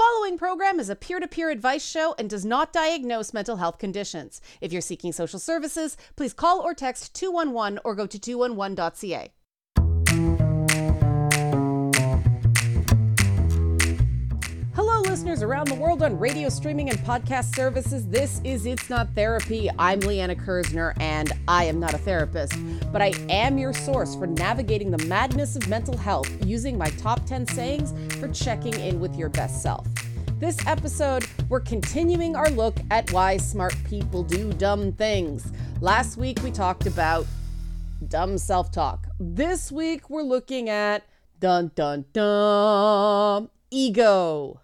following 0.00 0.38
program 0.38 0.80
is 0.80 0.88
a 0.88 0.96
peer 0.96 1.20
to 1.20 1.28
peer 1.28 1.50
advice 1.50 1.84
show 1.84 2.14
and 2.18 2.30
does 2.30 2.42
not 2.42 2.72
diagnose 2.72 3.34
mental 3.34 3.56
health 3.56 3.76
conditions. 3.76 4.40
If 4.62 4.72
you're 4.72 4.80
seeking 4.80 5.12
social 5.12 5.38
services, 5.38 5.98
please 6.16 6.32
call 6.32 6.60
or 6.60 6.72
text 6.72 7.14
211 7.14 7.80
or 7.84 7.94
go 7.94 8.06
to 8.06 8.18
211.ca. 8.18 9.30
listeners 15.10 15.42
around 15.42 15.66
the 15.66 15.74
world 15.74 16.04
on 16.04 16.16
radio 16.16 16.48
streaming 16.48 16.88
and 16.88 16.96
podcast 17.00 17.52
services. 17.56 18.06
This 18.06 18.40
is 18.44 18.64
It's 18.64 18.88
Not 18.88 19.12
Therapy. 19.12 19.68
I'm 19.76 19.98
Liana 19.98 20.36
Kerzner, 20.36 20.94
and 21.00 21.32
I 21.48 21.64
am 21.64 21.80
not 21.80 21.94
a 21.94 21.98
therapist, 21.98 22.52
but 22.92 23.02
I 23.02 23.12
am 23.28 23.58
your 23.58 23.72
source 23.72 24.14
for 24.14 24.28
navigating 24.28 24.92
the 24.92 25.04
madness 25.06 25.56
of 25.56 25.66
mental 25.66 25.96
health 25.96 26.28
using 26.46 26.78
my 26.78 26.90
top 26.90 27.26
10 27.26 27.48
sayings 27.48 27.92
for 28.20 28.28
checking 28.28 28.72
in 28.74 29.00
with 29.00 29.16
your 29.16 29.30
best 29.30 29.60
self. 29.60 29.84
This 30.38 30.64
episode, 30.64 31.26
we're 31.48 31.58
continuing 31.58 32.36
our 32.36 32.48
look 32.50 32.76
at 32.92 33.10
why 33.10 33.36
smart 33.36 33.74
people 33.88 34.22
do 34.22 34.52
dumb 34.52 34.92
things. 34.92 35.50
Last 35.80 36.18
week, 36.18 36.40
we 36.44 36.52
talked 36.52 36.86
about 36.86 37.26
dumb 38.06 38.38
self 38.38 38.70
talk. 38.70 39.08
This 39.18 39.72
week, 39.72 40.08
we're 40.08 40.22
looking 40.22 40.68
at 40.68 41.02
dun 41.40 41.72
dun 41.74 42.04
dun 42.12 43.50
ego. 43.72 44.60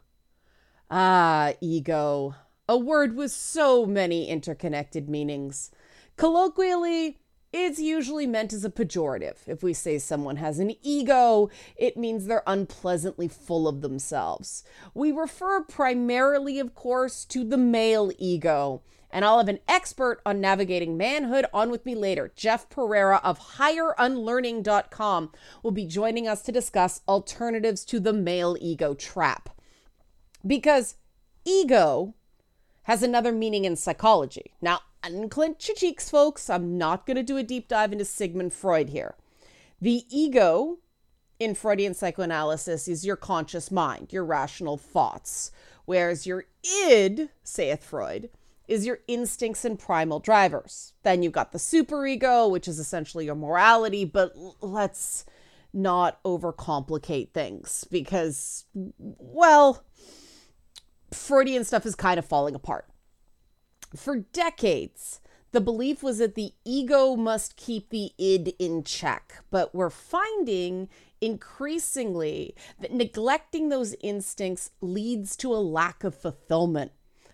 Ah, 0.91 1.55
ego. 1.61 2.35
A 2.69 2.79
word 2.79 3.17
with 3.17 3.33
so 3.33 3.87
many 3.87 4.29
interconnected 4.29 5.09
meanings. 5.09 5.71
Colloquially, 6.17 7.19
it's 7.53 7.81
usually 7.81 8.27
meant 8.27 8.53
as 8.53 8.65
a 8.65 8.71
pejorative. 8.71 9.37
If 9.49 9.63
we 9.63 9.73
say 9.73 9.99
someone 9.99 10.37
has 10.37 10.59
an 10.59 10.77
ego, 10.83 11.51
it 11.77 11.97
means 11.97 12.27
they're 12.27 12.43
unpleasantly 12.47 13.27
full 13.27 13.67
of 13.67 13.81
themselves. 13.81 14.63
We 14.95 15.11
refer 15.11 15.63
primarily, 15.63 16.61
of 16.61 16.75
course, 16.75 17.25
to 17.27 17.43
the 17.43 17.57
male 17.57 18.13
ego. 18.19 18.83
And 19.11 19.25
I'll 19.25 19.39
have 19.39 19.49
an 19.49 19.61
expert 19.67 20.21
on 20.27 20.41
navigating 20.41 20.97
manhood 20.97 21.47
on 21.53 21.71
with 21.71 21.87
me 21.87 21.95
later. 21.95 22.33
Jeff 22.37 22.69
Perera 22.69 23.21
of 23.25 23.57
higherunlearning.com 23.57 25.33
will 25.63 25.71
be 25.71 25.87
joining 25.87 26.29
us 26.29 26.43
to 26.43 26.53
discuss 26.53 27.01
alternatives 27.09 27.85
to 27.87 27.99
the 27.99 28.13
male 28.13 28.57
ego 28.61 28.95
trap. 28.95 29.56
Because 30.47 30.97
ego 31.45 32.15
has 32.85 33.03
another 33.03 33.33
meaning 33.33 33.65
in 33.65 33.77
psychology. 33.77 34.53
Now, 34.61 34.81
unclench 35.03 35.69
your 35.69 35.77
cheeks, 35.77 36.09
folks. 36.09 36.49
I'm 36.49 36.79
not 36.79 37.07
going 37.07 37.17
to 37.17 37.23
do 37.23 37.37
a 37.37 37.43
deep 37.43 37.69
dive 37.69 37.93
into 37.93 38.05
Sigmund 38.05 38.53
Freud 38.53 38.91
here. 38.91 39.15
The 39.81 40.05
ego 40.09 40.79
in 41.39 41.55
Freudian 41.55 41.95
psychoanalysis 41.95 42.89
is 42.89 43.05
your 43.05 43.17
conscious 43.17 43.71
mind, 43.71 44.13
your 44.13 44.25
rational 44.25 44.77
thoughts, 44.77 45.51
whereas 45.85 46.27
your 46.27 46.47
id, 46.89 47.29
saith 47.43 47.85
Freud, 47.85 48.31
is 48.69 48.87
your 48.87 49.01
instincts 49.07 49.65
and 49.65 49.79
primal 49.79 50.19
drivers. 50.19 50.93
Then 51.03 51.23
you've 51.23 51.33
got 51.33 51.53
the 51.53 51.59
superego, 51.59 52.51
which 52.51 52.67
is 52.67 52.79
essentially 52.79 53.27
your 53.27 53.35
morality, 53.35 54.05
but 54.05 54.33
let's 54.61 55.25
not 55.73 56.23
overcomplicate 56.25 57.31
things 57.31 57.87
because, 57.91 58.65
well, 58.75 59.85
Freudian 61.13 61.65
stuff 61.65 61.87
is 61.87 61.95
kind 61.95 62.19
of 62.19 62.25
falling 62.25 62.55
apart. 62.55 62.87
For 63.95 64.17
decades, 64.17 65.21
the 65.53 65.61
belief 65.61 66.03
was 66.03 66.19
that 66.19 66.35
the 66.35 66.53
ego 66.65 67.17
must 67.17 67.57
keep 67.57 67.91
the 67.91 68.13
id 68.19 68.55
in 68.59 68.83
check, 68.83 69.43
but 69.51 69.75
we're 69.75 69.91
finding 69.91 70.89
increasingly 71.21 72.55
that 72.81 72.93
neglecting 72.93 73.69
those 73.69 73.95
instincts 74.03 74.71
leads 74.81 75.37
to 75.37 75.55
a 75.55 75.57
lack 75.57 76.05
of 76.05 76.15
fulfillment, 76.15 76.93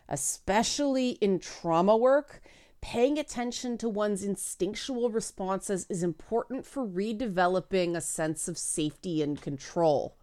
especially 0.09 1.11
in 1.21 1.39
trauma 1.39 1.97
work. 1.97 2.43
Paying 2.81 3.19
attention 3.19 3.79
to 3.79 3.89
one's 3.89 4.25
instinctual 4.25 5.11
responses 5.11 5.87
is 5.89 6.03
important 6.03 6.67
for 6.67 6.87
redeveloping 6.87 7.97
a 7.97 8.01
sense 8.01 8.49
of 8.49 8.59
safety 8.59 9.23
and 9.23 9.41
control. 9.41 10.17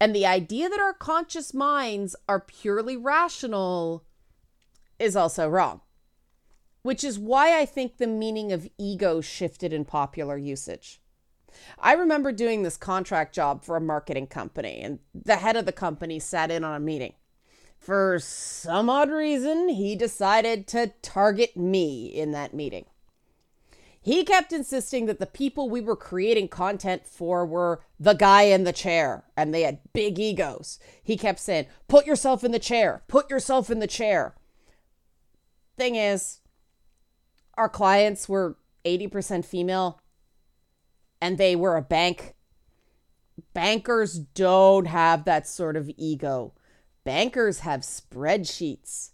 And 0.00 0.14
the 0.14 0.26
idea 0.26 0.68
that 0.68 0.80
our 0.80 0.92
conscious 0.92 1.54
minds 1.54 2.14
are 2.28 2.40
purely 2.40 2.96
rational 2.96 4.04
is 4.98 5.16
also 5.16 5.48
wrong, 5.48 5.80
which 6.82 7.02
is 7.02 7.18
why 7.18 7.58
I 7.58 7.66
think 7.66 7.96
the 7.96 8.06
meaning 8.06 8.52
of 8.52 8.68
ego 8.78 9.20
shifted 9.20 9.72
in 9.72 9.84
popular 9.84 10.36
usage. 10.36 11.00
I 11.78 11.94
remember 11.94 12.32
doing 12.32 12.62
this 12.62 12.76
contract 12.76 13.34
job 13.34 13.64
for 13.64 13.76
a 13.76 13.80
marketing 13.80 14.26
company, 14.26 14.80
and 14.82 14.98
the 15.14 15.36
head 15.36 15.56
of 15.56 15.64
the 15.64 15.72
company 15.72 16.18
sat 16.18 16.50
in 16.50 16.64
on 16.64 16.74
a 16.74 16.80
meeting. 16.80 17.14
For 17.78 18.18
some 18.18 18.90
odd 18.90 19.10
reason, 19.10 19.68
he 19.68 19.96
decided 19.96 20.66
to 20.68 20.92
target 21.02 21.56
me 21.56 22.06
in 22.06 22.32
that 22.32 22.52
meeting. 22.52 22.86
He 24.06 24.22
kept 24.22 24.52
insisting 24.52 25.06
that 25.06 25.18
the 25.18 25.26
people 25.26 25.68
we 25.68 25.80
were 25.80 25.96
creating 25.96 26.46
content 26.46 27.08
for 27.08 27.44
were 27.44 27.82
the 27.98 28.12
guy 28.12 28.42
in 28.42 28.62
the 28.62 28.72
chair 28.72 29.24
and 29.36 29.52
they 29.52 29.62
had 29.62 29.80
big 29.92 30.20
egos. 30.20 30.78
He 31.02 31.16
kept 31.16 31.40
saying, 31.40 31.66
Put 31.88 32.06
yourself 32.06 32.44
in 32.44 32.52
the 32.52 32.60
chair, 32.60 33.02
put 33.08 33.28
yourself 33.28 33.68
in 33.68 33.80
the 33.80 33.88
chair. 33.88 34.36
Thing 35.76 35.96
is, 35.96 36.38
our 37.54 37.68
clients 37.68 38.28
were 38.28 38.56
80% 38.84 39.44
female 39.44 40.00
and 41.20 41.36
they 41.36 41.56
were 41.56 41.76
a 41.76 41.82
bank. 41.82 42.36
Bankers 43.54 44.20
don't 44.20 44.86
have 44.86 45.24
that 45.24 45.48
sort 45.48 45.76
of 45.76 45.90
ego. 45.96 46.54
Bankers 47.02 47.58
have 47.60 47.80
spreadsheets. 47.80 49.10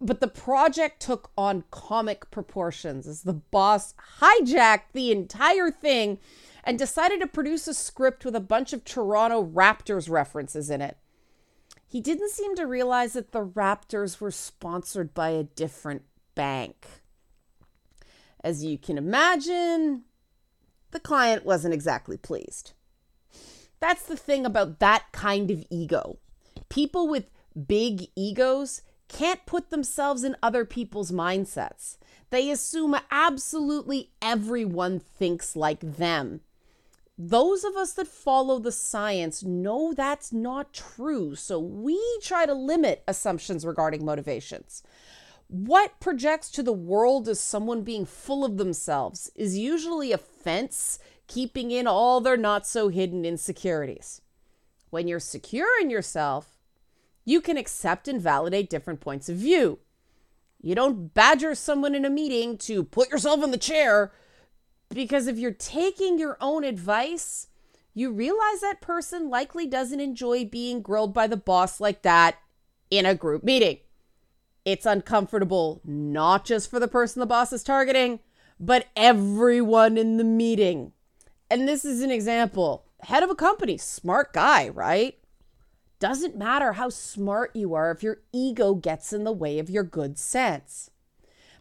But 0.00 0.20
the 0.20 0.28
project 0.28 1.00
took 1.00 1.30
on 1.36 1.64
comic 1.70 2.30
proportions 2.30 3.06
as 3.06 3.22
the 3.22 3.34
boss 3.34 3.94
hijacked 4.20 4.92
the 4.92 5.12
entire 5.12 5.70
thing 5.70 6.18
and 6.64 6.78
decided 6.78 7.20
to 7.20 7.26
produce 7.26 7.68
a 7.68 7.74
script 7.74 8.24
with 8.24 8.34
a 8.34 8.40
bunch 8.40 8.72
of 8.72 8.84
Toronto 8.84 9.44
Raptors 9.44 10.08
references 10.08 10.70
in 10.70 10.80
it. 10.80 10.96
He 11.86 12.00
didn't 12.00 12.30
seem 12.30 12.54
to 12.56 12.66
realize 12.66 13.14
that 13.14 13.32
the 13.32 13.44
Raptors 13.44 14.20
were 14.20 14.30
sponsored 14.30 15.12
by 15.12 15.30
a 15.30 15.44
different 15.44 16.02
bank. 16.34 16.86
As 18.42 18.64
you 18.64 18.78
can 18.78 18.96
imagine, 18.96 20.04
the 20.92 21.00
client 21.00 21.44
wasn't 21.44 21.74
exactly 21.74 22.16
pleased. 22.16 22.72
That's 23.80 24.04
the 24.04 24.16
thing 24.16 24.46
about 24.46 24.78
that 24.78 25.06
kind 25.12 25.50
of 25.50 25.64
ego. 25.68 26.18
People 26.68 27.08
with 27.08 27.30
big 27.66 28.08
egos 28.14 28.82
can't 29.10 29.44
put 29.44 29.70
themselves 29.70 30.24
in 30.24 30.36
other 30.42 30.64
people's 30.64 31.10
mindsets. 31.10 31.98
They 32.30 32.50
assume 32.50 32.96
absolutely 33.10 34.10
everyone 34.22 35.00
thinks 35.00 35.56
like 35.56 35.80
them. 35.80 36.40
Those 37.18 37.64
of 37.64 37.76
us 37.76 37.92
that 37.94 38.06
follow 38.06 38.58
the 38.58 38.72
science 38.72 39.42
know 39.42 39.92
that's 39.92 40.32
not 40.32 40.72
true, 40.72 41.34
so 41.34 41.58
we 41.58 42.00
try 42.22 42.46
to 42.46 42.54
limit 42.54 43.02
assumptions 43.06 43.66
regarding 43.66 44.04
motivations. 44.04 44.82
What 45.48 45.98
projects 46.00 46.50
to 46.52 46.62
the 46.62 46.72
world 46.72 47.28
as 47.28 47.40
someone 47.40 47.82
being 47.82 48.06
full 48.06 48.44
of 48.44 48.56
themselves 48.56 49.30
is 49.34 49.58
usually 49.58 50.12
a 50.12 50.18
fence 50.18 50.98
keeping 51.26 51.72
in 51.72 51.86
all 51.86 52.20
their 52.20 52.36
not 52.36 52.66
so 52.66 52.88
hidden 52.88 53.24
insecurities. 53.24 54.22
When 54.90 55.08
you're 55.08 55.20
secure 55.20 55.80
in 55.80 55.90
yourself, 55.90 56.59
you 57.24 57.40
can 57.40 57.56
accept 57.56 58.08
and 58.08 58.20
validate 58.20 58.70
different 58.70 59.00
points 59.00 59.28
of 59.28 59.36
view. 59.36 59.78
You 60.62 60.74
don't 60.74 61.14
badger 61.14 61.54
someone 61.54 61.94
in 61.94 62.04
a 62.04 62.10
meeting 62.10 62.58
to 62.58 62.84
put 62.84 63.10
yourself 63.10 63.42
in 63.42 63.50
the 63.50 63.58
chair 63.58 64.12
because 64.90 65.26
if 65.26 65.38
you're 65.38 65.52
taking 65.52 66.18
your 66.18 66.36
own 66.40 66.64
advice, 66.64 67.48
you 67.94 68.10
realize 68.12 68.60
that 68.60 68.80
person 68.80 69.30
likely 69.30 69.66
doesn't 69.66 70.00
enjoy 70.00 70.44
being 70.44 70.82
grilled 70.82 71.14
by 71.14 71.26
the 71.26 71.36
boss 71.36 71.80
like 71.80 72.02
that 72.02 72.38
in 72.90 73.06
a 73.06 73.14
group 73.14 73.42
meeting. 73.42 73.78
It's 74.64 74.86
uncomfortable 74.86 75.80
not 75.84 76.44
just 76.44 76.70
for 76.70 76.78
the 76.78 76.88
person 76.88 77.20
the 77.20 77.26
boss 77.26 77.52
is 77.52 77.62
targeting, 77.62 78.20
but 78.58 78.88
everyone 78.94 79.96
in 79.96 80.18
the 80.18 80.24
meeting. 80.24 80.92
And 81.50 81.66
this 81.66 81.84
is 81.84 82.02
an 82.02 82.10
example. 82.10 82.84
Head 83.00 83.22
of 83.22 83.30
a 83.30 83.34
company, 83.34 83.78
smart 83.78 84.32
guy, 84.32 84.68
right? 84.68 85.18
Doesn't 86.00 86.36
matter 86.36 86.72
how 86.72 86.88
smart 86.88 87.54
you 87.54 87.74
are 87.74 87.90
if 87.90 88.02
your 88.02 88.22
ego 88.32 88.74
gets 88.74 89.12
in 89.12 89.24
the 89.24 89.32
way 89.32 89.58
of 89.58 89.68
your 89.68 89.84
good 89.84 90.18
sense. 90.18 90.90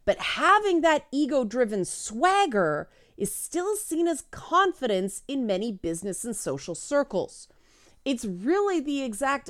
But 0.05 0.17
having 0.17 0.79
that 0.81 1.05
ego 1.11 1.43
driven 1.43 1.83
swagger 1.83 2.89
is 3.17 3.35
still 3.35 3.75
seen 3.75 4.07
as 4.07 4.23
confidence 4.31 5.23
in 5.27 5.45
many 5.45 5.73
business 5.73 6.23
and 6.23 6.33
social 6.33 6.73
circles. 6.73 7.49
It's 8.05 8.23
really 8.23 8.79
the 8.79 9.03
exact 9.03 9.49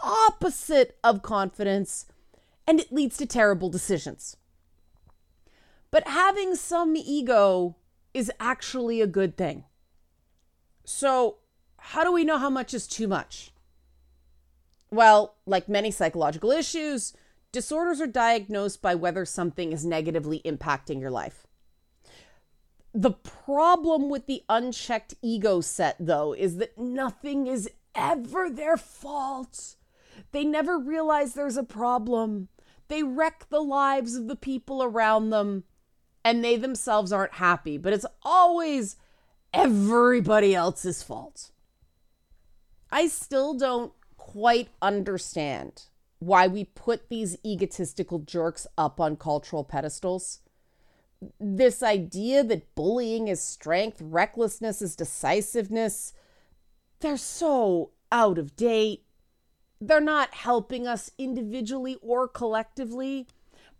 opposite 0.00 0.98
of 1.04 1.22
confidence, 1.22 2.06
and 2.66 2.80
it 2.80 2.90
leads 2.90 3.18
to 3.18 3.26
terrible 3.26 3.68
decisions. 3.68 4.38
But 5.90 6.08
having 6.08 6.56
some 6.56 6.96
ego 6.96 7.76
is 8.14 8.32
actually 8.40 9.02
a 9.02 9.06
good 9.06 9.36
thing. 9.36 9.64
So, 10.84 11.36
how 11.76 12.04
do 12.04 12.12
we 12.12 12.24
know 12.24 12.38
how 12.38 12.50
much 12.50 12.72
is 12.72 12.86
too 12.86 13.06
much? 13.06 13.52
Well, 14.90 15.36
like 15.46 15.68
many 15.68 15.90
psychological 15.90 16.50
issues, 16.50 17.12
disorders 17.52 18.00
are 18.00 18.06
diagnosed 18.06 18.82
by 18.82 18.94
whether 18.94 19.24
something 19.24 19.72
is 19.72 19.84
negatively 19.84 20.40
impacting 20.44 21.00
your 21.00 21.10
life. 21.10 21.46
The 22.92 23.12
problem 23.12 24.08
with 24.10 24.26
the 24.26 24.42
unchecked 24.48 25.14
ego 25.22 25.60
set, 25.60 25.96
though, 26.00 26.32
is 26.32 26.56
that 26.56 26.76
nothing 26.76 27.46
is 27.46 27.70
ever 27.94 28.50
their 28.50 28.76
fault. 28.76 29.76
They 30.32 30.44
never 30.44 30.76
realize 30.76 31.34
there's 31.34 31.56
a 31.56 31.62
problem. 31.62 32.48
They 32.88 33.04
wreck 33.04 33.46
the 33.48 33.62
lives 33.62 34.16
of 34.16 34.26
the 34.26 34.36
people 34.36 34.82
around 34.82 35.30
them, 35.30 35.64
and 36.24 36.44
they 36.44 36.56
themselves 36.56 37.12
aren't 37.12 37.34
happy. 37.34 37.78
But 37.78 37.92
it's 37.92 38.06
always 38.24 38.96
everybody 39.54 40.52
else's 40.52 41.00
fault. 41.00 41.52
I 42.90 43.06
still 43.06 43.54
don't 43.54 43.92
quite 44.32 44.68
understand 44.80 45.84
why 46.20 46.46
we 46.46 46.64
put 46.64 47.08
these 47.08 47.36
egotistical 47.44 48.18
jerks 48.20 48.66
up 48.76 49.00
on 49.00 49.16
cultural 49.16 49.64
pedestals. 49.64 50.40
This 51.38 51.82
idea 51.82 52.44
that 52.44 52.74
bullying 52.74 53.28
is 53.28 53.40
strength, 53.40 54.00
recklessness 54.00 54.82
is 54.82 54.96
decisiveness, 54.96 56.12
they're 57.00 57.16
so 57.16 57.92
out 58.12 58.38
of 58.38 58.56
date. 58.56 59.04
They're 59.80 60.00
not 60.00 60.34
helping 60.34 60.86
us 60.86 61.10
individually 61.18 61.96
or 62.02 62.28
collectively. 62.28 63.26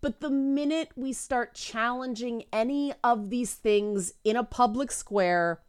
But 0.01 0.21
the 0.21 0.31
minute 0.31 0.89
we 0.97 1.13
start 1.13 1.55
challenging 1.55 2.45
any 2.53 2.95
of 3.05 3.29
these 3.29 3.55
things 3.55 4.15
in 4.25 4.37
a 4.37 4.45
public 4.45 4.91
square, 4.91 5.61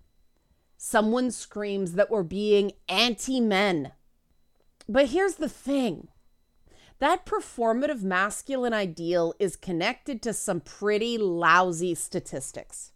someone 0.78 1.32
screams 1.32 1.94
that 1.94 2.10
we're 2.10 2.24
being 2.24 2.72
anti 2.88 3.42
men. 3.42 3.92
But 4.92 5.08
here's 5.08 5.36
the 5.36 5.48
thing 5.48 6.10
that 7.00 7.26
performative 7.26 8.04
masculine 8.04 8.74
ideal 8.74 9.34
is 9.40 9.56
connected 9.56 10.22
to 10.22 10.34
some 10.34 10.60
pretty 10.60 11.18
lousy 11.18 11.96
statistics. 11.96 12.92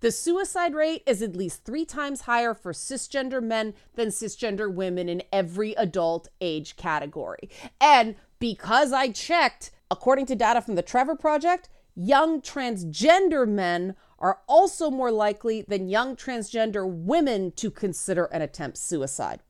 The 0.00 0.10
suicide 0.10 0.74
rate 0.74 1.04
is 1.06 1.22
at 1.22 1.36
least 1.36 1.64
three 1.64 1.84
times 1.84 2.22
higher 2.22 2.54
for 2.54 2.72
cisgender 2.72 3.40
men 3.40 3.74
than 3.94 4.08
cisgender 4.08 4.72
women 4.72 5.08
in 5.08 5.22
every 5.32 5.74
adult 5.74 6.26
age 6.40 6.74
category. 6.74 7.48
And 7.80 8.16
because 8.40 8.92
I 8.92 9.10
checked, 9.10 9.70
according 9.92 10.26
to 10.26 10.34
data 10.34 10.60
from 10.60 10.74
the 10.74 10.82
Trevor 10.82 11.14
Project, 11.14 11.68
young 11.94 12.42
transgender 12.42 13.46
men 13.46 13.94
are 14.18 14.40
also 14.48 14.90
more 14.90 15.12
likely 15.12 15.62
than 15.62 15.88
young 15.88 16.16
transgender 16.16 16.84
women 16.84 17.52
to 17.52 17.70
consider 17.70 18.24
an 18.24 18.42
attempt 18.42 18.76
suicide. 18.76 19.40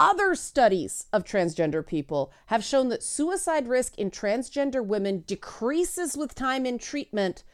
Other 0.00 0.34
studies 0.34 1.08
of 1.12 1.24
transgender 1.24 1.86
people 1.86 2.32
have 2.46 2.64
shown 2.64 2.88
that 2.88 3.02
suicide 3.02 3.68
risk 3.68 3.98
in 3.98 4.10
transgender 4.10 4.82
women 4.82 5.24
decreases 5.26 6.16
with 6.16 6.34
time 6.34 6.64
in 6.64 6.78
treatment, 6.78 7.44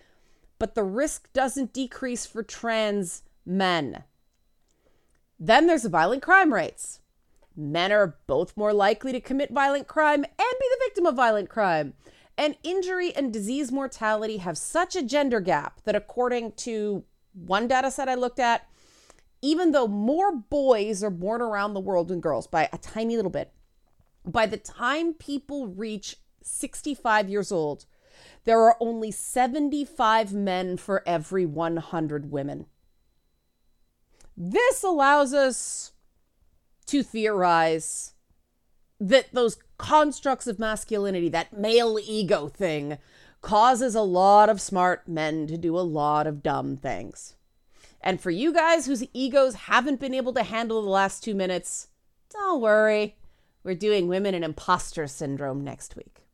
but 0.61 0.77
the 0.77 0.85
risk 0.85 1.33
doesn't 1.33 1.73
decrease 1.73 2.25
for 2.25 2.45
trans 2.45 3.25
men. 3.45 4.05
Then 5.41 5.67
there's 5.67 5.83
the 5.83 5.89
violent 5.89 6.23
crime 6.23 6.55
rates. 6.55 7.01
Men 7.57 7.91
are 7.91 8.17
both 8.29 8.57
more 8.57 8.73
likely 8.73 9.11
to 9.11 9.21
commit 9.21 9.51
violent 9.51 9.89
crime 9.89 10.23
and 10.23 10.35
be 10.37 10.69
the 10.71 10.85
victim 10.85 11.05
of 11.05 11.17
violent 11.17 11.49
crime. 11.49 11.95
And 12.39 12.57
injury 12.63 13.13
and 13.17 13.33
disease 13.33 13.73
mortality 13.73 14.37
have 14.37 14.57
such 14.57 14.95
a 14.95 15.03
gender 15.03 15.41
gap 15.41 15.81
that, 15.83 15.97
according 15.97 16.53
to 16.59 17.03
one 17.33 17.67
data 17.67 17.91
set 17.91 18.09
I 18.09 18.15
looked 18.15 18.39
at, 18.39 18.69
even 19.43 19.73
though 19.73 19.89
more 19.89 20.33
boys 20.35 21.03
are 21.03 21.11
born 21.11 21.41
around 21.41 21.75
the 21.75 21.81
world 21.81 22.09
than 22.09 22.21
girls 22.21 22.47
by 22.47 22.69
a 22.73 22.79
tiny 22.79 23.17
little 23.17 23.31
bit, 23.31 23.53
by 24.25 24.47
the 24.47 24.57
time 24.57 25.15
people 25.15 25.69
reach 25.69 26.17
65 26.43 27.29
years 27.29 27.53
old, 27.53 27.87
there 28.45 28.61
are 28.61 28.77
only 28.81 29.11
75 29.11 30.33
men 30.33 30.77
for 30.77 31.03
every 31.07 31.45
100 31.47 32.31
women. 32.31 32.67
This 34.37 34.83
allows 34.83 35.33
us 35.33 35.93
to 36.87 37.03
theorize 37.03 38.15
that 39.01 39.33
those 39.33 39.59
constructs 39.79 40.47
of 40.47 40.59
masculinity, 40.59 41.29
that 41.29 41.57
male 41.57 41.99
ego 42.03 42.49
thing, 42.49 42.99
causes 43.43 43.95
a 43.95 44.03
lot 44.03 44.49
of 44.49 44.61
smart 44.61 45.07
men 45.07 45.47
to 45.47 45.57
do 45.57 45.79
a 45.79 45.81
lot 45.81 46.27
of 46.27 46.43
dumb 46.43 46.77
things. 46.77 47.36
And 48.01 48.21
for 48.21 48.31
you 48.31 48.53
guys 48.53 48.87
whose 48.87 49.05
egos 49.13 49.55
haven't 49.55 50.01
been 50.01 50.15
able 50.15 50.33
to 50.35 50.43
handle 50.43 50.83
the 50.83 50.89
last 50.89 51.25
two 51.25 51.35
minutes, 51.35 51.89
don't 52.31 52.61
worry. 52.61 53.17
We're 53.65 53.75
doing 53.75 54.09
women 54.09 54.35
and 54.35 54.45
imposter 54.45 55.07
syndrome 55.07 55.65
next 55.65 55.97
week. 55.97 56.27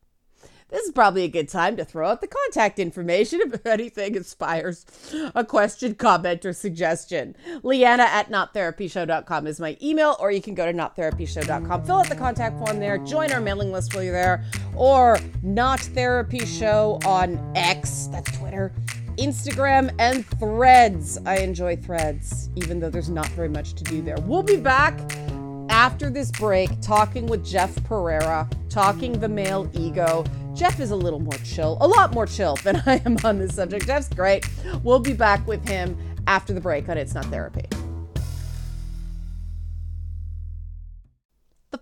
This 0.73 0.85
is 0.85 0.91
probably 0.91 1.23
a 1.23 1.27
good 1.27 1.49
time 1.49 1.77
to 1.77 1.85
throw 1.85 2.09
out 2.09 2.21
the 2.21 2.27
contact 2.27 2.79
information 2.79 3.41
if 3.41 3.63
anything 3.67 4.15
inspires 4.15 4.87
a 5.35 5.45
question, 5.45 5.93
comment, 5.93 6.45
or 6.45 6.53
suggestion. 6.53 7.35
Liana 7.61 8.03
at 8.03 8.31
nottherapyshow.com 8.31 9.45
is 9.45 9.59
my 9.59 9.77
email, 9.83 10.17
or 10.19 10.31
you 10.31 10.41
can 10.41 10.55
go 10.55 10.65
to 10.65 10.73
nottherapyshow.com, 10.75 11.85
fill 11.85 11.97
out 11.97 12.09
the 12.09 12.15
contact 12.15 12.57
form 12.57 12.79
there, 12.79 12.97
join 12.97 13.31
our 13.31 13.39
mailing 13.39 13.71
list 13.71 13.93
while 13.93 14.03
you're 14.03 14.13
there, 14.13 14.43
or 14.75 15.19
Not 15.43 15.79
Therapy 15.79 16.43
Show 16.43 16.99
on 17.05 17.39
X, 17.55 18.07
that's 18.07 18.35
Twitter, 18.39 18.73
Instagram, 19.17 19.93
and 19.99 20.25
threads. 20.39 21.19
I 21.25 21.37
enjoy 21.37 21.75
threads, 21.77 22.49
even 22.55 22.79
though 22.79 22.89
there's 22.89 23.09
not 23.09 23.27
very 23.29 23.49
much 23.49 23.73
to 23.73 23.83
do 23.83 24.01
there. 24.01 24.17
We'll 24.21 24.43
be 24.43 24.57
back 24.57 24.99
after 25.69 26.09
this 26.09 26.31
break 26.31 26.69
talking 26.81 27.25
with 27.25 27.45
Jeff 27.45 27.73
Perera, 27.75 28.51
talking 28.69 29.19
the 29.19 29.29
male 29.29 29.69
ego. 29.73 30.23
Jeff 30.53 30.79
is 30.79 30.91
a 30.91 30.95
little 30.95 31.19
more 31.19 31.37
chill, 31.43 31.77
a 31.81 31.87
lot 31.87 32.13
more 32.13 32.27
chill 32.27 32.55
than 32.57 32.77
I 32.85 33.01
am 33.05 33.17
on 33.23 33.39
this 33.39 33.55
subject. 33.55 33.87
Jeff's 33.87 34.09
great. 34.09 34.47
We'll 34.83 34.99
be 34.99 35.13
back 35.13 35.45
with 35.47 35.67
him 35.67 35.97
after 36.27 36.53
the 36.53 36.61
break 36.61 36.89
on 36.89 36.97
It's 36.97 37.13
Not 37.13 37.25
Therapy. 37.25 37.65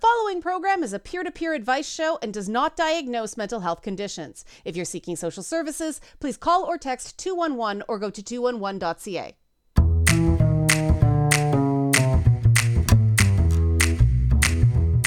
Following 0.02 0.42
program 0.42 0.82
is 0.82 0.94
a 0.94 1.00
peer 1.00 1.24
to 1.24 1.30
peer 1.30 1.54
advice 1.54 1.88
show 1.88 2.18
and 2.24 2.34
does 2.34 2.50
not 2.50 2.76
diagnose 2.76 3.38
mental 3.38 3.60
health 3.60 3.84
conditions. 3.84 4.44
If 4.66 4.76
you're 4.76 4.84
seeking 4.84 5.16
social 5.16 5.44
services, 5.44 6.02
please 6.20 6.38
call 6.38 6.64
or 6.64 6.80
text 6.80 7.20
211 7.20 7.84
or 7.88 8.00
go 8.00 8.10
to 8.10 8.24
211.ca. 8.24 9.36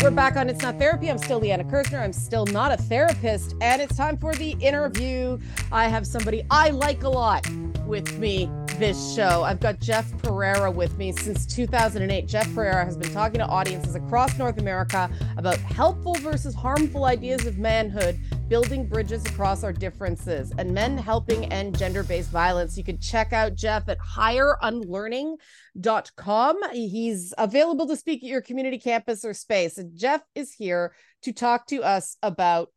We're 0.01 0.11
back 0.13 0.37
on 0.37 0.49
It's 0.49 0.63
Not 0.63 0.79
Therapy. 0.79 1.11
I'm 1.11 1.19
still 1.19 1.41
Liana 1.41 1.65
Kerzner. 1.65 2.01
I'm 2.01 2.13
still 2.13 2.47
not 2.47 2.71
a 2.71 2.77
therapist. 2.77 3.57
And 3.61 3.83
it's 3.83 3.97
time 3.97 4.17
for 4.17 4.33
the 4.35 4.51
interview. 4.61 5.39
I 5.73 5.89
have 5.89 6.07
somebody 6.07 6.45
I 6.53 6.71
like 6.71 7.03
a 7.03 7.09
lot 7.09 7.45
with 7.87 8.19
me 8.19 8.51
this 8.79 9.15
show. 9.15 9.45
I've 9.45 9.61
got 9.61 9.79
Jeff 9.79 10.11
Perera 10.15 10.75
with 10.75 10.99
me 10.99 11.13
since 11.13 11.47
2008. 11.47 12.27
Jeff 12.27 12.49
Perera 12.49 12.85
has 12.85 12.97
been 12.97 13.13
talking 13.13 13.39
to 13.39 13.47
audiences 13.47 13.95
across 13.95 14.37
North 14.39 14.59
America 14.59 15.09
about 15.37 15.59
helpful 15.59 16.15
versus 16.15 16.53
harmful 16.55 17.05
ideas 17.05 17.47
of 17.47 17.59
manhood, 17.59 18.19
building 18.49 18.89
bridges 18.89 19.25
across 19.27 19.63
our 19.63 19.73
differences, 19.73 20.53
and 20.59 20.73
men 20.73 20.99
helping 20.99 21.45
end 21.53 21.79
gender 21.79 22.03
based 22.03 22.31
violence. 22.31 22.77
You 22.77 22.83
can 22.85 22.99
check 22.99 23.33
out 23.33 23.55
Jeff 23.55 23.89
at 23.89 23.99
higherunlearning.com. 24.01 26.57
He's 26.73 27.33
available 27.39 27.87
to 27.87 27.97
speak 27.97 28.25
at 28.25 28.29
your 28.29 28.43
community 28.43 28.79
campus 28.79 29.25
or 29.25 29.35
space. 29.35 29.79
And 29.79 29.97
Jeff 29.97 30.23
is 30.35 30.53
here 30.53 30.97
to 31.23 31.33
talk 31.33 31.69
to 31.69 31.83
us 31.83 32.17
about 32.23 32.73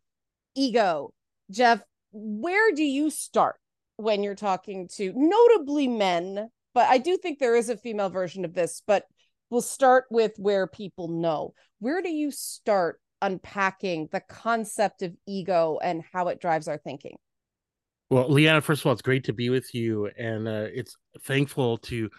ego. 0.55 1.11
Jeff, 1.49 1.81
where 2.11 2.71
do 2.73 2.83
you 2.83 3.09
start? 3.09 3.55
When 3.97 4.23
you're 4.23 4.35
talking 4.35 4.87
to 4.95 5.11
notably 5.15 5.87
men, 5.87 6.49
but 6.73 6.87
I 6.87 6.99
do 6.99 7.17
think 7.17 7.39
there 7.39 7.55
is 7.55 7.69
a 7.69 7.77
female 7.77 8.09
version 8.09 8.45
of 8.45 8.53
this, 8.53 8.81
but 8.85 9.05
we'll 9.49 9.61
start 9.61 10.05
with 10.11 10.33
where 10.37 10.67
people 10.67 11.07
know. 11.07 11.53
Where 11.79 12.01
do 12.01 12.09
you 12.09 12.31
start 12.31 13.01
unpacking 13.21 14.09
the 14.11 14.21
concept 14.21 15.01
of 15.01 15.15
ego 15.25 15.79
and 15.81 16.03
how 16.13 16.27
it 16.27 16.39
drives 16.39 16.67
our 16.67 16.77
thinking? 16.77 17.17
Well, 18.09 18.29
Liana, 18.29 18.61
first 18.61 18.81
of 18.81 18.85
all, 18.85 18.93
it's 18.93 19.01
great 19.01 19.25
to 19.25 19.33
be 19.33 19.49
with 19.49 19.73
you, 19.73 20.09
and 20.17 20.47
uh, 20.47 20.67
it's 20.73 20.95
thankful 21.23 21.77
to 21.79 22.09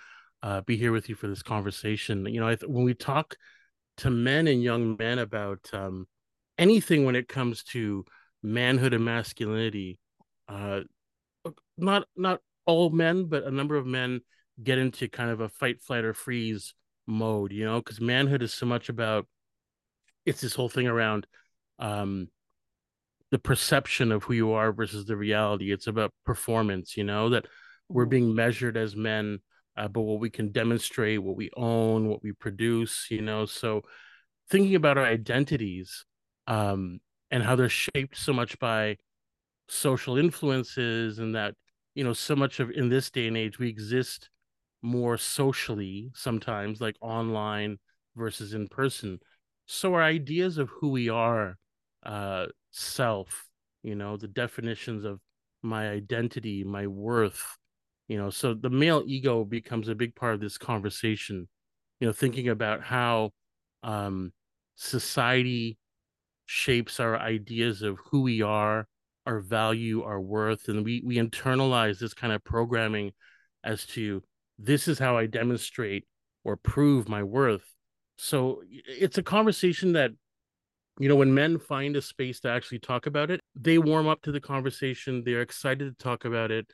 uh, 0.42 0.60
be 0.62 0.76
here 0.76 0.92
with 0.92 1.08
you 1.08 1.14
for 1.14 1.28
this 1.28 1.42
conversation. 1.42 2.26
You 2.26 2.40
know, 2.40 2.48
th- 2.48 2.68
when 2.68 2.84
we 2.84 2.94
talk 2.94 3.36
to 3.98 4.10
men 4.10 4.48
and 4.48 4.62
young 4.62 4.96
men 4.98 5.18
about 5.18 5.60
um, 5.72 6.06
anything 6.58 7.04
when 7.04 7.16
it 7.16 7.26
comes 7.26 7.62
to 7.64 8.04
manhood 8.42 8.92
and 8.92 9.04
masculinity, 9.04 9.98
uh, 10.48 10.80
not 11.76 12.06
not 12.16 12.40
all 12.66 12.90
men, 12.90 13.26
but 13.26 13.44
a 13.44 13.50
number 13.50 13.76
of 13.76 13.86
men 13.86 14.20
get 14.62 14.78
into 14.78 15.08
kind 15.08 15.30
of 15.30 15.40
a 15.40 15.48
fight, 15.48 15.80
flight, 15.80 16.04
or 16.04 16.14
freeze 16.14 16.74
mode, 17.06 17.52
you 17.52 17.64
know, 17.64 17.78
because 17.78 18.00
manhood 18.00 18.42
is 18.42 18.52
so 18.52 18.66
much 18.66 18.88
about 18.88 19.26
it's 20.26 20.40
this 20.40 20.54
whole 20.54 20.68
thing 20.68 20.86
around 20.86 21.26
um 21.78 22.28
the 23.30 23.38
perception 23.38 24.10
of 24.12 24.24
who 24.24 24.32
you 24.32 24.52
are 24.52 24.72
versus 24.72 25.04
the 25.04 25.16
reality. 25.16 25.72
It's 25.72 25.86
about 25.86 26.12
performance, 26.24 26.96
you 26.96 27.04
know, 27.04 27.30
that 27.30 27.46
we're 27.88 28.04
mm-hmm. 28.04 28.10
being 28.10 28.34
measured 28.34 28.76
as 28.76 28.96
men, 28.96 29.40
uh, 29.76 29.88
but 29.88 30.02
what 30.02 30.20
we 30.20 30.30
can 30.30 30.50
demonstrate, 30.50 31.22
what 31.22 31.36
we 31.36 31.50
own, 31.56 32.08
what 32.08 32.22
we 32.22 32.32
produce, 32.32 33.06
you 33.10 33.22
know. 33.22 33.46
So 33.46 33.82
thinking 34.50 34.74
about 34.74 34.98
our 34.98 35.04
identities 35.04 36.04
um, 36.46 37.00
and 37.30 37.42
how 37.42 37.56
they're 37.56 37.68
shaped 37.68 38.16
so 38.16 38.32
much 38.32 38.58
by 38.58 38.96
social 39.68 40.16
influences 40.18 41.18
and 41.18 41.34
that 41.34 41.54
you 41.94 42.04
know 42.04 42.12
so 42.12 42.34
much 42.36 42.60
of 42.60 42.70
in 42.70 42.88
this 42.88 43.10
day 43.10 43.26
and 43.28 43.36
age 43.36 43.58
we 43.58 43.68
exist 43.68 44.30
more 44.82 45.16
socially 45.18 46.10
sometimes 46.14 46.80
like 46.80 46.96
online 47.00 47.78
versus 48.16 48.54
in 48.54 48.68
person. 48.68 49.18
So 49.66 49.94
our 49.94 50.02
ideas 50.02 50.58
of 50.58 50.70
who 50.70 50.90
we 50.90 51.08
are 51.08 51.56
uh 52.04 52.46
self 52.70 53.46
you 53.82 53.94
know 53.94 54.16
the 54.16 54.28
definitions 54.28 55.04
of 55.04 55.20
my 55.62 55.88
identity 55.88 56.62
my 56.62 56.86
worth 56.86 57.56
you 58.06 58.16
know 58.16 58.30
so 58.30 58.54
the 58.54 58.70
male 58.70 59.02
ego 59.06 59.44
becomes 59.44 59.88
a 59.88 59.94
big 59.94 60.14
part 60.14 60.34
of 60.34 60.40
this 60.40 60.58
conversation 60.58 61.48
you 61.98 62.06
know 62.06 62.12
thinking 62.12 62.48
about 62.48 62.82
how 62.82 63.30
um 63.82 64.32
society 64.76 65.76
shapes 66.46 67.00
our 67.00 67.18
ideas 67.18 67.82
of 67.82 67.98
who 68.10 68.22
we 68.22 68.42
are 68.42 68.86
our 69.28 69.40
value 69.40 70.02
our 70.02 70.20
worth 70.20 70.68
and 70.68 70.84
we 70.84 71.02
we 71.04 71.16
internalize 71.16 72.00
this 72.00 72.14
kind 72.14 72.32
of 72.32 72.42
programming 72.42 73.12
as 73.62 73.86
to 73.86 74.22
this 74.58 74.88
is 74.88 74.98
how 74.98 75.16
i 75.16 75.26
demonstrate 75.26 76.04
or 76.48 76.56
prove 76.56 77.08
my 77.08 77.22
worth. 77.22 77.74
So 78.16 78.62
it's 78.66 79.18
a 79.18 79.22
conversation 79.22 79.92
that 79.92 80.12
you 80.98 81.08
know 81.08 81.14
when 81.14 81.34
men 81.34 81.58
find 81.58 81.94
a 81.94 82.02
space 82.02 82.40
to 82.40 82.48
actually 82.48 82.80
talk 82.80 83.06
about 83.06 83.30
it 83.30 83.38
they 83.54 83.78
warm 83.78 84.08
up 84.08 84.20
to 84.22 84.32
the 84.32 84.40
conversation 84.40 85.22
they're 85.22 85.42
excited 85.42 85.96
to 85.96 86.02
talk 86.02 86.24
about 86.24 86.50
it 86.50 86.72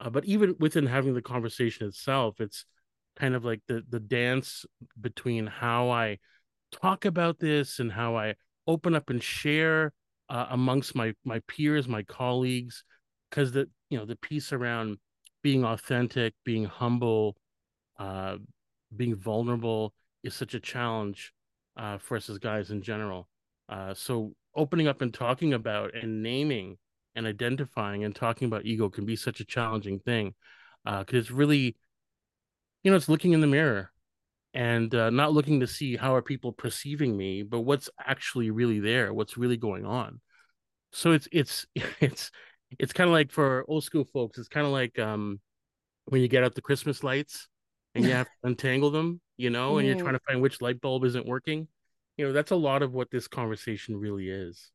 uh, 0.00 0.10
but 0.10 0.24
even 0.24 0.56
within 0.58 0.86
having 0.86 1.14
the 1.14 1.22
conversation 1.22 1.86
itself 1.86 2.40
it's 2.40 2.64
kind 3.14 3.36
of 3.36 3.44
like 3.44 3.60
the 3.68 3.84
the 3.88 4.00
dance 4.00 4.64
between 5.00 5.46
how 5.46 5.88
i 5.88 6.18
talk 6.72 7.04
about 7.04 7.38
this 7.38 7.78
and 7.78 7.92
how 7.92 8.16
i 8.16 8.34
open 8.66 8.96
up 8.96 9.08
and 9.08 9.22
share 9.22 9.92
uh, 10.30 10.46
amongst 10.50 10.94
my 10.94 11.12
my 11.24 11.40
peers, 11.48 11.88
my 11.88 12.02
colleagues, 12.04 12.84
because 13.28 13.52
the 13.52 13.68
you 13.90 13.98
know 13.98 14.06
the 14.06 14.16
piece 14.16 14.52
around 14.52 14.98
being 15.42 15.64
authentic, 15.64 16.34
being 16.44 16.64
humble, 16.64 17.36
uh, 17.98 18.36
being 18.96 19.16
vulnerable 19.16 19.92
is 20.22 20.34
such 20.34 20.54
a 20.54 20.60
challenge 20.60 21.32
uh, 21.76 21.98
for 21.98 22.16
us 22.16 22.30
as 22.30 22.38
guys 22.38 22.70
in 22.70 22.82
general. 22.82 23.28
Uh, 23.68 23.92
so 23.94 24.32
opening 24.54 24.88
up 24.88 25.02
and 25.02 25.12
talking 25.12 25.52
about 25.54 25.94
and 25.94 26.22
naming 26.22 26.76
and 27.14 27.26
identifying 27.26 28.04
and 28.04 28.14
talking 28.14 28.46
about 28.46 28.64
ego 28.64 28.88
can 28.88 29.04
be 29.04 29.16
such 29.16 29.40
a 29.40 29.44
challenging 29.44 29.98
thing 30.00 30.34
because 30.84 31.04
uh, 31.14 31.18
it's 31.18 31.30
really, 31.30 31.76
you 32.82 32.90
know, 32.90 32.96
it's 32.96 33.08
looking 33.08 33.32
in 33.32 33.40
the 33.40 33.46
mirror 33.46 33.92
and 34.54 34.94
uh, 34.94 35.10
not 35.10 35.32
looking 35.32 35.60
to 35.60 35.66
see 35.66 35.96
how 35.96 36.14
are 36.14 36.22
people 36.22 36.52
perceiving 36.52 37.16
me 37.16 37.42
but 37.42 37.60
what's 37.60 37.88
actually 38.04 38.50
really 38.50 38.80
there 38.80 39.12
what's 39.14 39.36
really 39.36 39.56
going 39.56 39.86
on. 39.86 40.20
So 40.92 41.12
it's 41.12 41.28
it's 41.32 41.66
it's 42.00 42.30
it's 42.78 42.92
kind 42.92 43.08
of 43.08 43.12
like 43.12 43.32
for 43.32 43.64
old 43.68 43.84
school 43.84 44.04
folks 44.04 44.38
it's 44.38 44.48
kind 44.48 44.66
of 44.66 44.72
like 44.72 44.98
um 44.98 45.40
when 46.04 46.20
you 46.20 46.28
get 46.28 46.44
out 46.44 46.54
the 46.54 46.62
christmas 46.62 47.02
lights 47.02 47.48
and 47.94 48.04
you 48.04 48.12
have 48.12 48.26
to 48.26 48.32
untangle 48.44 48.90
them 48.90 49.20
you 49.40 49.48
know 49.48 49.78
and 49.78 49.88
you're 49.88 49.96
trying 49.96 50.12
to 50.12 50.20
find 50.28 50.42
which 50.42 50.60
light 50.60 50.82
bulb 50.82 51.02
isn't 51.04 51.26
working. 51.26 51.66
You 52.18 52.26
know 52.26 52.32
that's 52.34 52.50
a 52.50 52.56
lot 52.56 52.82
of 52.82 52.92
what 52.92 53.10
this 53.10 53.26
conversation 53.26 53.96
really 53.96 54.28
is. 54.28 54.70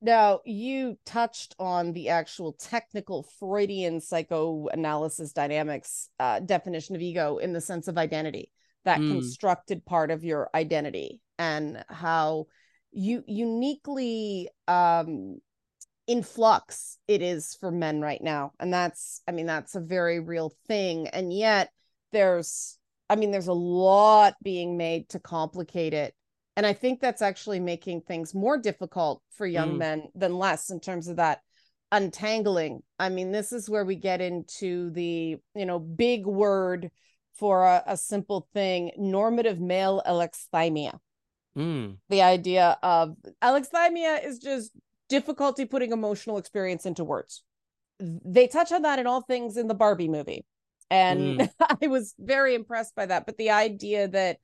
Now, 0.00 0.40
you 0.44 0.98
touched 1.06 1.54
on 1.60 1.92
the 1.92 2.08
actual 2.08 2.54
technical 2.54 3.22
Freudian 3.38 4.00
psychoanalysis 4.00 5.32
dynamics 5.32 6.08
uh, 6.18 6.40
definition 6.40 6.96
of 6.96 7.02
ego 7.02 7.36
in 7.36 7.52
the 7.52 7.60
sense 7.60 7.86
of 7.86 7.96
identity 7.96 8.50
that 8.84 9.00
mm. 9.00 9.12
constructed 9.12 9.84
part 9.84 10.10
of 10.10 10.24
your 10.24 10.48
identity 10.54 11.20
and 11.38 11.84
how 11.88 12.46
you 12.92 13.24
uniquely 13.26 14.48
um 14.68 15.38
in 16.06 16.22
flux 16.22 16.98
it 17.08 17.22
is 17.22 17.56
for 17.58 17.70
men 17.70 18.00
right 18.00 18.22
now 18.22 18.52
and 18.60 18.72
that's 18.72 19.22
i 19.28 19.32
mean 19.32 19.46
that's 19.46 19.74
a 19.74 19.80
very 19.80 20.20
real 20.20 20.52
thing 20.66 21.08
and 21.08 21.32
yet 21.32 21.70
there's 22.12 22.78
i 23.08 23.16
mean 23.16 23.30
there's 23.30 23.48
a 23.48 23.52
lot 23.52 24.34
being 24.42 24.76
made 24.76 25.08
to 25.08 25.18
complicate 25.18 25.94
it 25.94 26.14
and 26.56 26.66
i 26.66 26.72
think 26.72 27.00
that's 27.00 27.22
actually 27.22 27.60
making 27.60 28.00
things 28.00 28.34
more 28.34 28.58
difficult 28.58 29.22
for 29.36 29.46
young 29.46 29.74
mm. 29.74 29.78
men 29.78 30.02
than 30.14 30.36
less 30.36 30.70
in 30.70 30.80
terms 30.80 31.08
of 31.08 31.16
that 31.16 31.40
untangling 31.92 32.82
i 32.98 33.08
mean 33.08 33.32
this 33.32 33.52
is 33.52 33.70
where 33.70 33.84
we 33.84 33.96
get 33.96 34.20
into 34.20 34.90
the 34.90 35.36
you 35.54 35.66
know 35.66 35.78
big 35.78 36.26
word 36.26 36.90
for 37.42 37.64
a, 37.64 37.82
a 37.88 37.96
simple 37.96 38.46
thing 38.54 38.92
normative 38.96 39.58
male 39.58 40.00
alexithymia. 40.06 40.96
Mm. 41.58 41.96
The 42.08 42.22
idea 42.22 42.78
of 42.84 43.16
alexithymia 43.42 44.24
is 44.24 44.38
just 44.38 44.70
difficulty 45.08 45.64
putting 45.64 45.90
emotional 45.90 46.38
experience 46.38 46.86
into 46.86 47.02
words. 47.02 47.42
They 47.98 48.46
touch 48.46 48.70
on 48.70 48.82
that 48.82 49.00
in 49.00 49.08
all 49.08 49.22
things 49.22 49.56
in 49.56 49.66
the 49.66 49.74
Barbie 49.74 50.06
movie. 50.06 50.46
And 50.88 51.40
mm. 51.40 51.50
I 51.82 51.88
was 51.88 52.14
very 52.16 52.54
impressed 52.54 52.94
by 52.94 53.06
that. 53.06 53.26
But 53.26 53.38
the 53.38 53.50
idea 53.50 54.06
that 54.06 54.36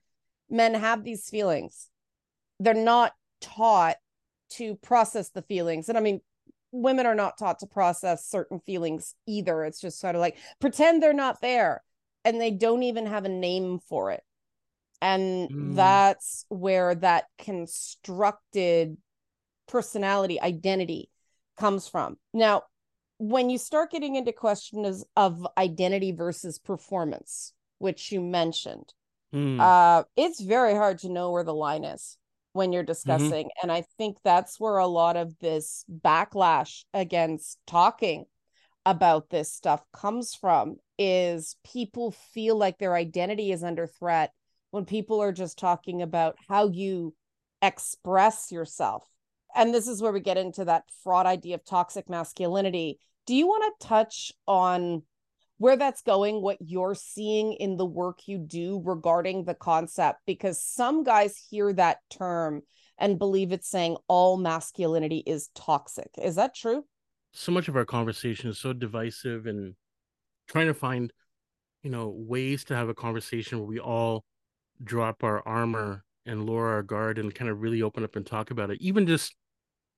men 0.50 0.74
have 0.74 1.04
these 1.04 1.30
feelings, 1.30 1.90
they're 2.58 2.74
not 2.74 3.12
taught 3.40 3.98
to 4.54 4.74
process 4.74 5.28
the 5.28 5.42
feelings. 5.42 5.88
And 5.88 5.96
I 5.96 6.00
mean, 6.00 6.20
women 6.72 7.06
are 7.06 7.14
not 7.14 7.38
taught 7.38 7.60
to 7.60 7.66
process 7.68 8.26
certain 8.26 8.58
feelings 8.58 9.14
either. 9.28 9.62
It's 9.62 9.80
just 9.80 10.00
sort 10.00 10.16
of 10.16 10.20
like 10.20 10.36
pretend 10.58 11.00
they're 11.00 11.12
not 11.12 11.40
there 11.40 11.84
and 12.28 12.38
they 12.38 12.50
don't 12.50 12.82
even 12.82 13.06
have 13.06 13.24
a 13.24 13.30
name 13.30 13.78
for 13.78 14.10
it. 14.10 14.22
And 15.00 15.48
mm. 15.48 15.74
that's 15.76 16.44
where 16.50 16.94
that 16.96 17.24
constructed 17.38 18.98
personality 19.66 20.38
identity 20.38 21.08
comes 21.56 21.88
from. 21.88 22.18
Now, 22.34 22.64
when 23.16 23.48
you 23.48 23.56
start 23.56 23.90
getting 23.90 24.16
into 24.16 24.32
questions 24.32 25.06
of 25.16 25.46
identity 25.56 26.12
versus 26.12 26.58
performance, 26.58 27.54
which 27.78 28.12
you 28.12 28.20
mentioned, 28.20 28.92
mm. 29.34 29.58
uh, 29.58 30.04
it's 30.14 30.40
very 30.40 30.74
hard 30.74 30.98
to 30.98 31.08
know 31.08 31.32
where 31.32 31.44
the 31.44 31.54
line 31.54 31.84
is 31.84 32.18
when 32.52 32.74
you're 32.74 32.82
mm-hmm. 32.82 32.88
discussing. 32.88 33.46
Mm-hmm. 33.46 33.62
And 33.62 33.72
I 33.72 33.84
think 33.96 34.18
that's 34.22 34.60
where 34.60 34.76
a 34.76 34.86
lot 34.86 35.16
of 35.16 35.38
this 35.38 35.86
backlash 35.90 36.84
against 36.92 37.58
talking 37.66 38.26
about 38.84 39.30
this 39.30 39.50
stuff 39.50 39.82
comes 39.94 40.34
from 40.34 40.76
is 40.98 41.56
people 41.64 42.10
feel 42.10 42.56
like 42.56 42.78
their 42.78 42.94
identity 42.94 43.52
is 43.52 43.62
under 43.62 43.86
threat 43.86 44.32
when 44.70 44.84
people 44.84 45.22
are 45.22 45.32
just 45.32 45.58
talking 45.58 46.02
about 46.02 46.36
how 46.48 46.68
you 46.68 47.14
express 47.62 48.50
yourself. 48.52 49.06
And 49.54 49.72
this 49.72 49.88
is 49.88 50.02
where 50.02 50.12
we 50.12 50.20
get 50.20 50.36
into 50.36 50.64
that 50.66 50.84
fraud 51.02 51.26
idea 51.26 51.54
of 51.54 51.64
toxic 51.64 52.08
masculinity. 52.08 52.98
Do 53.26 53.34
you 53.34 53.46
want 53.46 53.80
to 53.80 53.86
touch 53.86 54.32
on 54.46 55.02
where 55.56 55.76
that's 55.76 56.02
going, 56.02 56.40
what 56.40 56.58
you're 56.60 56.94
seeing 56.94 57.54
in 57.54 57.76
the 57.76 57.86
work 57.86 58.20
you 58.26 58.38
do 58.38 58.80
regarding 58.84 59.44
the 59.44 59.54
concept? 59.54 60.20
Because 60.26 60.62
some 60.62 61.02
guys 61.02 61.36
hear 61.50 61.72
that 61.72 61.98
term 62.10 62.62
and 62.98 63.18
believe 63.18 63.52
it's 63.52 63.70
saying 63.70 63.96
all 64.06 64.36
masculinity 64.36 65.22
is 65.26 65.48
toxic. 65.54 66.10
Is 66.20 66.36
that 66.36 66.54
true? 66.54 66.84
So 67.32 67.52
much 67.52 67.68
of 67.68 67.76
our 67.76 67.84
conversation 67.84 68.50
is 68.50 68.58
so 68.58 68.72
divisive 68.72 69.46
and 69.46 69.74
trying 70.48 70.66
to 70.66 70.74
find 70.74 71.12
you 71.82 71.90
know 71.90 72.08
ways 72.08 72.64
to 72.64 72.76
have 72.76 72.88
a 72.88 72.94
conversation 72.94 73.58
where 73.58 73.68
we 73.68 73.78
all 73.78 74.24
drop 74.82 75.22
our 75.22 75.46
armor 75.46 76.04
and 76.26 76.46
lower 76.46 76.68
our 76.68 76.82
guard 76.82 77.18
and 77.18 77.34
kind 77.34 77.50
of 77.50 77.60
really 77.60 77.82
open 77.82 78.04
up 78.04 78.16
and 78.16 78.26
talk 78.26 78.50
about 78.50 78.70
it. 78.70 78.80
Even 78.80 79.06
just 79.06 79.34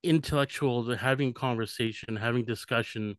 intellectual 0.02 0.94
having 0.96 1.32
conversation 1.32 2.16
having 2.16 2.42
discussion 2.44 3.16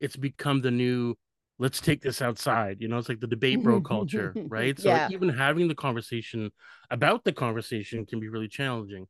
it's 0.00 0.16
become 0.16 0.60
the 0.60 0.70
new 0.70 1.14
let's 1.60 1.80
take 1.80 2.00
this 2.00 2.20
outside 2.22 2.78
you 2.80 2.88
know 2.88 2.98
it's 2.98 3.08
like 3.08 3.20
the 3.20 3.26
debate 3.26 3.62
bro 3.62 3.80
culture 3.80 4.34
right? 4.48 4.78
So 4.78 4.88
yeah. 4.88 5.08
even 5.10 5.28
having 5.28 5.68
the 5.68 5.74
conversation 5.74 6.50
about 6.90 7.24
the 7.24 7.32
conversation 7.32 8.06
can 8.06 8.20
be 8.20 8.28
really 8.28 8.48
challenging. 8.48 9.06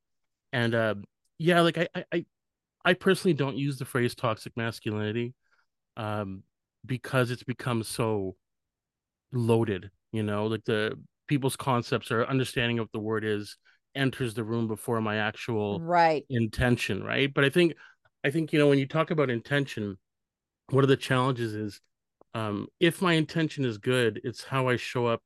And 0.53 0.75
uh 0.75 0.95
yeah 1.39 1.61
like 1.61 1.79
i 1.79 1.89
i 2.13 2.25
i 2.85 2.95
personally 2.95 3.35
don't 3.35 3.57
use 3.57 3.79
the 3.79 3.85
phrase 3.85 4.15
toxic 4.15 4.57
masculinity. 4.57 5.35
Um 5.97 6.43
because 6.89 7.31
it's 7.31 7.45
become 7.45 7.85
so 7.85 8.35
loaded 9.33 9.91
you 10.13 10.23
know 10.23 10.47
like 10.47 10.65
the 10.65 10.99
people's 11.29 11.57
concepts 11.57 12.11
or 12.11 12.25
understanding 12.25 12.79
of 12.79 12.89
the 12.93 12.99
word 12.99 13.25
is 13.25 13.57
enters 13.95 14.35
the 14.35 14.45
room 14.45 14.67
before 14.67 15.01
my 15.01 15.17
actual 15.17 15.81
right. 15.81 16.25
intention 16.31 17.03
right? 17.05 17.33
But 17.33 17.45
i 17.45 17.51
think 17.51 17.75
i 18.25 18.31
think 18.31 18.53
you 18.53 18.59
know 18.59 18.69
when 18.69 18.79
you 18.79 18.87
talk 18.87 19.11
about 19.11 19.31
intention 19.31 19.97
one 20.71 20.85
of 20.85 20.89
the 20.89 20.97
challenges 20.97 21.55
is 21.55 21.81
um 22.35 22.67
if 22.81 23.01
my 23.01 23.15
intention 23.15 23.65
is 23.65 23.79
good 23.79 24.21
it's 24.25 24.45
how 24.45 24.69
i 24.69 24.77
show 24.77 25.07
up 25.07 25.23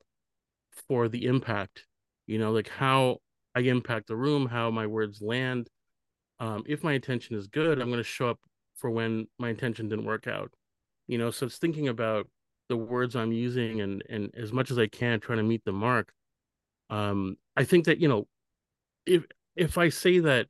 for 0.88 1.08
the 1.08 1.24
impact 1.26 1.86
you 2.26 2.38
know 2.38 2.52
like 2.52 2.68
how 2.68 3.18
i 3.54 3.60
impact 3.60 4.08
the 4.08 4.16
room 4.16 4.46
how 4.46 4.70
my 4.70 4.86
words 4.86 5.20
land. 5.20 5.68
Um 6.38 6.64
if 6.66 6.84
my 6.84 6.92
intention 6.92 7.36
is 7.36 7.46
good 7.46 7.80
i'm 7.80 7.88
going 7.88 7.98
to 7.98 8.04
show 8.04 8.28
up 8.28 8.38
for 8.76 8.90
when 8.90 9.26
my 9.38 9.48
intention 9.48 9.88
didn't 9.88 10.04
work 10.04 10.26
out 10.26 10.52
you 11.12 11.18
know 11.18 11.30
so 11.30 11.46
it's 11.46 11.58
thinking 11.58 11.88
about 11.88 12.28
the 12.68 12.76
words 12.76 13.14
i'm 13.14 13.32
using 13.32 13.80
and 13.80 14.02
and 14.08 14.30
as 14.34 14.52
much 14.52 14.70
as 14.70 14.78
i 14.78 14.86
can 14.86 15.20
trying 15.20 15.38
to 15.38 15.44
meet 15.44 15.64
the 15.64 15.72
mark 15.72 16.12
um 16.90 17.36
i 17.56 17.64
think 17.64 17.84
that 17.84 17.98
you 17.98 18.08
know 18.08 18.26
if 19.06 19.24
if 19.56 19.78
I 19.78 19.88
say 19.88 20.18
that, 20.20 20.48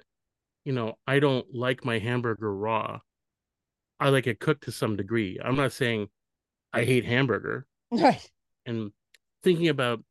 you 0.65 0.73
know, 0.73 0.95
I 1.07 1.19
don't 1.19 1.47
like 1.55 1.85
my 1.85 1.99
hamburger 1.99 2.55
raw, 2.55 3.01
I 3.99 4.09
like 4.11 4.27
it 4.27 4.41
cooked 4.41 4.65
to 4.65 4.73
some 4.73 4.97
degree. 4.97 5.39
I'm 5.43 5.57
not 5.57 5.73
saying 5.73 6.09
I 6.73 6.85
hate 6.85 7.05
hamburger. 7.05 7.67
Right. 7.91 8.31
And 8.67 8.93
thinking 9.43 9.69
about 9.69 10.03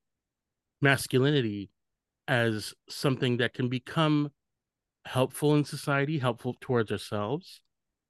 masculinity 0.81 1.69
as 2.27 2.73
something 2.89 3.37
that 3.37 3.53
can 3.53 3.69
become 3.69 4.31
helpful 5.05 5.55
in 5.55 5.63
society, 5.65 6.19
helpful 6.19 6.55
towards 6.59 6.91
ourselves, 6.91 7.61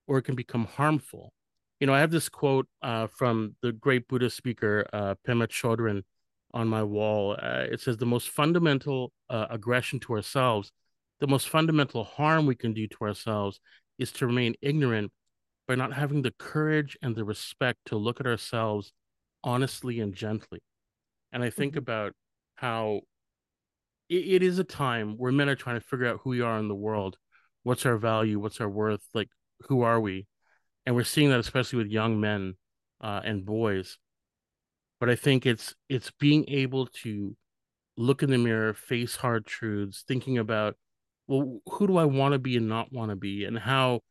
or 0.07 0.17
it 0.17 0.23
can 0.23 0.35
become 0.35 0.65
harmful. 0.65 1.33
You 1.81 1.87
know, 1.87 1.95
I 1.95 1.99
have 1.99 2.11
this 2.11 2.29
quote 2.29 2.67
uh, 2.83 3.07
from 3.07 3.55
the 3.63 3.71
great 3.71 4.07
Buddhist 4.07 4.37
speaker 4.37 4.87
uh, 4.93 5.15
Pema 5.27 5.47
Chodron 5.47 6.03
on 6.53 6.67
my 6.67 6.83
wall. 6.83 7.35
Uh, 7.41 7.65
it 7.71 7.81
says, 7.81 7.97
The 7.97 8.05
most 8.05 8.29
fundamental 8.29 9.11
uh, 9.31 9.47
aggression 9.49 9.99
to 10.01 10.13
ourselves, 10.13 10.71
the 11.19 11.27
most 11.27 11.49
fundamental 11.49 12.03
harm 12.03 12.45
we 12.45 12.53
can 12.53 12.75
do 12.75 12.87
to 12.87 12.97
ourselves 13.01 13.59
is 13.97 14.11
to 14.11 14.27
remain 14.27 14.53
ignorant 14.61 15.11
by 15.67 15.73
not 15.73 15.91
having 15.91 16.21
the 16.21 16.35
courage 16.37 16.99
and 17.01 17.15
the 17.15 17.23
respect 17.23 17.79
to 17.87 17.97
look 17.97 18.19
at 18.19 18.27
ourselves 18.27 18.93
honestly 19.43 19.99
and 19.99 20.13
gently. 20.13 20.59
And 21.31 21.43
I 21.43 21.49
think 21.49 21.71
mm-hmm. 21.71 21.79
about 21.79 22.13
how 22.53 23.01
it, 24.07 24.27
it 24.27 24.43
is 24.43 24.59
a 24.59 24.63
time 24.63 25.17
where 25.17 25.31
men 25.31 25.49
are 25.49 25.55
trying 25.55 25.79
to 25.79 25.85
figure 25.85 26.05
out 26.05 26.19
who 26.23 26.29
we 26.29 26.41
are 26.41 26.59
in 26.59 26.67
the 26.67 26.75
world. 26.75 27.17
What's 27.63 27.87
our 27.87 27.97
value? 27.97 28.39
What's 28.39 28.61
our 28.61 28.69
worth? 28.69 29.01
Like, 29.15 29.29
who 29.67 29.81
are 29.81 29.99
we? 29.99 30.27
And 30.85 30.95
we're 30.95 31.03
seeing 31.03 31.29
that 31.29 31.39
especially 31.39 31.77
with 31.77 31.87
young 31.87 32.19
men 32.19 32.55
uh, 33.01 33.21
and 33.23 33.45
boys 33.45 33.97
but 35.01 35.09
I 35.09 35.15
think 35.15 35.45
it's 35.47 35.75
it's 35.89 36.11
being 36.11 36.47
able 36.47 36.85
to 37.03 37.35
look 37.97 38.23
in 38.23 38.29
the 38.29 38.37
mirror, 38.37 38.73
face 38.73 39.15
hard 39.15 39.45
truths, 39.47 40.05
thinking 40.07 40.37
about, 40.37 40.75
well, 41.27 41.59
who 41.67 41.87
do 41.87 41.97
I 41.97 42.05
want 42.05 42.33
to 42.33 42.39
be 42.39 42.55
and 42.55 42.69
not 42.69 42.93
want 42.93 43.09
to 43.09 43.15
be, 43.15 43.43
and 43.43 43.57
how 43.57 44.01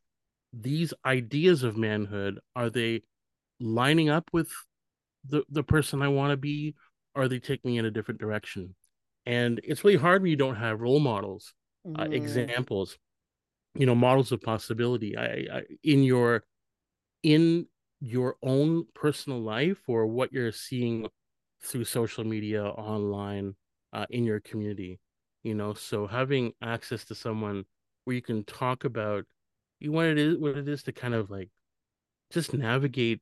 these 0.52 0.92
ideas 1.06 1.62
of 1.62 1.76
manhood 1.76 2.40
are 2.56 2.68
they 2.68 3.02
lining 3.60 4.10
up 4.10 4.28
with 4.32 4.50
the 5.24 5.44
the 5.48 5.62
person 5.62 6.02
I 6.02 6.08
want 6.08 6.32
to 6.32 6.36
be? 6.36 6.74
Or 7.14 7.22
are 7.22 7.28
they 7.28 7.38
taking 7.38 7.70
me 7.70 7.78
in 7.78 7.84
a 7.84 7.90
different 7.90 8.20
direction? 8.20 8.74
And 9.26 9.60
it's 9.62 9.84
really 9.84 9.96
hard 9.96 10.22
when 10.22 10.30
you 10.32 10.36
don't 10.36 10.56
have 10.56 10.80
role 10.80 11.00
models, 11.00 11.54
mm. 11.86 12.00
uh, 12.00 12.04
mm-hmm. 12.04 12.14
examples, 12.14 12.98
you 13.76 13.86
know, 13.86 13.94
models 13.94 14.32
of 14.32 14.40
possibility. 14.40 15.16
I, 15.16 15.46
I 15.52 15.62
in 15.84 16.02
your 16.02 16.42
in 17.22 17.66
your 18.00 18.36
own 18.42 18.86
personal 18.94 19.40
life 19.40 19.78
or 19.86 20.06
what 20.06 20.32
you're 20.32 20.52
seeing 20.52 21.06
through 21.62 21.84
social 21.84 22.24
media 22.24 22.64
online 22.64 23.54
uh, 23.92 24.06
in 24.10 24.24
your 24.24 24.40
community 24.40 24.98
you 25.42 25.54
know 25.54 25.74
so 25.74 26.06
having 26.06 26.52
access 26.62 27.04
to 27.04 27.14
someone 27.14 27.64
where 28.04 28.16
you 28.16 28.22
can 28.22 28.44
talk 28.44 28.84
about 28.84 29.24
you 29.78 29.92
what 29.92 30.06
it 30.06 30.18
is 30.18 30.38
what 30.38 30.56
it 30.56 30.68
is 30.68 30.82
to 30.82 30.92
kind 30.92 31.14
of 31.14 31.30
like 31.30 31.50
just 32.30 32.54
navigate 32.54 33.20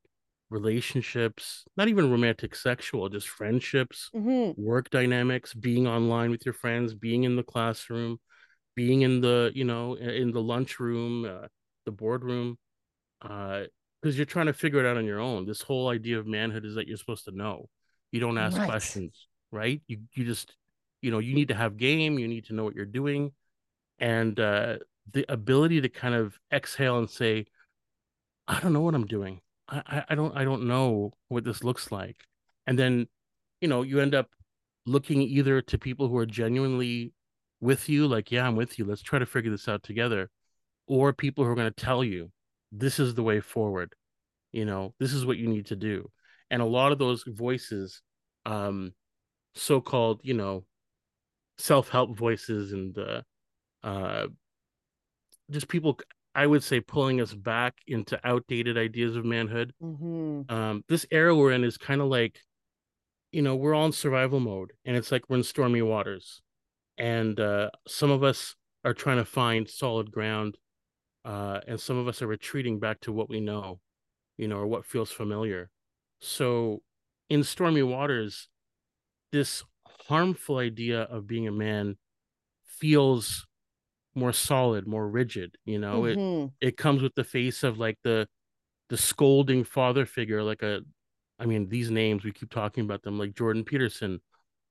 relationships 0.51 1.65
not 1.77 1.89
even 1.89 2.11
romantic 2.11 2.55
sexual 2.55 3.09
just 3.09 3.29
friendships 3.29 4.11
mm-hmm. 4.15 4.61
work 4.61 4.89
dynamics 4.91 5.53
being 5.55 5.87
online 5.87 6.31
with 6.31 6.45
your 6.47 6.55
friends 6.55 6.95
being 6.95 7.25
in 7.25 7.37
the 7.37 7.43
classroom 7.43 8.19
being 8.75 9.03
in 9.03 9.21
the 9.21 9.51
you 9.55 9.65
know 9.65 9.95
in 9.95 10.31
the 10.31 10.41
lunchroom 10.41 11.25
uh, 11.25 11.47
the 11.85 11.93
boardroom 11.93 12.57
uh 13.23 13.63
because 14.01 14.17
you're 14.17 14.27
trying 14.27 14.47
to 14.47 14.53
figure 14.53 14.81
it 14.81 14.87
out 14.87 14.97
on 14.97 15.05
your 15.05 15.21
own. 15.21 15.47
This 15.47 15.63
whole 15.63 15.89
idea 15.89 16.19
of 16.19 16.27
manhood 16.27 16.65
is 16.65 16.75
that 16.75 16.87
you're 16.87 16.97
supposed 16.97 17.25
to 17.25 17.33
know. 17.33 17.69
You 18.13 18.21
don't 18.21 18.39
ask 18.39 18.57
right. 18.57 18.69
questions, 18.69 19.27
right? 19.51 19.81
You 19.87 19.99
you 20.15 20.25
just 20.25 20.55
you 21.03 21.11
know 21.11 21.19
you 21.19 21.35
need 21.35 21.49
to 21.49 21.55
have 21.55 21.77
game. 21.77 22.19
You 22.19 22.29
need 22.29 22.47
to 22.47 22.55
know 22.55 22.65
what 22.65 22.75
you're 22.75 22.87
doing, 22.87 23.33
and 23.99 24.39
uh, 24.39 24.79
the 25.13 25.31
ability 25.31 25.81
to 25.83 25.89
kind 25.89 26.15
of 26.15 26.39
exhale 26.53 26.99
and 26.99 27.11
say, 27.11 27.47
"I 28.47 28.61
don't 28.61 28.73
know 28.73 28.81
what 28.81 28.95
I'm 28.95 29.07
doing. 29.07 29.41
I, 29.69 29.83
I 29.87 30.05
I 30.11 30.15
don't 30.15 30.37
I 30.37 30.45
don't 30.45 30.67
know 30.67 31.13
what 31.29 31.45
this 31.45 31.65
looks 31.65 31.93
like," 31.93 32.17
and 32.67 32.79
then 32.79 33.09
you 33.61 33.69
know 33.69 33.83
you 33.83 34.01
end 34.01 34.15
up 34.15 34.29
looking 34.87 35.21
either 35.21 35.61
to 35.61 35.79
people 35.79 36.09
who 36.09 36.17
are 36.17 36.27
genuinely 36.27 37.13
with 37.61 37.89
you, 37.89 38.07
like, 38.07 38.31
"Yeah, 38.31 38.47
I'm 38.47 38.57
with 38.57 38.79
you. 38.79 38.87
Let's 38.87 39.03
try 39.03 39.19
to 39.19 39.27
figure 39.27 39.51
this 39.51 39.69
out 39.69 39.83
together," 39.83 40.31
or 40.87 41.13
people 41.13 41.45
who 41.45 41.51
are 41.51 41.57
going 41.57 41.73
to 41.73 41.85
tell 41.85 42.03
you 42.03 42.31
this 42.73 42.99
is 42.99 43.15
the 43.15 43.23
way 43.23 43.41
forward 43.41 43.95
you 44.53 44.65
know 44.65 44.95
this 44.99 45.13
is 45.13 45.27
what 45.27 45.39
you 45.39 45.49
need 45.49 45.67
to 45.67 45.77
do. 45.77 46.11
And 46.51 46.63
a 46.63 46.67
lot 46.67 46.93
of 46.93 46.99
those 46.99 47.25
voices 47.27 48.01
um 48.47 48.93
so-called 49.55 50.21
you 50.23 50.35
know 50.35 50.65
self-help 51.59 52.17
voices 52.17 52.73
and 52.73 52.97
uh 52.97 53.21
uh 53.83 54.27
just 55.51 55.69
people 55.69 55.99
i 56.35 56.47
would 56.47 56.63
say 56.63 56.81
pulling 56.81 57.21
us 57.21 57.35
back 57.35 57.75
into 57.87 58.19
outdated 58.25 58.79
ideas 58.79 59.17
of 59.17 59.25
manhood. 59.25 59.75
Mm-hmm. 59.83 60.43
um 60.55 60.85
this 60.89 61.07
era 61.11 61.35
we're 61.35 61.53
in 61.53 61.65
is 61.65 61.77
kind 61.77 62.01
of 62.01 62.09
like 62.09 62.41
you 63.33 63.43
know 63.43 63.57
we're 63.57 63.75
all 63.75 63.87
in 63.87 63.93
survival 63.93 64.41
mode 64.41 64.73
and 64.85 64.97
it's 64.97 65.13
like 65.13 65.25
we're 65.29 65.37
in 65.37 65.43
stormy 65.43 65.83
waters. 65.83 66.41
And 66.97 67.39
uh 67.39 67.71
some 67.87 68.11
of 68.11 68.23
us 68.23 68.57
are 68.85 68.95
trying 68.95 69.19
to 69.19 69.25
find 69.25 69.69
solid 69.69 70.11
ground 70.11 70.57
uh, 71.29 71.61
and 71.69 71.79
some 71.79 71.99
of 71.99 72.09
us 72.09 72.23
are 72.23 72.27
retreating 72.27 72.81
back 72.81 73.01
to 73.01 73.13
what 73.13 73.29
we 73.29 73.39
know, 73.39 73.81
you 74.39 74.49
know, 74.49 74.57
or 74.57 74.67
what 74.67 74.87
feels 74.87 75.13
familiar. 75.13 75.69
So, 76.23 76.81
in 77.29 77.45
stormy 77.45 77.83
waters, 77.83 78.49
this 79.31 79.63
harmful 80.07 80.57
idea 80.57 81.03
of 81.03 81.27
being 81.27 81.47
a 81.47 81.53
man 81.53 81.99
feels 82.65 83.47
more 84.15 84.33
solid, 84.33 84.87
more 84.87 85.07
rigid. 85.07 85.59
You 85.67 85.79
know, 85.79 86.03
mm-hmm. 86.03 86.47
it 86.63 86.69
it 86.69 86.77
comes 86.79 87.03
with 87.03 87.15
the 87.15 87.25
face 87.25 87.63
of 87.63 87.79
like 87.79 87.99
the 88.05 88.27
the 88.89 88.97
scolding 88.97 89.65
father 89.65 90.07
figure, 90.07 90.43
like 90.43 90.63
a, 90.63 90.81
I 91.39 91.45
mean, 91.45 91.69
these 91.69 91.91
names 91.91 92.25
we 92.25 92.33
keep 92.33 92.51
talking 92.51 92.85
about 92.85 93.03
them, 93.03 93.19
like 93.19 93.35
Jordan 93.35 93.65
Peterson, 93.65 94.23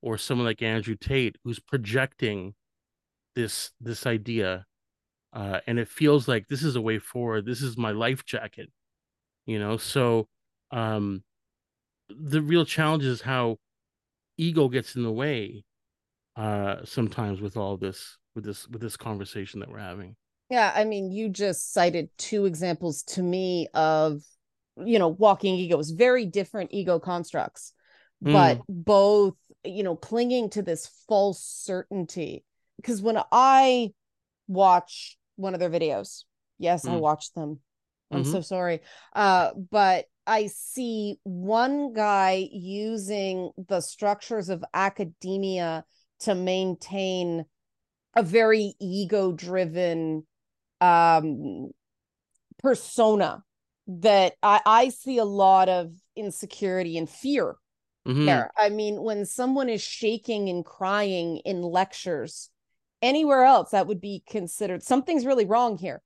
or 0.01 0.17
someone 0.17 0.47
like 0.47 0.63
Andrew 0.63 0.95
Tate, 0.95 1.35
who's 1.43 1.59
projecting 1.59 2.55
this 3.35 3.73
this 3.79 4.07
idea 4.07 4.65
uh, 5.37 5.59
and 5.67 5.77
it 5.77 5.87
feels 5.87 6.27
like 6.27 6.47
this 6.47 6.63
is 6.63 6.75
a 6.75 6.81
way 6.81 6.97
forward. 6.97 7.45
This 7.45 7.61
is 7.61 7.77
my 7.77 7.91
life 7.91 8.25
jacket, 8.25 8.71
you 9.45 9.59
know. 9.59 9.77
So, 9.77 10.27
um, 10.71 11.23
the 12.09 12.41
real 12.41 12.65
challenge 12.65 13.03
is 13.03 13.21
how 13.21 13.57
ego 14.37 14.67
gets 14.67 14.95
in 14.95 15.03
the 15.03 15.11
way 15.11 15.63
uh, 16.35 16.77
sometimes 16.85 17.39
with 17.39 17.55
all 17.55 17.77
this, 17.77 18.17
with 18.33 18.45
this, 18.45 18.67
with 18.67 18.81
this 18.81 18.97
conversation 18.97 19.59
that 19.59 19.69
we're 19.69 19.77
having. 19.77 20.15
Yeah, 20.49 20.71
I 20.73 20.85
mean, 20.85 21.11
you 21.11 21.29
just 21.29 21.71
cited 21.71 22.09
two 22.17 22.45
examples 22.45 23.03
to 23.03 23.21
me 23.21 23.67
of, 23.75 24.23
you 24.83 24.97
know, 24.97 25.09
walking 25.09 25.53
egos, 25.53 25.91
very 25.91 26.25
different 26.25 26.71
ego 26.73 26.97
constructs, 26.97 27.73
but 28.21 28.57
mm. 28.57 28.63
both, 28.67 29.35
you 29.63 29.83
know, 29.83 29.95
clinging 29.95 30.49
to 30.51 30.63
this 30.63 30.89
false 31.07 31.43
certainty. 31.43 32.43
Because 32.77 33.03
when 33.03 33.19
I 33.31 33.91
watch 34.47 35.17
one 35.37 35.53
of 35.53 35.59
their 35.59 35.69
videos. 35.69 36.25
Yes, 36.59 36.85
mm. 36.85 36.91
I 36.91 36.95
watched 36.97 37.33
them. 37.33 37.59
I'm 38.11 38.23
mm-hmm. 38.23 38.31
so 38.31 38.41
sorry. 38.41 38.81
Uh, 39.13 39.51
but 39.71 40.05
I 40.25 40.47
see 40.47 41.19
one 41.23 41.93
guy 41.93 42.49
using 42.51 43.51
the 43.69 43.81
structures 43.81 44.49
of 44.49 44.63
academia 44.73 45.85
to 46.21 46.35
maintain 46.35 47.45
a 48.15 48.23
very 48.23 48.73
ego 48.79 49.31
driven 49.31 50.25
um, 50.81 51.71
persona 52.61 53.43
that 53.87 54.33
I, 54.43 54.61
I 54.65 54.89
see 54.89 55.17
a 55.17 55.25
lot 55.25 55.69
of 55.69 55.91
insecurity 56.15 56.97
and 56.97 57.09
fear 57.09 57.55
mm-hmm. 58.07 58.25
there. 58.25 58.51
I 58.57 58.69
mean, 58.69 59.01
when 59.01 59.25
someone 59.25 59.69
is 59.69 59.81
shaking 59.81 60.49
and 60.49 60.65
crying 60.65 61.37
in 61.45 61.61
lectures, 61.61 62.49
anywhere 63.01 63.43
else 63.43 63.71
that 63.71 63.87
would 63.87 64.01
be 64.01 64.23
considered 64.27 64.83
something's 64.83 65.25
really 65.25 65.45
wrong 65.45 65.77
here 65.77 66.01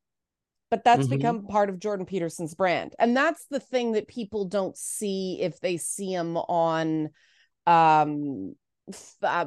but 0.69 0.83
that's 0.83 1.03
mm-hmm. 1.03 1.17
become 1.17 1.47
part 1.47 1.69
of 1.69 1.79
jordan 1.79 2.05
peterson's 2.05 2.53
brand 2.53 2.93
and 2.99 3.15
that's 3.15 3.45
the 3.49 3.59
thing 3.59 3.93
that 3.93 4.07
people 4.07 4.45
don't 4.45 4.77
see 4.77 5.39
if 5.41 5.59
they 5.61 5.77
see 5.77 6.11
him 6.11 6.37
on 6.37 7.09
um 7.67 8.55
uh, 9.23 9.45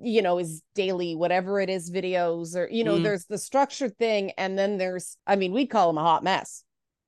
you 0.00 0.22
know 0.22 0.38
his 0.38 0.62
daily 0.74 1.14
whatever 1.14 1.60
it 1.60 1.70
is 1.70 1.90
videos 1.90 2.56
or 2.56 2.68
you 2.70 2.84
know 2.84 2.98
mm. 2.98 3.02
there's 3.02 3.26
the 3.26 3.38
structured 3.38 3.96
thing 3.96 4.32
and 4.32 4.58
then 4.58 4.76
there's 4.76 5.16
i 5.26 5.36
mean 5.36 5.52
we'd 5.52 5.68
call 5.68 5.90
him 5.90 5.98
a 5.98 6.02
hot 6.02 6.24
mess 6.24 6.64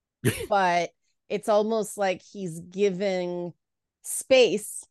but 0.48 0.90
it's 1.28 1.48
almost 1.48 1.98
like 1.98 2.22
he's 2.22 2.60
giving 2.60 3.52
space 4.02 4.86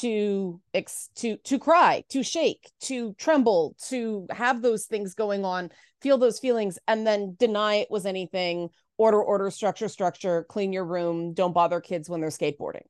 to 0.00 0.60
ex- 0.74 1.10
to 1.16 1.36
to 1.38 1.58
cry 1.58 2.04
to 2.08 2.22
shake 2.22 2.70
to 2.80 3.14
tremble 3.14 3.74
to 3.88 4.26
have 4.30 4.62
those 4.62 4.86
things 4.86 5.14
going 5.14 5.44
on 5.44 5.70
feel 6.00 6.18
those 6.18 6.38
feelings 6.38 6.78
and 6.86 7.06
then 7.06 7.36
deny 7.38 7.76
it 7.76 7.90
was 7.90 8.06
anything. 8.06 8.70
Order 8.96 9.22
order 9.22 9.50
structure 9.50 9.88
structure 9.88 10.44
clean 10.48 10.72
your 10.72 10.84
room 10.84 11.32
don't 11.32 11.54
bother 11.54 11.80
kids 11.80 12.08
when 12.08 12.20
they're 12.20 12.30
skateboarding. 12.30 12.86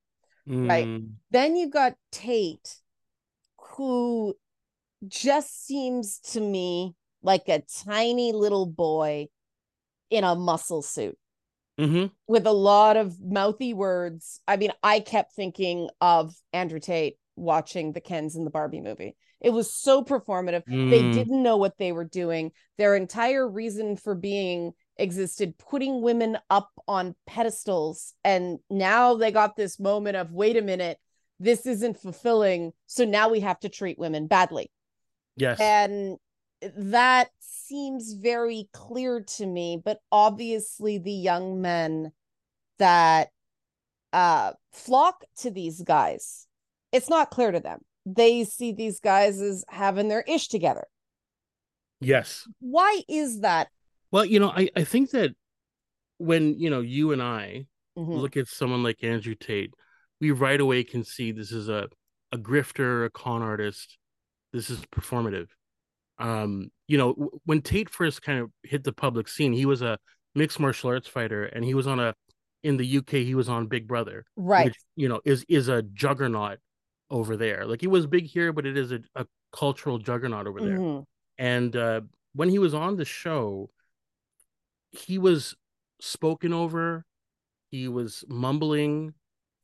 Mm. 0.48 0.68
right 0.68 1.02
then 1.30 1.56
you've 1.56 1.72
got 1.72 1.94
tate 2.10 2.76
who 3.76 4.34
just 5.06 5.66
seems 5.66 6.18
to 6.18 6.40
me 6.40 6.94
like 7.22 7.48
a 7.48 7.62
tiny 7.84 8.32
little 8.32 8.64
boy 8.64 9.26
in 10.08 10.24
a 10.24 10.34
muscle 10.34 10.80
suit 10.80 11.18
hmm 11.78 12.06
with 12.26 12.46
a 12.46 12.52
lot 12.52 12.96
of 12.98 13.18
mouthy 13.22 13.72
words. 13.72 14.40
I 14.46 14.58
mean, 14.58 14.70
I 14.82 15.00
kept 15.00 15.32
thinking 15.32 15.88
of 16.00 16.34
Andrew 16.52 16.78
Tate 16.78 17.16
watching 17.36 17.92
the 17.92 18.02
Kens 18.02 18.36
in 18.36 18.44
the 18.44 18.50
Barbie 18.50 18.82
movie. 18.82 19.16
It 19.40 19.50
was 19.50 19.72
so 19.72 20.04
performative. 20.04 20.62
They 20.90 21.02
Mm. 21.04 21.14
didn't 21.14 21.42
know 21.42 21.56
what 21.56 21.78
they 21.78 21.92
were 21.92 22.04
doing. 22.04 22.52
Their 22.76 22.96
entire 22.96 23.48
reason 23.48 23.96
for 23.96 24.14
being 24.14 24.72
existed 24.96 25.56
putting 25.58 26.02
women 26.02 26.36
up 26.50 26.70
on 26.86 27.14
pedestals. 27.26 28.12
And 28.24 28.58
now 28.68 29.14
they 29.14 29.30
got 29.30 29.56
this 29.56 29.78
moment 29.78 30.16
of 30.16 30.32
wait 30.32 30.56
a 30.56 30.62
minute, 30.62 30.98
this 31.40 31.66
isn't 31.66 32.00
fulfilling. 32.00 32.72
So 32.86 33.04
now 33.04 33.28
we 33.28 33.40
have 33.40 33.60
to 33.60 33.68
treat 33.68 33.98
women 33.98 34.26
badly. 34.26 34.70
Yes. 35.36 35.60
And 35.60 36.18
that 36.76 37.28
seems 37.40 38.14
very 38.14 38.68
clear 38.72 39.20
to 39.36 39.46
me, 39.46 39.80
but 39.82 40.00
obviously 40.10 40.98
the 40.98 41.12
young 41.12 41.60
men 41.60 42.12
that 42.78 43.28
uh 44.12 44.52
flock 44.72 45.24
to 45.38 45.50
these 45.50 45.82
guys, 45.82 46.46
it's 46.92 47.08
not 47.10 47.30
clear 47.30 47.52
to 47.52 47.60
them. 47.60 47.80
They 48.06 48.44
see 48.44 48.72
these 48.72 49.00
guys 49.00 49.40
as 49.40 49.64
having 49.68 50.08
their 50.08 50.22
ish 50.22 50.48
together. 50.48 50.86
yes. 52.00 52.46
Why 52.60 53.02
is 53.08 53.40
that? 53.40 53.68
Well, 54.10 54.24
you 54.24 54.40
know, 54.40 54.50
I, 54.50 54.70
I 54.74 54.84
think 54.84 55.10
that 55.10 55.32
when, 56.18 56.58
you 56.58 56.70
know, 56.70 56.80
you 56.80 57.12
and 57.12 57.22
I 57.22 57.66
Mhm. 57.98 58.20
look 58.20 58.36
at 58.36 58.46
someone 58.48 58.82
like 58.82 59.02
Andrew 59.02 59.34
Tate, 59.34 59.74
we 60.20 60.30
right 60.30 60.60
away 60.60 60.84
can 60.84 61.04
see 61.04 61.32
this 61.32 61.52
is 61.52 61.68
a, 61.68 61.88
a 62.32 62.38
grifter, 62.38 63.04
a 63.04 63.10
con 63.10 63.42
artist. 63.42 63.98
This 64.52 64.70
is 64.70 64.80
performative. 64.86 65.48
Um, 66.18 66.70
you 66.86 66.98
know, 66.98 67.30
when 67.44 67.62
Tate 67.62 67.90
first 67.90 68.22
kind 68.22 68.40
of 68.40 68.50
hit 68.62 68.84
the 68.84 68.92
public 68.92 69.28
scene, 69.28 69.52
he 69.52 69.66
was 69.66 69.82
a 69.82 69.98
mixed 70.34 70.58
martial 70.60 70.90
arts 70.90 71.08
fighter 71.08 71.44
and 71.44 71.64
he 71.64 71.74
was 71.74 71.86
on 71.86 72.00
a 72.00 72.14
in 72.64 72.76
the 72.76 72.98
UK, 72.98 73.10
he 73.24 73.34
was 73.36 73.48
on 73.48 73.66
Big 73.68 73.86
Brother, 73.86 74.24
Right. 74.36 74.66
which, 74.66 74.76
you 74.96 75.08
know, 75.08 75.20
is 75.24 75.44
is 75.48 75.68
a 75.68 75.82
juggernaut 75.82 76.58
over 77.10 77.36
there. 77.36 77.64
Like 77.66 77.80
he 77.80 77.86
was 77.86 78.06
big 78.06 78.26
here, 78.26 78.52
but 78.52 78.66
it 78.66 78.76
is 78.76 78.90
a, 78.92 79.00
a 79.14 79.26
cultural 79.52 79.98
juggernaut 79.98 80.46
over 80.46 80.60
there. 80.60 80.78
Mhm. 80.78 81.04
And 81.38 81.76
uh, 81.76 82.00
when 82.34 82.48
he 82.48 82.58
was 82.58 82.74
on 82.74 82.96
the 82.96 83.04
show, 83.04 83.70
he 84.90 85.18
was 85.18 85.54
spoken 86.00 86.52
over. 86.52 87.04
He 87.70 87.86
was 87.86 88.24
mumbling. 88.28 89.14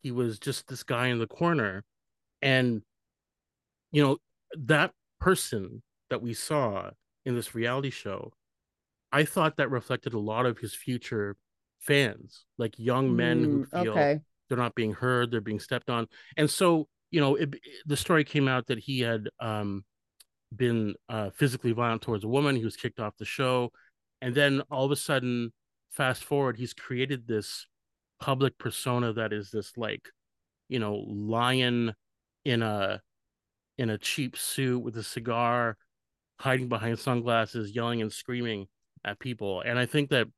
He 0.02 0.10
was 0.12 0.38
just 0.38 0.68
this 0.68 0.82
guy 0.84 1.08
in 1.08 1.18
the 1.18 1.26
corner. 1.26 1.84
And, 2.42 2.82
you 3.90 4.02
know, 4.02 4.18
that 4.56 4.92
person 5.18 5.82
that 6.14 6.22
we 6.22 6.33
saw 6.33 6.90
in 7.24 7.35
this 7.35 7.57
reality 7.57 7.90
show, 7.90 8.33
I 9.11 9.24
thought 9.24 9.57
that 9.57 9.68
reflected 9.68 10.14
a 10.14 10.18
lot 10.20 10.46
of 10.46 10.59
his 10.59 10.72
future 10.72 11.37
fans, 11.81 12.44
like 12.57 12.79
young 12.79 13.16
men 13.16 13.42
who 13.42 13.64
Mm, 13.64 13.64
feel 13.64 13.90
okay. 13.90 14.20
they're 14.48 14.59
not 14.59 14.77
being 14.77 14.92
heard, 14.92 15.33
they're 15.33 15.40
being 15.40 15.59
stepped 15.59 15.90
on. 15.90 16.07
And 16.37 16.48
so, 16.48 16.87
you 17.11 17.20
know, 17.20 17.35
it, 17.35 17.57
the 17.85 17.96
story 17.96 18.22
came 18.22 18.46
out 18.46 18.68
that 18.68 18.79
he 18.79 19.00
had 19.00 19.29
um, 19.40 19.85
been 20.55 20.94
uh, 21.09 21.31
physically 21.31 21.72
violent 21.72 22.03
towards 22.03 22.22
a 22.22 22.29
woman. 22.29 22.55
He 22.55 22.64
was 22.64 22.77
kicked 22.77 23.00
off 23.00 23.16
the 23.18 23.24
show. 23.24 23.72
And 24.22 24.37
then 24.37 24.62
all 24.70 24.85
of 24.85 24.92
a 24.92 24.96
sudden, 24.96 25.53
fast 25.90 26.22
forward, 26.22 26.57
he's 26.57 26.74
created 26.74 27.27
this 27.27 27.66
public 28.20 28.57
persona 28.59 29.12
that 29.14 29.33
is 29.33 29.50
this 29.50 29.72
like, 29.77 30.11
you 30.68 30.79
know, 30.79 31.05
lion 31.09 31.94
in 32.44 32.62
a 32.62 33.00
in 33.79 33.90
a 33.90 33.98
cheap 33.98 34.37
suit 34.37 34.81
with 34.81 34.96
a 34.96 35.03
cigar, 35.03 35.77
hiding 36.40 36.68
behind 36.68 36.98
sunglasses, 36.98 37.74
yelling 37.74 38.02
and 38.02 38.12
screaming 38.12 38.66
at 39.04 39.18
people. 39.18 39.62
And 39.62 39.78
I 39.78 39.86
think 39.86 40.10
that, 40.10 40.28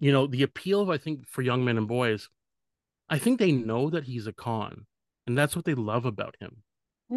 you 0.00 0.12
know, 0.12 0.26
the 0.26 0.42
appeal 0.42 0.80
of 0.80 0.90
I 0.90 0.98
think 0.98 1.26
for 1.28 1.42
young 1.42 1.64
men 1.64 1.78
and 1.78 1.88
boys, 1.88 2.28
I 3.08 3.18
think 3.18 3.38
they 3.38 3.52
know 3.52 3.90
that 3.90 4.04
he's 4.04 4.26
a 4.26 4.32
con. 4.32 4.86
And 5.26 5.36
that's 5.36 5.56
what 5.56 5.64
they 5.64 5.74
love 5.74 6.04
about 6.06 6.36
him 6.40 6.62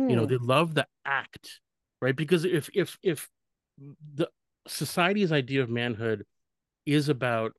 you 0.07 0.15
know 0.15 0.25
Hmm. 0.25 0.25
they 0.25 0.37
love 0.37 0.73
the 0.73 0.87
act 1.05 1.61
right 2.01 2.15
because 2.15 2.45
if 2.45 2.69
if 2.73 2.97
if 3.03 3.29
the 4.15 4.29
society's 4.67 5.31
idea 5.31 5.61
of 5.61 5.69
manhood 5.69 6.25
is 6.85 7.09
about 7.09 7.53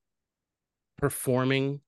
performing 0.98 1.80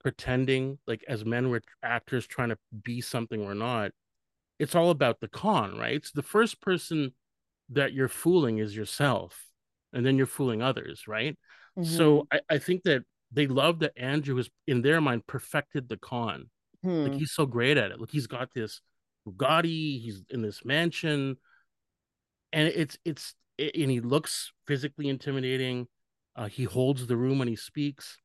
pretending 0.00 0.78
like 0.86 1.04
as 1.08 1.24
men 1.24 1.50
we're 1.50 1.60
actors 1.82 2.26
trying 2.26 2.50
to 2.50 2.58
be 2.82 3.00
something 3.00 3.44
we're 3.44 3.54
not 3.54 3.90
it's 4.58 4.74
all 4.74 4.90
about 4.90 5.20
the 5.20 5.28
con 5.28 5.76
right 5.78 6.04
so 6.04 6.12
the 6.14 6.22
first 6.22 6.60
person 6.60 7.12
that 7.70 7.92
you're 7.92 8.08
fooling 8.08 8.58
is 8.58 8.76
yourself 8.76 9.46
and 9.92 10.04
then 10.04 10.16
you're 10.16 10.26
fooling 10.26 10.62
others 10.62 11.06
right 11.08 11.36
Mhm. 11.76 11.86
so 11.86 12.26
I, 12.32 12.40
I 12.50 12.58
think 12.58 12.82
that 12.84 13.04
they 13.32 13.46
love 13.46 13.80
that 13.80 13.92
andrew 13.96 14.36
has 14.36 14.48
in 14.66 14.82
their 14.82 15.00
mind 15.00 15.26
perfected 15.26 15.88
the 15.88 15.96
con 15.96 16.48
like 17.04 17.14
Hmm. 17.14 17.18
he's 17.18 17.32
so 17.32 17.46
great 17.46 17.76
at 17.76 17.90
it. 17.90 18.00
Like 18.00 18.10
he's 18.10 18.26
got 18.26 18.52
this 18.54 18.80
Bugatti, 19.26 20.00
he's 20.00 20.22
in 20.30 20.40
this 20.42 20.64
mansion, 20.64 21.36
and 22.52 22.68
it's 22.68 22.98
it's 23.04 23.34
and 23.58 23.90
he 23.90 24.00
looks 24.00 24.52
physically 24.66 25.08
intimidating. 25.08 25.88
Uh, 26.36 26.46
he 26.46 26.64
holds 26.64 27.06
the 27.06 27.16
room 27.16 27.38
when 27.38 27.48
he 27.48 27.56
speaks. 27.56 28.18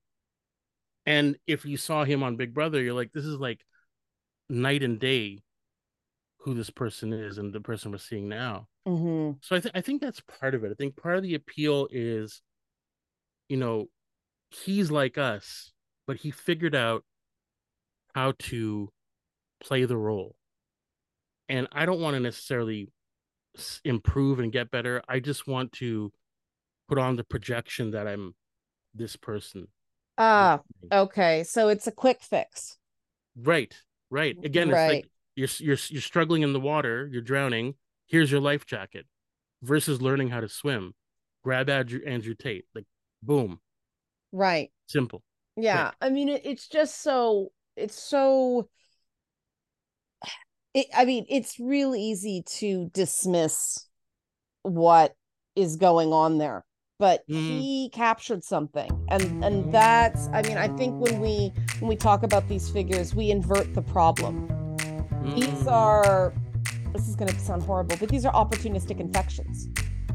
And 1.05 1.37
if 1.47 1.65
you 1.65 1.77
saw 1.77 2.03
him 2.03 2.21
on 2.23 2.35
Big 2.35 2.53
Brother, 2.53 2.81
you're 2.81 2.93
like, 2.93 3.11
this 3.13 3.25
is 3.25 3.37
like 3.37 3.65
night 4.49 4.83
and 4.83 4.99
day 4.99 5.39
who 6.41 6.53
this 6.53 6.69
person 6.69 7.13
is 7.13 7.37
and 7.37 7.53
the 7.53 7.61
person 7.61 7.91
we're 7.91 7.97
seeing 7.97 8.27
now. 8.27 8.67
Mhm. 8.87 9.37
So 9.43 9.55
I 9.55 9.59
think 9.59 9.75
I 9.75 9.81
think 9.81 10.01
that's 10.01 10.21
part 10.21 10.55
of 10.55 10.63
it. 10.63 10.71
I 10.71 10.75
think 10.75 10.95
part 10.95 11.17
of 11.17 11.23
the 11.23 11.35
appeal 11.35 11.87
is, 11.91 12.41
you 13.47 13.57
know, 13.57 13.87
he's 14.49 14.89
like 14.91 15.17
us, 15.17 15.71
but 16.07 16.17
he 16.17 16.31
figured 16.31 16.75
out 16.75 17.03
how 18.15 18.33
to 18.39 18.91
play 19.59 19.85
the 19.85 19.97
role. 19.97 20.35
And 21.47 21.67
I 21.71 21.85
don't 21.85 22.01
want 22.01 22.15
to 22.15 22.19
necessarily 22.19 22.91
s- 23.57 23.81
improve 23.83 24.39
and 24.39 24.51
get 24.51 24.71
better. 24.71 25.01
I 25.07 25.19
just 25.19 25.47
want 25.47 25.73
to 25.73 26.11
put 26.87 26.97
on 26.97 27.15
the 27.15 27.23
projection 27.23 27.91
that 27.91 28.07
I'm 28.07 28.35
this 28.93 29.15
person. 29.15 29.67
Ah, 30.17 30.61
okay. 30.91 31.43
So 31.43 31.69
it's 31.69 31.87
a 31.87 31.91
quick 31.91 32.21
fix. 32.21 32.77
Right, 33.35 33.75
right. 34.09 34.37
Again, 34.43 34.69
it's 34.69 34.75
Right. 34.75 34.87
like 34.87 35.09
you're 35.41 35.49
you're 35.59 35.77
you're 35.89 36.01
struggling 36.01 36.43
in 36.43 36.53
the 36.53 36.59
water, 36.59 37.09
you're 37.11 37.21
drowning. 37.21 37.75
Here's 38.07 38.31
your 38.31 38.41
life 38.41 38.65
jacket, 38.65 39.05
versus 39.63 40.01
learning 40.01 40.29
how 40.29 40.41
to 40.41 40.49
swim. 40.49 40.93
Grab 41.43 41.69
Andrew, 41.69 41.99
Andrew 42.05 42.35
Tate, 42.35 42.65
like 42.75 42.85
boom, 43.23 43.59
Right. 44.31 44.71
simple. 44.87 45.23
Yeah. 45.57 45.91
I 45.99 46.09
mean, 46.09 46.29
it, 46.29 46.41
it's 46.45 46.67
just 46.67 47.01
so, 47.01 47.51
it's 47.75 47.99
so, 48.01 48.69
it, 50.75 50.85
I 50.95 51.05
mean, 51.05 51.25
it's 51.29 51.59
real 51.59 51.95
easy 51.95 52.43
to 52.59 52.89
dismiss 52.93 53.87
what 54.61 55.15
is 55.55 55.75
going 55.77 56.13
on 56.13 56.37
there. 56.37 56.63
But 56.99 57.27
Mhm. 57.27 57.61
he 57.61 57.89
captured 57.91 58.43
something. 58.43 58.91
And 59.09 59.23
and 59.43 59.71
that's 59.71 60.27
I 60.33 60.43
mean, 60.43 60.57
I 60.59 60.67
think 60.67 60.99
when 60.99 61.19
we 61.19 61.51
when 61.79 61.89
we 61.89 61.95
talk 61.95 62.21
about 62.21 62.47
these 62.47 62.69
figures, 62.69 63.15
we 63.15 63.31
invert 63.31 63.73
the 63.73 63.81
problem. 63.81 64.60
These 65.23 65.45
Mm. 65.45 65.71
are 65.71 66.33
this 66.93 67.07
is 67.07 67.15
gonna 67.15 67.37
sound 67.39 67.63
horrible, 67.63 67.95
but 67.99 68.09
these 68.09 68.25
are 68.25 68.33
opportunistic 68.33 68.99
infections. 68.99 69.67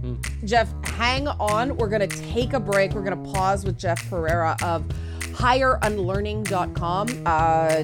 Mm. 0.02 0.44
Jeff, 0.44 0.68
hang 0.84 1.26
on. 1.26 1.76
We're 1.78 1.88
going 1.88 2.06
to 2.06 2.22
take 2.30 2.52
a 2.52 2.60
break. 2.60 2.92
We're 2.92 3.02
going 3.02 3.24
to 3.24 3.30
pause 3.32 3.64
with 3.64 3.78
Jeff 3.78 3.98
Perera 4.10 4.62
of 4.62 4.84
higherunlearning.com. 5.32 7.22
Uh, 7.26 7.82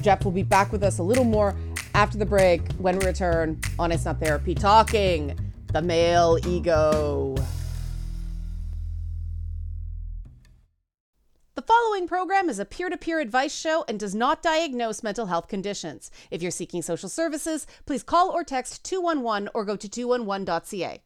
Jeff 0.00 0.24
will 0.24 0.32
be 0.32 0.42
back 0.42 0.72
with 0.72 0.82
us 0.82 0.98
a 0.98 1.02
little 1.02 1.24
more 1.24 1.54
after 1.94 2.18
the 2.18 2.26
break 2.26 2.72
when 2.78 2.98
we 2.98 3.06
return 3.06 3.60
on 3.78 3.92
It's 3.92 4.04
Not 4.04 4.18
Therapy, 4.20 4.54
talking 4.54 5.38
the 5.72 5.80
male 5.80 6.38
ego. 6.46 7.36
Following 11.66 12.06
program 12.06 12.50
is 12.50 12.58
a 12.58 12.66
peer 12.66 12.90
to 12.90 12.96
peer 12.98 13.20
advice 13.20 13.54
show 13.54 13.86
and 13.88 13.98
does 13.98 14.14
not 14.14 14.42
diagnose 14.42 15.02
mental 15.02 15.24
health 15.24 15.48
conditions. 15.48 16.10
If 16.30 16.42
you're 16.42 16.50
seeking 16.50 16.82
social 16.82 17.08
services, 17.08 17.66
please 17.86 18.02
call 18.02 18.28
or 18.28 18.44
text 18.44 18.84
211 18.84 19.48
or 19.54 19.64
go 19.64 19.74
to 19.74 19.88
211.ca. 19.88 21.00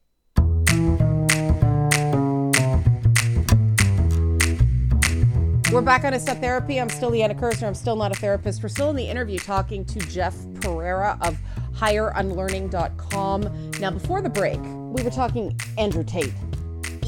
We're 5.71 5.83
back 5.83 6.05
on 6.05 6.13
Not 6.13 6.41
Therapy. 6.41 6.81
I'm 6.81 6.91
still 6.91 7.11
Liana 7.11 7.37
Kerzner. 7.37 7.69
I'm 7.69 7.75
still 7.75 7.95
not 7.95 8.11
a 8.11 8.19
therapist. 8.19 8.61
We're 8.61 8.69
still 8.69 8.91
in 8.91 8.97
the 8.97 9.09
interview 9.09 9.39
talking 9.39 9.85
to 9.85 10.01
Jeff 10.01 10.35
Perera 10.55 11.25
of 11.25 11.39
higherunlearning.com. 11.77 13.71
Now, 13.79 13.91
before 13.93 14.23
the 14.23 14.31
break, 14.31 14.59
we 14.61 15.05
were 15.05 15.11
talking 15.11 15.57
Andrew 15.77 16.03
Tate 16.03 16.33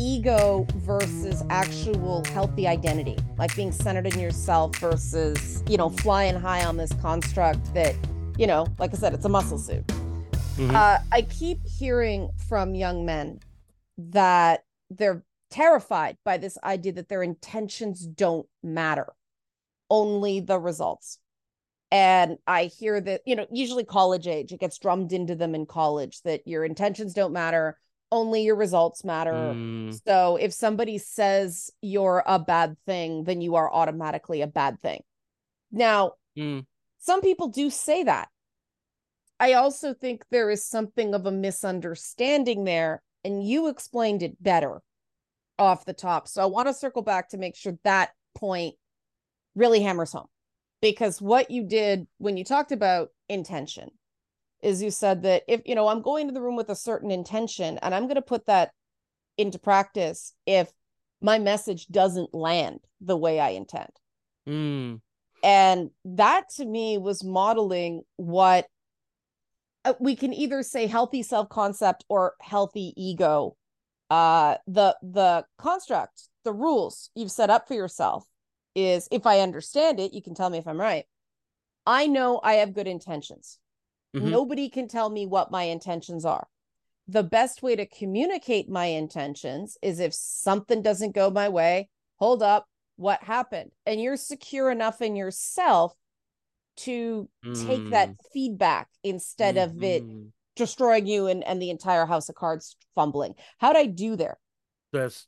ego 0.00 0.66
versus 0.76 1.44
actual 1.50 2.24
healthy 2.26 2.66
identity, 2.66 3.18
like 3.36 3.54
being 3.54 3.70
centered 3.70 4.06
in 4.06 4.18
yourself 4.18 4.74
versus, 4.76 5.62
you 5.68 5.76
know, 5.76 5.90
flying 5.90 6.34
high 6.34 6.64
on 6.64 6.78
this 6.78 6.92
construct 6.94 7.72
that, 7.74 7.94
you 8.38 8.46
know, 8.46 8.66
like 8.78 8.94
I 8.94 8.96
said, 8.96 9.12
it's 9.12 9.26
a 9.26 9.28
muscle 9.28 9.58
suit. 9.58 9.86
Mm-hmm. 9.86 10.74
Uh, 10.74 10.98
I 11.12 11.22
keep 11.22 11.60
hearing 11.66 12.30
from 12.48 12.74
young 12.74 13.04
men 13.04 13.40
that 13.98 14.64
they're 14.88 15.22
terrified 15.50 16.16
by 16.24 16.38
this 16.38 16.56
idea 16.64 16.92
that 16.92 17.08
their 17.08 17.22
intentions 17.22 18.06
don't 18.06 18.46
matter, 18.62 19.12
only 19.90 20.40
the 20.40 20.58
results. 20.58 21.18
And 21.90 22.38
I 22.46 22.64
hear 22.64 23.00
that, 23.00 23.22
you 23.26 23.36
know, 23.36 23.46
usually 23.50 23.84
college 23.84 24.26
age, 24.26 24.52
it 24.52 24.60
gets 24.60 24.78
drummed 24.78 25.12
into 25.12 25.34
them 25.34 25.54
in 25.54 25.66
college 25.66 26.22
that 26.22 26.46
your 26.46 26.64
intentions 26.64 27.12
don't 27.12 27.32
matter, 27.32 27.78
only 28.12 28.42
your 28.42 28.56
results 28.56 29.04
matter. 29.04 29.32
Mm. 29.32 29.98
So 30.06 30.36
if 30.36 30.52
somebody 30.52 30.98
says 30.98 31.70
you're 31.80 32.22
a 32.26 32.38
bad 32.38 32.76
thing, 32.86 33.24
then 33.24 33.40
you 33.40 33.56
are 33.56 33.72
automatically 33.72 34.42
a 34.42 34.46
bad 34.46 34.80
thing. 34.80 35.02
Now, 35.70 36.14
mm. 36.36 36.64
some 36.98 37.20
people 37.20 37.48
do 37.48 37.70
say 37.70 38.04
that. 38.04 38.28
I 39.38 39.54
also 39.54 39.94
think 39.94 40.24
there 40.30 40.50
is 40.50 40.64
something 40.64 41.14
of 41.14 41.24
a 41.24 41.32
misunderstanding 41.32 42.64
there, 42.64 43.02
and 43.24 43.42
you 43.46 43.68
explained 43.68 44.22
it 44.22 44.42
better 44.42 44.82
off 45.58 45.84
the 45.84 45.94
top. 45.94 46.28
So 46.28 46.42
I 46.42 46.46
want 46.46 46.68
to 46.68 46.74
circle 46.74 47.02
back 47.02 47.30
to 47.30 47.38
make 47.38 47.56
sure 47.56 47.78
that 47.84 48.10
point 48.34 48.74
really 49.54 49.80
hammers 49.80 50.12
home. 50.12 50.26
Because 50.82 51.20
what 51.20 51.50
you 51.50 51.64
did 51.64 52.06
when 52.18 52.36
you 52.36 52.44
talked 52.44 52.72
about 52.72 53.10
intention 53.28 53.90
is 54.62 54.82
you 54.82 54.90
said 54.90 55.22
that 55.22 55.42
if, 55.48 55.62
you 55.64 55.74
know, 55.74 55.88
I'm 55.88 56.02
going 56.02 56.26
to 56.28 56.34
the 56.34 56.40
room 56.40 56.56
with 56.56 56.68
a 56.68 56.76
certain 56.76 57.10
intention 57.10 57.78
and 57.78 57.94
I'm 57.94 58.04
going 58.04 58.16
to 58.16 58.22
put 58.22 58.46
that 58.46 58.72
into 59.38 59.58
practice 59.58 60.34
if 60.46 60.70
my 61.20 61.38
message 61.38 61.86
doesn't 61.86 62.34
land 62.34 62.80
the 63.00 63.16
way 63.16 63.40
I 63.40 63.50
intend. 63.50 63.90
Mm. 64.48 65.00
And 65.42 65.90
that 66.04 66.50
to 66.56 66.64
me 66.64 66.98
was 66.98 67.24
modeling 67.24 68.02
what 68.16 68.66
uh, 69.84 69.94
we 70.00 70.16
can 70.16 70.34
either 70.34 70.62
say 70.62 70.86
healthy 70.86 71.22
self-concept 71.22 72.04
or 72.08 72.34
healthy 72.40 72.92
ego. 72.96 73.56
Uh 74.10 74.56
the 74.66 74.96
the 75.02 75.44
construct, 75.56 76.24
the 76.44 76.52
rules 76.52 77.10
you've 77.14 77.30
set 77.30 77.48
up 77.48 77.68
for 77.68 77.74
yourself 77.74 78.26
is 78.74 79.06
if 79.12 79.24
I 79.24 79.38
understand 79.38 80.00
it, 80.00 80.12
you 80.12 80.20
can 80.20 80.34
tell 80.34 80.50
me 80.50 80.58
if 80.58 80.66
I'm 80.66 80.80
right. 80.80 81.04
I 81.86 82.08
know 82.08 82.40
I 82.42 82.54
have 82.54 82.74
good 82.74 82.88
intentions. 82.88 83.59
Mm-hmm. 84.14 84.30
Nobody 84.30 84.68
can 84.68 84.88
tell 84.88 85.10
me 85.10 85.26
what 85.26 85.50
my 85.50 85.64
intentions 85.64 86.24
are. 86.24 86.46
The 87.08 87.22
best 87.22 87.62
way 87.62 87.76
to 87.76 87.86
communicate 87.86 88.68
my 88.68 88.86
intentions 88.86 89.76
is 89.82 90.00
if 90.00 90.14
something 90.14 90.82
doesn't 90.82 91.14
go 91.14 91.30
my 91.30 91.48
way, 91.48 91.88
hold 92.16 92.42
up, 92.42 92.66
what 92.96 93.22
happened? 93.22 93.70
And 93.86 94.00
you're 94.00 94.16
secure 94.16 94.70
enough 94.70 95.00
in 95.00 95.16
yourself 95.16 95.94
to 96.78 97.28
mm. 97.44 97.66
take 97.66 97.90
that 97.90 98.10
mm. 98.10 98.16
feedback 98.32 98.88
instead 99.02 99.56
mm-hmm. 99.56 99.76
of 99.76 99.82
it 99.82 100.02
mm-hmm. 100.04 100.26
destroying 100.56 101.06
you 101.06 101.26
and, 101.26 101.42
and 101.44 101.60
the 101.60 101.70
entire 101.70 102.06
house 102.06 102.28
of 102.28 102.34
cards 102.34 102.76
fumbling. 102.94 103.34
How'd 103.58 103.76
I 103.76 103.86
do 103.86 104.16
there? 104.16 104.38
That's 104.92 105.26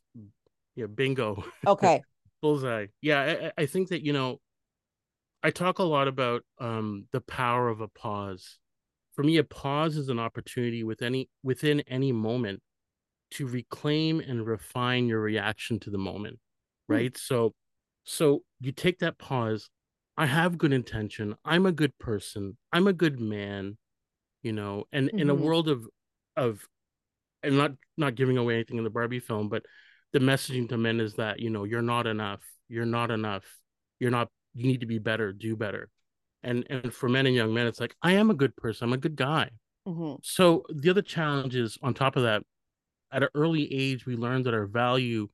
yeah, 0.75 0.87
bingo. 0.87 1.43
Okay. 1.67 2.03
Bullseye. 2.41 2.87
Yeah, 3.01 3.51
I, 3.57 3.63
I 3.63 3.65
think 3.65 3.89
that, 3.89 4.03
you 4.05 4.11
know, 4.13 4.39
I 5.41 5.51
talk 5.51 5.79
a 5.79 5.83
lot 5.83 6.07
about 6.07 6.43
um 6.59 7.05
the 7.11 7.21
power 7.21 7.69
of 7.69 7.81
a 7.81 7.87
pause 7.87 8.59
for 9.15 9.23
me 9.23 9.37
a 9.37 9.43
pause 9.43 9.97
is 9.97 10.09
an 10.09 10.19
opportunity 10.19 10.83
with 10.83 11.01
any 11.01 11.29
within 11.43 11.81
any 11.81 12.11
moment 12.11 12.61
to 13.31 13.47
reclaim 13.47 14.19
and 14.19 14.45
refine 14.45 15.07
your 15.07 15.19
reaction 15.19 15.79
to 15.79 15.89
the 15.89 15.97
moment 15.97 16.39
hmm. 16.87 16.93
right 16.93 17.13
mm. 17.13 17.17
so 17.17 17.53
so 18.03 18.43
you 18.59 18.71
take 18.71 18.99
that 18.99 19.17
pause 19.17 19.69
i 20.17 20.25
have 20.25 20.57
good 20.57 20.73
intention 20.73 21.35
i'm 21.45 21.65
a 21.65 21.71
good 21.71 21.97
person 21.99 22.57
i'm 22.71 22.87
a 22.87 22.93
good 22.93 23.19
man 23.19 23.77
you 24.41 24.51
know 24.51 24.83
and 24.91 25.07
mm-hmm. 25.07 25.19
in 25.19 25.29
a 25.29 25.33
mm-hmm. 25.33 25.43
world 25.43 25.69
of 25.69 25.87
of 26.35 26.67
and 27.41 27.57
not 27.57 27.71
not 27.97 28.15
giving 28.15 28.37
away 28.37 28.55
anything 28.55 28.77
in 28.77 28.83
the 28.83 28.89
barbie 28.89 29.19
film 29.19 29.49
but 29.49 29.63
the 30.11 30.19
messaging 30.19 30.69
to 30.69 30.77
men 30.77 30.99
is 30.99 31.15
that 31.15 31.39
you 31.39 31.49
know 31.49 31.63
you're 31.63 31.81
not 31.81 32.05
enough 32.05 32.41
you're 32.69 32.85
not 32.85 33.09
enough 33.11 33.43
you're 33.99 34.11
not 34.11 34.27
you 34.53 34.67
need 34.67 34.81
to 34.81 34.85
be 34.85 34.99
better 34.99 35.33
do 35.33 35.55
better 35.55 35.89
and 36.43 36.65
and 36.69 36.93
for 36.93 37.09
men 37.09 37.25
and 37.25 37.35
young 37.35 37.53
men 37.53 37.67
it's 37.67 37.79
like 37.79 37.95
i 38.01 38.13
am 38.13 38.29
a 38.29 38.33
good 38.33 38.55
person 38.55 38.87
i'm 38.87 38.93
a 38.93 38.97
good 38.97 39.15
guy 39.15 39.49
mm-hmm. 39.87 40.15
so 40.21 40.63
the 40.73 40.89
other 40.89 41.01
challenge 41.01 41.55
is 41.55 41.77
on 41.81 41.93
top 41.93 42.15
of 42.15 42.23
that 42.23 42.43
at 43.11 43.23
an 43.23 43.29
early 43.35 43.71
age 43.73 44.05
we 44.05 44.15
learn 44.15 44.43
that 44.43 44.53
our 44.53 44.65
value 44.65 45.27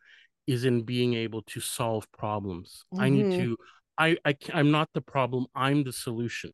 is 0.47 0.65
in 0.65 0.83
being 0.83 1.13
able 1.13 1.41
to 1.43 1.59
solve 1.59 2.09
problems 2.11 2.85
mm-hmm. 2.93 3.03
i 3.03 3.09
need 3.09 3.25
mm-hmm. 3.25 3.41
to 3.41 3.57
I, 3.97 4.17
I 4.25 4.35
i'm 4.53 4.71
not 4.71 4.89
the 4.93 5.01
problem 5.01 5.47
i'm 5.55 5.83
the 5.83 5.93
solution 5.93 6.51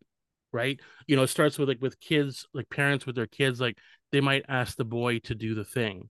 right 0.51 0.79
you 1.07 1.15
know 1.15 1.23
it 1.23 1.27
starts 1.27 1.57
with 1.57 1.67
like 1.67 1.81
with 1.81 1.99
kids 1.99 2.47
like 2.53 2.69
parents 2.69 3.05
with 3.05 3.15
their 3.15 3.27
kids 3.27 3.59
like 3.59 3.77
they 4.11 4.21
might 4.21 4.45
ask 4.47 4.77
the 4.77 4.85
boy 4.85 5.19
to 5.19 5.35
do 5.35 5.53
the 5.53 5.65
thing 5.65 6.09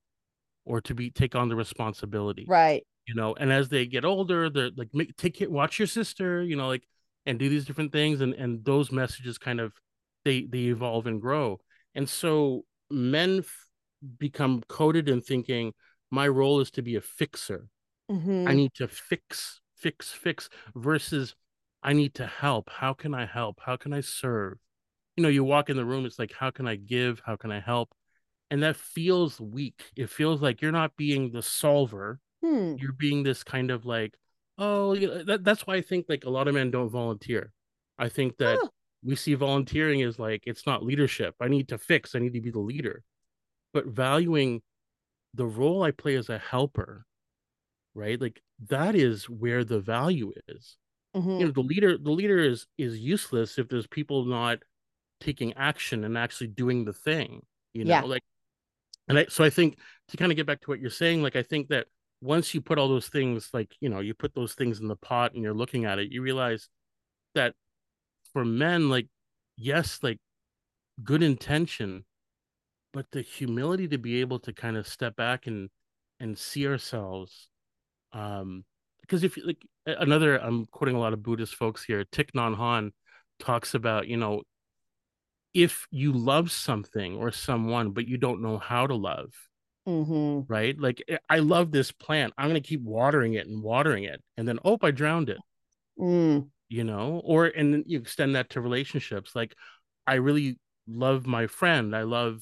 or 0.65 0.81
to 0.81 0.93
be 0.93 1.10
take 1.10 1.36
on 1.36 1.49
the 1.49 1.55
responsibility 1.55 2.45
right 2.47 2.86
you 3.08 3.15
know 3.15 3.34
and 3.36 3.51
as 3.51 3.69
they 3.69 3.86
get 3.86 4.05
older 4.05 4.49
they're 4.49 4.71
like 4.75 4.89
make, 4.93 5.15
take 5.17 5.41
it 5.41 5.51
watch 5.51 5.79
your 5.79 5.88
sister 5.88 6.43
you 6.43 6.55
know 6.55 6.67
like 6.67 6.84
and 7.25 7.39
do 7.39 7.49
these 7.49 7.65
different 7.65 7.91
things 7.91 8.21
and 8.21 8.33
and 8.33 8.63
those 8.65 8.91
messages 8.91 9.38
kind 9.38 9.59
of 9.59 9.73
they 10.23 10.43
they 10.45 10.65
evolve 10.65 11.07
and 11.07 11.21
grow. 11.21 11.59
And 11.93 12.07
so 12.09 12.65
men 12.89 13.39
f- 13.39 13.67
become 14.19 14.61
coded 14.67 15.07
in 15.09 15.21
thinking 15.21 15.73
my 16.11 16.27
role 16.27 16.59
is 16.59 16.71
to 16.71 16.81
be 16.81 16.95
a 16.95 17.01
fixer. 17.01 17.67
Mm-hmm. 18.11 18.47
i 18.47 18.53
need 18.53 18.71
to 18.75 18.88
fix 18.88 19.61
fix 19.75 20.11
fix 20.11 20.47
versus 20.75 21.35
i 21.81 21.91
need 21.93 22.13
to 22.15 22.27
help. 22.27 22.69
How 22.69 22.93
can 22.93 23.15
i 23.15 23.25
help? 23.25 23.59
How 23.65 23.77
can 23.77 23.93
i 23.93 24.01
serve? 24.01 24.57
You 25.17 25.23
know 25.23 25.29
you 25.29 25.43
walk 25.43 25.69
in 25.71 25.77
the 25.77 25.85
room 25.85 26.05
it's 26.05 26.19
like 26.19 26.33
how 26.33 26.51
can 26.51 26.67
i 26.67 26.75
give? 26.75 27.21
How 27.25 27.35
can 27.35 27.51
i 27.51 27.59
help? 27.59 27.89
And 28.51 28.61
that 28.61 28.75
feels 28.75 29.41
weak. 29.41 29.81
It 29.95 30.09
feels 30.11 30.39
like 30.41 30.61
you're 30.61 30.71
not 30.71 30.95
being 30.97 31.31
the 31.31 31.41
solver. 31.41 32.19
Hmm. 32.43 32.75
you're 32.77 32.91
being 32.93 33.23
this 33.23 33.43
kind 33.43 33.71
of 33.71 33.85
like 33.85 34.13
oh 34.57 34.93
you 34.93 35.07
know, 35.07 35.23
that, 35.23 35.43
that's 35.43 35.67
why 35.67 35.75
i 35.75 35.81
think 35.81 36.05
like 36.07 36.25
a 36.25 36.29
lot 36.29 36.47
of 36.47 36.53
men 36.53 36.71
don't 36.71 36.89
volunteer 36.89 37.51
i 37.99 38.07
think 38.09 38.37
that 38.37 38.57
oh. 38.61 38.69
we 39.03 39.15
see 39.15 39.33
volunteering 39.33 40.01
as 40.01 40.17
like 40.17 40.43
it's 40.45 40.65
not 40.65 40.83
leadership 40.83 41.35
i 41.41 41.47
need 41.47 41.67
to 41.67 41.77
fix 41.77 42.15
i 42.15 42.19
need 42.19 42.33
to 42.33 42.41
be 42.41 42.51
the 42.51 42.59
leader 42.59 43.03
but 43.73 43.85
valuing 43.87 44.61
the 45.33 45.45
role 45.45 45.83
i 45.83 45.91
play 45.91 46.15
as 46.15 46.29
a 46.29 46.37
helper 46.37 47.05
right 47.93 48.21
like 48.21 48.41
that 48.69 48.95
is 48.95 49.29
where 49.29 49.63
the 49.63 49.79
value 49.79 50.31
is 50.47 50.77
mm-hmm. 51.15 51.39
you 51.39 51.45
know 51.45 51.51
the 51.51 51.61
leader 51.61 51.97
the 51.97 52.11
leader 52.11 52.39
is 52.39 52.67
is 52.77 52.97
useless 52.99 53.57
if 53.57 53.67
there's 53.67 53.87
people 53.87 54.25
not 54.25 54.59
taking 55.19 55.53
action 55.53 56.03
and 56.03 56.17
actually 56.17 56.47
doing 56.47 56.85
the 56.85 56.93
thing 56.93 57.41
you 57.73 57.83
know 57.83 57.89
yeah. 57.89 58.01
like 58.01 58.23
and 59.07 59.19
I, 59.19 59.25
so 59.29 59.43
i 59.43 59.49
think 59.49 59.77
to 60.09 60.17
kind 60.17 60.31
of 60.31 60.35
get 60.35 60.45
back 60.45 60.61
to 60.61 60.67
what 60.67 60.79
you're 60.79 60.89
saying 60.89 61.21
like 61.21 61.35
i 61.35 61.43
think 61.43 61.69
that 61.69 61.87
once 62.25 62.55
you 62.55 62.61
put 62.61 62.79
all 62.79 62.89
those 62.89 63.07
things 63.07 63.49
like 63.53 63.75
you 63.79 63.88
know 63.88 63.99
you 63.99 64.13
put 64.13 64.33
those 64.33 64.53
things 64.53 64.79
in 64.79 64.88
the 64.88 64.95
pot 64.95 65.33
and 65.33 65.43
you're 65.43 65.53
looking 65.53 65.85
at 65.85 65.99
it 65.99 66.11
you 66.11 66.21
realize 66.21 66.67
that 67.35 67.53
for 68.33 68.43
men 68.43 68.89
like 68.89 69.07
yes 69.55 69.99
like 70.01 70.19
good 71.03 71.21
intention 71.21 72.03
but 72.93 73.05
the 73.11 73.21
humility 73.21 73.88
to 73.88 73.97
be 73.97 74.21
able 74.21 74.39
to 74.39 74.51
kind 74.51 74.75
of 74.75 74.88
step 74.88 75.15
back 75.15 75.45
and 75.45 75.69
and 76.19 76.38
see 76.38 76.67
ourselves 76.67 77.49
um 78.11 78.65
because 79.01 79.23
if 79.23 79.38
like 79.45 79.63
another 79.85 80.38
i'm 80.38 80.65
quoting 80.65 80.95
a 80.95 80.99
lot 80.99 81.13
of 81.13 81.21
buddhist 81.21 81.53
folks 81.53 81.83
here 81.83 82.03
Thich 82.11 82.31
Nhat 82.31 82.57
Hanh 82.57 82.91
talks 83.39 83.75
about 83.75 84.07
you 84.07 84.17
know 84.17 84.41
if 85.53 85.85
you 85.91 86.11
love 86.11 86.51
something 86.51 87.15
or 87.17 87.31
someone 87.31 87.91
but 87.91 88.07
you 88.07 88.17
don't 88.17 88.41
know 88.41 88.57
how 88.57 88.88
to 88.88 88.95
love 88.95 89.31
Mm-hmm. 89.88 90.52
Right. 90.52 90.80
Like 90.80 91.04
eh, 91.08 91.17
I 91.30 91.39
love 91.39 91.71
this 91.71 91.91
plant. 91.91 92.34
I'm 92.38 92.50
going 92.50 92.62
to 92.62 92.67
keep 92.67 92.82
watering 92.82 93.36
it 93.36 93.48
and 93.48 93.62
watering 93.62 94.04
it. 94.04 94.21
And 94.38 94.48
then, 94.48 94.60
oh, 94.65 94.78
I 94.82 94.91
drowned 94.91 95.30
it. 95.30 95.38
Mm. 96.00 96.50
You 96.69 96.84
know, 96.84 97.21
or, 97.24 97.45
and 97.45 97.74
then 97.74 97.84
you 97.86 98.00
extend 98.00 98.36
that 98.36 98.50
to 98.52 98.62
relationships. 98.62 99.36
Like 99.36 99.56
I 100.08 100.15
really 100.15 100.60
love 100.88 101.28
my 101.28 101.48
friend. 101.48 101.95
I 101.95 102.04
love 102.04 102.41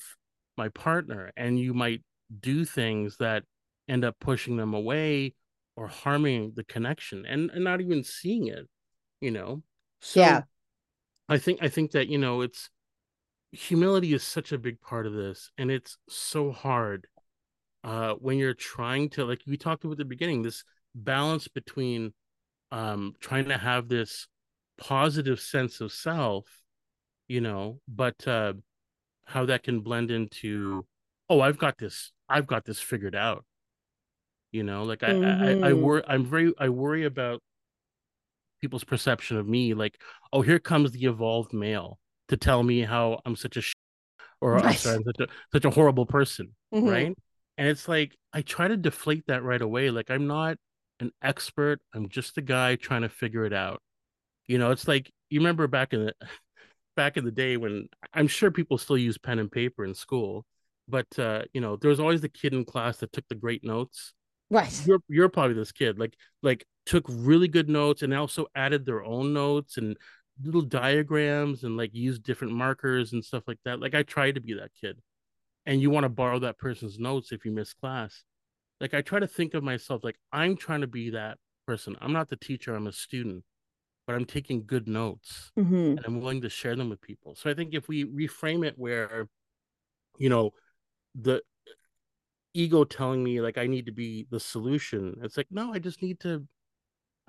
my 0.58 0.70
partner. 0.70 1.32
And 1.36 1.60
you 1.60 1.74
might 1.74 2.02
do 2.40 2.64
things 2.66 3.18
that 3.18 3.44
end 3.88 4.06
up 4.06 4.16
pushing 4.20 4.56
them 4.56 4.74
away 4.74 5.36
or 5.76 5.88
harming 5.88 6.54
the 6.56 6.64
connection 6.64 7.26
and, 7.26 7.50
and 7.52 7.64
not 7.64 7.82
even 7.82 8.04
seeing 8.04 8.48
it, 8.48 8.68
you 9.20 9.32
know? 9.32 9.62
So 10.00 10.22
yeah. 10.22 10.42
I 11.28 11.38
think, 11.38 11.60
I 11.62 11.68
think 11.68 11.92
that, 11.92 12.08
you 12.08 12.18
know, 12.18 12.42
it's, 12.42 12.70
humility 13.52 14.14
is 14.14 14.24
such 14.24 14.52
a 14.52 14.58
big 14.58 14.82
part 14.82 15.06
of 15.06 15.14
this 15.14 15.52
and 15.60 15.70
it's 15.70 15.98
so 16.10 16.52
hard 16.52 17.06
uh, 17.84 18.14
when 18.14 18.38
you're 18.38 18.54
trying 18.54 19.10
to 19.10 19.26
like 19.26 19.42
we 19.48 19.58
talked 19.58 19.84
about 19.84 19.94
at 19.94 19.98
the 19.98 20.06
beginning 20.06 20.42
this 20.42 20.64
balance 20.96 21.48
between 21.48 22.14
um, 22.72 23.14
trying 23.20 23.46
to 23.46 23.58
have 23.58 23.88
this 23.88 24.28
positive 24.78 25.40
sense 25.40 25.82
of 25.82 25.92
self 25.92 26.46
you 27.28 27.42
know 27.42 27.80
but 27.88 28.28
uh, 28.28 28.54
how 29.26 29.46
that 29.46 29.64
can 29.64 29.82
blend 29.82 30.12
into 30.12 30.86
oh 31.30 31.42
i've 31.42 31.58
got 31.58 31.78
this 31.78 32.12
i've 32.30 32.48
got 32.48 32.66
this 32.66 32.80
figured 32.80 33.16
out 33.16 33.46
you 34.52 34.64
know 34.64 34.84
like 34.84 35.00
mm-hmm. 35.00 35.24
I, 35.24 35.48
I 35.48 35.52
i 35.52 35.72
mm-hmm. 35.72 35.82
worry 35.82 36.04
i'm 36.08 36.26
very 36.26 36.54
i 36.58 36.70
worry 36.70 37.06
about 37.06 37.42
people's 38.62 38.84
perception 38.84 39.38
of 39.38 39.48
me 39.48 39.74
like 39.74 40.00
oh 40.32 40.42
here 40.42 40.60
comes 40.60 40.92
the 40.92 41.06
evolved 41.06 41.54
male 41.54 42.00
to 42.30 42.38
tell 42.38 42.64
me 42.64 42.82
how 42.82 43.20
i'm 43.26 43.36
such 43.36 43.58
a 43.58 43.62
sh- 43.62 43.74
or. 44.44 44.58
I'm 44.60 44.74
sorry, 44.76 44.98
I'm 44.98 45.04
such 45.04 45.20
a 45.22 45.28
such 45.54 45.66
a 45.66 45.70
horrible 45.70 46.06
person, 46.06 46.54
Mhm. 46.74 46.92
right? 46.92 47.18
And 47.58 47.68
it's 47.68 47.88
like 47.88 48.16
I 48.34 48.42
try 48.42 48.68
to 48.68 48.78
deflate 48.78 49.26
that 49.28 49.44
right 49.44 49.62
away. 49.62 49.90
Like 49.90 50.10
I'm 50.10 50.28
not 50.28 50.58
an 51.00 51.12
expert. 51.22 51.80
I'm 51.94 52.10
just 52.10 52.38
a 52.38 52.42
guy 52.42 52.76
trying 52.76 53.02
to 53.04 53.10
figure 53.10 53.46
it 53.46 53.54
out. 53.54 53.82
You 54.48 54.58
know, 54.58 54.72
it's 54.72 54.88
like 54.88 55.12
you 55.30 55.40
remember 55.40 55.68
back 55.68 55.94
in 55.94 56.06
the 56.06 56.14
back 56.96 57.18
in 57.18 57.26
the 57.26 57.32
day 57.32 57.58
when 57.58 57.88
I'm 58.14 58.28
sure 58.28 58.52
people 58.52 58.78
still 58.78 58.98
use 58.98 59.18
pen 59.18 59.40
and 59.40 59.52
paper 59.52 59.84
in 59.86 59.94
school, 59.96 60.46
but 60.88 61.08
uh, 61.18 61.44
you 61.54 61.62
know, 61.62 61.76
there 61.78 61.90
was 61.90 62.00
always 62.00 62.22
the 62.22 62.30
kid 62.30 62.54
in 62.54 62.66
class 62.66 62.98
that 62.98 63.12
took 63.12 63.28
the 63.30 63.36
great 63.36 63.64
notes. 63.64 64.14
Right. 64.50 64.72
You're 64.86 65.00
you're 65.10 65.30
probably 65.30 65.56
this 65.56 65.72
kid, 65.72 66.00
like 66.00 66.16
like 66.42 66.66
took 66.86 67.06
really 67.10 67.48
good 67.48 67.70
notes 67.70 68.02
and 68.02 68.14
also 68.14 68.48
added 68.56 68.86
their 68.86 69.04
own 69.04 69.34
notes 69.34 69.78
and 69.78 69.98
little 70.44 70.62
diagrams 70.62 71.64
and 71.64 71.78
like 71.78 71.94
used 71.94 72.24
different 72.24 72.54
markers 72.54 73.14
and 73.14 73.24
stuff 73.24 73.44
like 73.48 73.60
that. 73.66 73.80
Like 73.80 73.96
I 73.96 74.04
tried 74.04 74.36
to 74.36 74.42
be 74.42 74.54
that 74.56 74.72
kid. 74.80 75.00
And 75.66 75.82
you 75.82 75.90
want 75.90 76.04
to 76.04 76.10
borrow 76.10 76.40
that 76.40 76.58
person's 76.58 77.00
notes 77.00 77.32
if 77.32 77.46
you 77.46 77.52
miss 77.52 77.74
class. 77.74 78.24
Like 78.82 78.94
I 78.94 79.02
try 79.02 79.20
to 79.20 79.28
think 79.28 79.54
of 79.54 79.64
myself 79.64 80.04
like 80.04 80.20
I'm 80.32 80.58
trying 80.58 80.82
to 80.82 80.88
be 80.88 81.12
that 81.12 81.38
person. 81.66 81.96
I'm 82.02 82.12
not 82.12 82.30
the 82.30 82.36
teacher, 82.36 82.76
I'm 82.76 82.88
a 82.88 82.92
student, 82.92 83.46
but 84.06 84.16
I'm 84.16 84.26
taking 84.26 84.66
good 84.66 84.88
notes 84.88 85.52
Mhm. 85.58 85.98
and 85.98 86.06
I'm 86.06 86.20
willing 86.20 86.42
to 86.42 86.50
share 86.50 86.76
them 86.76 86.90
with 86.90 87.00
people. 87.02 87.36
So 87.36 87.50
I 87.50 87.54
think 87.54 87.74
if 87.74 87.88
we 87.88 88.04
reframe 88.04 88.66
it 88.66 88.78
where, 88.78 89.30
you 90.18 90.30
know, 90.30 90.52
the 91.16 91.42
ego 92.54 92.84
telling 92.84 93.24
me 93.24 93.42
like 93.42 93.58
I 93.58 93.68
need 93.68 93.86
to 93.86 93.92
be 93.92 94.28
the 94.30 94.40
solution, 94.40 95.16
it's 95.24 95.38
like, 95.38 95.48
no, 95.50 95.74
I 95.74 95.80
just 95.80 96.02
need 96.02 96.20
to. 96.22 96.46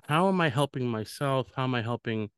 How 0.03 0.27
am 0.27 0.39
I 0.41 0.49
helping 0.49 0.87
myself? 0.87 1.47
How 1.55 1.63
am 1.63 1.73
I 1.73 1.81
helping 1.81 2.29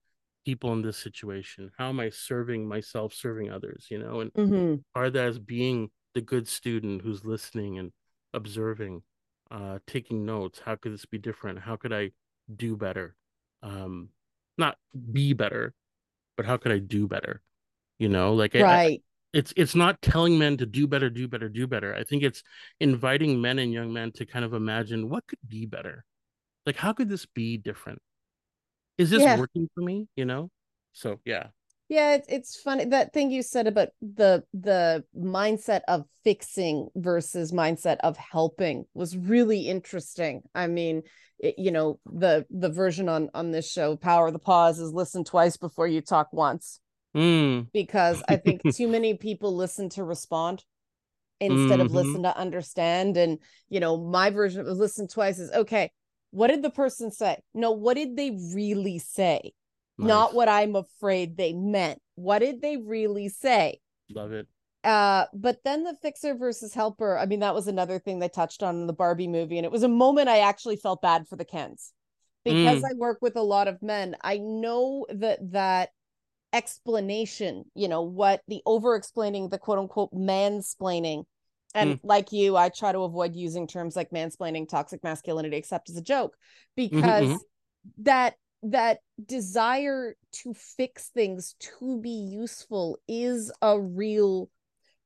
people 0.47 0.71
in 0.71 0.81
this 0.81 0.97
situation? 0.97 1.69
How 1.77 1.89
am 1.89 1.99
I 1.99 2.09
serving 2.09 2.65
myself, 2.65 3.13
serving 3.13 3.51
others? 3.51 3.87
You 3.91 3.99
know, 3.99 4.21
and 4.21 4.31
Mhm. 4.31 4.83
part 4.93 5.07
of 5.07 5.13
that 5.13 5.27
is 5.27 5.39
being 5.39 5.91
the 6.13 6.21
good 6.21 6.47
student 6.47 7.01
who's 7.01 7.25
listening 7.25 7.79
and 7.79 7.91
observing, 8.33 9.03
uh, 9.51 9.79
taking 9.85 10.25
notes. 10.25 10.59
How 10.59 10.77
could 10.77 10.93
this 10.93 11.05
be 11.05 11.17
different? 11.17 11.59
How 11.59 11.75
could 11.75 11.91
I 11.91 12.11
do 12.55 12.77
better? 12.77 13.15
Um, 13.61 14.09
not 14.57 14.77
be 15.11 15.33
better, 15.33 15.73
but 16.37 16.45
how 16.45 16.55
could 16.55 16.71
I 16.71 16.79
do 16.79 17.07
better? 17.07 17.41
You 17.99 18.07
know, 18.07 18.33
like 18.33 18.55
I, 18.55 18.59
I, 18.59 18.63
Right. 18.63 19.03
it's 19.33 19.53
it's 19.57 19.75
not 19.75 20.01
telling 20.01 20.37
men 20.39 20.55
to 20.57 20.65
do 20.65 20.87
better, 20.87 21.09
do 21.09 21.27
better, 21.27 21.49
do 21.49 21.67
better. 21.67 21.93
I 21.93 22.05
think 22.05 22.23
it's 22.23 22.41
inviting 22.79 23.41
men 23.41 23.59
and 23.59 23.73
young 23.73 23.91
men 23.91 24.11
to 24.13 24.25
kind 24.25 24.45
of 24.45 24.53
imagine 24.53 25.09
what 25.09 25.27
could 25.27 25.43
be 25.45 25.65
better. 25.65 26.05
Like, 26.65 26.77
how 26.77 26.93
could 26.93 27.09
this 27.09 27.25
be 27.25 27.57
different? 27.57 28.01
Is 28.97 29.09
this 29.09 29.21
Yeah. 29.21 29.37
working 29.37 29.69
for 29.73 29.81
me? 29.81 30.07
You 30.15 30.25
know? 30.25 30.49
So 30.93 31.19
yeah. 31.25 31.47
Yeah, 31.89 32.15
it's 32.15 32.27
it's 32.27 32.59
funny 32.59 32.85
that 32.85 33.13
thing 33.13 33.31
you 33.31 33.41
said 33.41 33.65
about 33.65 33.89
the 34.01 34.43
the 34.53 35.05
mindset 35.17 35.81
of 35.87 36.03
fixing 36.23 36.89
versus 36.95 37.53
mindset 37.53 37.97
of 38.03 38.17
helping 38.17 38.85
was 38.93 39.15
really 39.15 39.69
interesting. 39.69 40.41
I 40.53 40.67
mean, 40.67 41.03
it, 41.39 41.55
you 41.57 41.71
know, 41.71 41.99
the 42.05 42.45
the 42.49 42.69
version 42.69 43.07
on 43.07 43.29
on 43.33 43.51
this 43.51 43.71
show, 43.71 43.95
Power 43.95 44.27
of 44.27 44.33
the 44.33 44.39
Pause, 44.39 44.79
is 44.79 44.91
listen 44.93 45.23
twice 45.23 45.55
before 45.55 45.87
you 45.87 46.01
talk 46.01 46.33
once 46.33 46.81
Mm, 47.15 47.67
because 47.73 48.21
I 48.27 48.35
think 48.35 48.61
too 48.75 48.89
many 48.89 49.13
people 49.13 49.55
listen 49.55 49.87
to 49.91 50.03
respond 50.03 50.65
instead 51.39 51.79
of 51.79 51.87
Mhm. 51.87 51.93
listen 51.93 52.23
to 52.23 52.37
understand. 52.37 53.15
And 53.15 53.39
you 53.69 53.79
know, 53.79 53.95
my 53.97 54.29
version 54.29 54.59
of 54.67 54.67
listen 54.77 55.07
twice 55.07 55.39
is 55.39 55.51
okay. 55.51 55.89
What 56.37 56.49
did 56.49 56.61
the 56.61 56.69
person 56.69 57.09
say? 57.09 57.39
No, 57.55 57.71
what 57.71 57.95
did 57.95 58.15
they 58.15 58.37
really 58.53 58.99
say? 58.99 59.53
not 59.97 60.35
what 60.35 60.47
I'm 60.47 60.75
afraid 60.75 61.35
they 61.35 61.53
meant. 61.53 61.99
What 62.13 62.39
did 62.39 62.61
they 62.61 62.77
really 62.77 63.29
say? 63.29 63.79
Love 64.11 64.31
it. 64.31 64.45
Uh, 64.83 65.25
but 65.33 65.57
then 65.65 65.83
the 65.83 65.95
fixer 66.03 66.35
versus 66.35 66.75
helper, 66.75 67.17
I 67.17 67.25
mean, 67.25 67.39
that 67.39 67.55
was 67.55 67.67
another 67.67 67.97
thing 67.97 68.19
they 68.19 68.29
touched 68.29 68.61
on 68.61 68.75
in 68.75 68.85
the 68.85 68.93
Barbie 68.93 69.27
movie. 69.27 69.57
And 69.57 69.65
it 69.65 69.71
was 69.71 69.81
a 69.81 69.87
moment 69.87 70.29
I 70.29 70.41
actually 70.41 70.75
felt 70.75 71.01
bad 71.01 71.27
for 71.27 71.35
the 71.35 71.43
Kens. 71.43 71.93
Because 72.45 72.83
I 72.83 72.93
work 72.95 73.17
with 73.19 73.35
a 73.35 73.41
lot 73.41 73.67
of 73.67 73.81
men, 73.81 74.15
I 74.21 74.37
know 74.37 75.07
that 75.09 75.39
that 75.53 75.89
explanation, 76.53 77.65
you 77.73 77.87
know, 77.87 78.03
what 78.03 78.41
the 78.47 78.61
over 78.67 78.95
explaining, 78.95 79.49
the 79.49 79.57
quote 79.57 79.79
unquote 79.79 80.13
mansplaining. 80.13 81.23
And 81.77 81.99
like 82.03 82.31
you, 82.31 82.57
I 82.57 82.69
try 82.69 82.91
to 82.91 82.99
avoid 82.99 83.35
using 83.35 83.67
terms 83.67 83.95
like 83.95 84.09
mansplaining, 84.09 84.67
toxic 84.67 85.03
masculinity, 85.03 85.57
except 85.57 85.89
as 85.89 85.97
a 85.97 86.01
joke, 86.01 86.35
because 86.75 87.23
mhm. 87.23 87.39
that 87.99 88.35
that 88.63 88.99
desire 89.23 90.15
to 90.31 90.53
fix 90.53 91.09
things 91.09 91.55
to 91.59 91.99
be 92.01 92.09
useful 92.09 92.97
is 93.07 93.51
a 93.61 93.79
real 93.79 94.49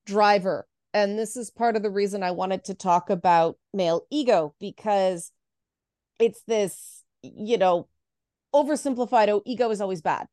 driver 0.05 0.67
and 0.93 1.17
this 1.17 1.37
is 1.37 1.49
part 1.51 1.75
of 1.75 1.83
the 1.83 1.89
reason 1.89 2.23
i 2.23 2.31
wanted 2.31 2.63
to 2.63 2.73
talk 2.73 3.09
about 3.09 3.57
male 3.73 4.05
ego 4.09 4.55
because 4.59 5.31
it's 6.19 6.41
this 6.43 7.03
you 7.21 7.57
know 7.57 7.87
oversimplified 8.53 9.29
oh 9.29 9.41
ego 9.45 9.69
is 9.69 9.81
always 9.81 10.01
bad 10.01 10.27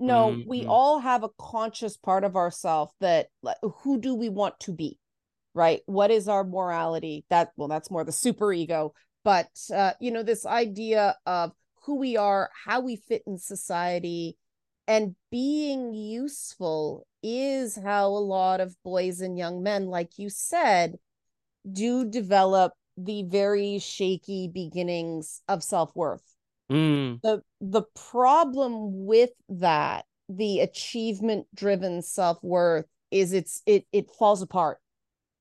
no 0.00 0.40
we 0.44 0.64
Mhm. 0.64 0.68
all 0.68 0.98
have 1.00 1.22
a 1.22 1.30
conscious 1.38 1.96
part 1.96 2.24
of 2.24 2.36
ourself 2.36 2.92
that 3.00 3.28
like, 3.42 3.56
who 3.82 4.00
do 4.00 4.14
we 4.14 4.28
want 4.28 4.58
to 4.60 4.72
be 4.72 4.98
right? 5.54 5.80
What 5.86 6.10
is 6.10 6.28
our 6.28 6.44
morality? 6.44 7.24
That 7.30 7.52
well 7.56 7.68
that's 7.68 7.90
more 7.90 8.04
the 8.04 8.12
super 8.12 8.52
ego 8.52 8.94
but 9.24 9.48
uh, 9.74 9.92
you 10.00 10.12
know 10.12 10.22
this 10.22 10.46
idea 10.46 11.16
of 11.26 11.52
who 11.84 11.96
we 11.96 12.16
are 12.16 12.50
how 12.64 12.80
we 12.80 12.96
fit 12.96 13.22
in 13.26 13.38
society 13.38 14.36
and 14.86 15.16
being 15.30 15.94
useful 15.94 17.06
is 17.22 17.76
how 17.82 18.06
a 18.08 18.20
lot 18.20 18.60
of 18.60 18.76
boys 18.84 19.20
and 19.20 19.38
young 19.38 19.62
men 19.62 19.86
like 19.86 20.18
you 20.18 20.28
said 20.28 20.98
do 21.70 22.04
develop 22.04 22.74
the 22.96 23.24
very 23.24 23.78
shaky 23.78 24.46
beginnings 24.46 25.40
of 25.48 25.64
self-worth. 25.64 26.22
Mm, 26.70 27.20
the 27.22 27.42
the 27.60 27.82
problem 27.94 29.06
with 29.06 29.30
that 29.48 30.04
the 30.28 30.60
achievement 30.60 31.46
driven 31.54 32.00
self-worth 32.02 32.86
is 33.10 33.32
it's 33.32 33.62
it 33.66 33.86
it 33.92 34.10
falls 34.10 34.40
apart 34.42 34.78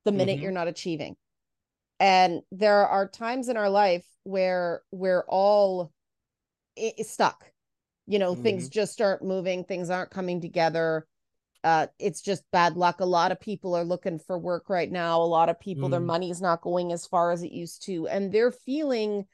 the 0.05 0.11
minute 0.11 0.39
Mhm. 0.39 0.41
you're 0.41 0.51
not 0.51 0.67
achieving 0.67 1.15
and 1.99 2.41
there 2.51 2.87
are 2.87 3.07
times 3.07 3.49
in 3.49 3.57
our 3.57 3.69
life 3.69 4.05
where 4.23 4.81
we're 4.91 5.25
all 5.27 5.91
stuck 7.01 7.51
you 8.07 8.19
know 8.19 8.35
things 8.35 8.67
Mhm. 8.67 8.71
just 8.71 9.01
aren't 9.01 9.23
moving 9.23 9.63
things 9.63 9.89
aren't 9.89 10.09
coming 10.11 10.41
together 10.41 11.05
uh 11.63 11.87
it's 11.99 12.21
just 12.21 12.43
bad 12.51 12.75
luck 12.75 12.99
a 12.99 13.05
lot 13.05 13.31
of 13.31 13.39
people 13.39 13.75
are 13.75 13.85
looking 13.85 14.19
for 14.19 14.37
work 14.37 14.69
right 14.69 14.91
now 14.91 15.21
a 15.21 15.23
lot 15.23 15.49
of 15.49 15.59
people 15.59 15.87
their 15.89 15.99
Mm. 15.99 16.05
money's 16.05 16.41
not 16.41 16.61
going 16.61 16.91
as 16.91 17.05
far 17.05 17.31
as 17.31 17.43
it 17.43 17.51
used 17.51 17.83
to 17.83 18.07
and 18.07 18.31
they're 18.31 18.51
feeling 18.51 19.25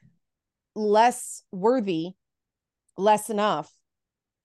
less 0.76 1.42
worthy 1.50 2.10
less 2.96 3.30
enough 3.30 3.72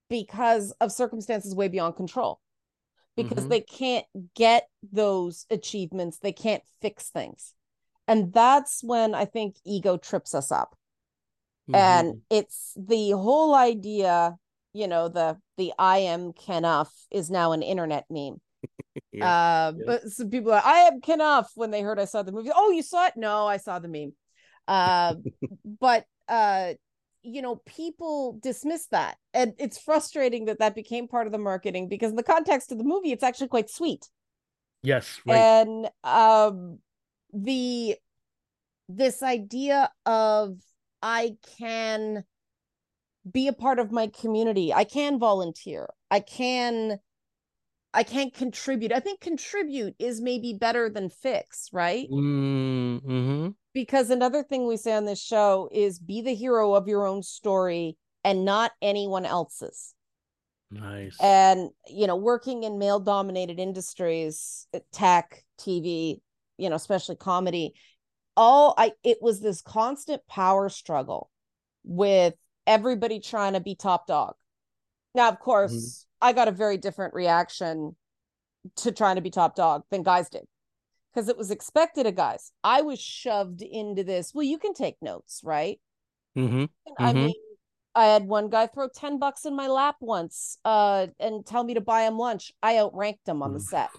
because 0.09 0.71
of 0.79 0.91
circumstances 0.91 1.53
way 1.53 1.67
beyond 1.67 1.95
control 1.95 2.39
because 3.15 3.45
Mhm. 3.45 3.49
they 3.49 3.61
can't 3.61 4.05
get 4.35 4.67
those 4.91 5.45
achievements 5.49 6.19
they 6.19 6.31
can't 6.33 6.63
fix 6.81 7.09
things 7.09 7.53
and 8.07 8.33
that's 8.33 8.83
when 8.83 9.15
i 9.15 9.25
think 9.25 9.55
ego 9.65 9.97
trips 9.97 10.33
us 10.35 10.51
up 10.51 10.75
and 11.73 12.13
Mhm. 12.13 12.21
it's 12.29 12.73
the 12.77 13.11
whole 13.11 13.55
idea 13.55 14.37
you 14.73 14.87
know 14.87 15.07
the 15.07 15.37
the 15.57 15.73
i 15.79 15.99
am 15.99 16.33
Kenough 16.33 16.93
is 17.09 17.29
now 17.31 17.53
an 17.53 17.63
internet 17.63 18.05
meme 18.09 18.41
Yeah. 19.11 19.27
uh 19.27 19.73
yeah. 19.77 19.83
but 19.85 20.01
some 20.11 20.29
people 20.29 20.51
are 20.51 20.61
i 20.63 20.79
am 20.81 20.99
Kenough 21.01 21.51
when 21.55 21.71
they 21.71 21.81
heard 21.81 21.99
i 21.99 22.05
saw 22.05 22.21
the 22.23 22.31
movie 22.31 22.51
oh 22.53 22.71
you 22.71 22.83
saw 22.83 23.07
it 23.07 23.13
no 23.15 23.47
i 23.47 23.57
saw 23.57 23.79
the 23.79 23.87
meme 23.87 24.13
uh 24.67 25.15
but 25.79 26.05
uh 26.27 26.73
you 27.25 27.41
know 27.41 27.57
people 27.65 28.39
dismiss 28.41 28.87
that 28.87 29.17
and 29.33 29.53
it's 29.57 29.77
frustrating 29.77 30.45
that 30.45 30.59
that 30.59 30.75
became 30.75 31.07
part 31.07 31.25
of 31.25 31.31
the 31.31 31.39
marketing 31.39 31.87
because 31.87 32.11
in 32.11 32.15
the 32.15 32.23
context 32.23 32.71
of 32.71 32.77
the 32.77 32.83
movie 32.83 33.11
it's 33.11 33.23
actually 33.23 33.47
quite 33.47 33.69
sweet 33.69 34.09
yes. 34.83 35.19
Right. 35.25 35.37
and 35.37 35.89
um 36.03 36.79
the 37.33 37.95
this 38.87 39.23
idea 39.23 39.89
of 40.05 40.57
i 41.01 41.35
can 41.57 42.23
be 43.29 43.47
a 43.47 43.53
part 43.53 43.79
of 43.79 43.91
my 43.91 44.07
community 44.07 44.71
i 44.71 44.83
can 44.83 45.17
volunteer 45.17 45.87
i 46.11 46.19
can 46.19 46.99
i 47.95 48.03
can't 48.03 48.33
contribute. 48.33 48.91
I 48.91 48.99
think 48.99 49.21
contribute 49.21 49.95
is 49.99 50.21
maybe 50.21 50.53
better 50.53 50.89
than 50.89 51.09
fix 51.09 51.69
right? 51.73 52.07
Mm, 52.09 53.01
mhm. 53.01 53.55
because 53.73 54.09
another 54.09 54.43
thing 54.43 54.67
we 54.67 54.77
say 54.77 54.93
on 54.93 55.05
this 55.05 55.21
show 55.21 55.69
is 55.71 55.99
be 55.99 56.21
the 56.21 56.35
hero 56.35 56.73
of 56.75 56.87
your 56.87 57.05
own 57.05 57.23
story 57.23 57.97
and 58.23 58.45
not 58.45 58.71
anyone 58.81 59.25
else's. 59.25 59.93
Nice. 60.71 61.15
and 61.21 61.69
you 61.87 62.07
know 62.07 62.15
working 62.15 62.63
in 62.63 62.79
male 62.79 62.99
dominated 62.99 63.59
industries 63.59 64.67
tech 64.91 65.43
tv 65.59 66.19
you 66.57 66.69
know 66.69 66.75
especially 66.75 67.15
comedy 67.15 67.75
all 68.35 68.73
i 68.77 68.91
it 69.03 69.19
was 69.21 69.39
this 69.39 69.61
constant 69.61 70.25
power 70.27 70.67
struggle 70.67 71.29
with 71.85 72.33
everybody 72.67 73.19
trying 73.19 73.53
to 73.53 73.59
be 73.59 73.75
top 73.75 74.07
dog. 74.07 74.35
Now 75.13 75.29
of 75.29 75.39
course 75.39 76.04
i 76.21 76.33
got 76.33 76.47
a 76.47 76.51
very 76.51 76.77
different 76.77 77.13
reaction 77.13 77.95
to 78.77 78.91
trying 78.91 79.15
to 79.15 79.21
be 79.21 79.29
top 79.29 79.55
dog 79.55 79.83
than 79.91 80.03
guys 80.03 80.29
did 80.29 80.45
because 81.13 81.29
it 81.29 81.37
was 81.37 81.51
expected 81.51 82.05
of 82.07 82.15
guys. 82.15 82.51
I 82.63 82.81
was 82.81 82.99
shoved 82.99 83.61
into 83.61 84.03
this. 84.03 84.33
Well, 84.33 84.43
you 84.43 84.57
can 84.57 84.73
take 84.73 84.97
notes, 85.01 85.41
right? 85.45 85.79
Mm-hmm. 86.35 86.65
I 86.97 87.13
Mhm. 87.13 87.25
mean, 87.25 87.35
I 87.93 88.07
had 88.07 88.27
one 88.27 88.49
guy 88.49 88.67
throw 88.67 88.89
10 88.89 89.17
bucks 89.19 89.45
in 89.45 89.55
my 89.55 89.67
lap 89.67 89.95
once 90.01 90.57
uh, 90.65 91.07
and 91.19 91.45
tell 91.45 91.63
me 91.63 91.75
to 91.75 91.79
buy 91.81 92.01
him 92.03 92.17
lunch. 92.17 92.51
I 92.61 92.77
outranked 92.79 93.29
him 93.29 93.41
on 93.41 93.53
the 93.53 93.59
set. 93.61 93.91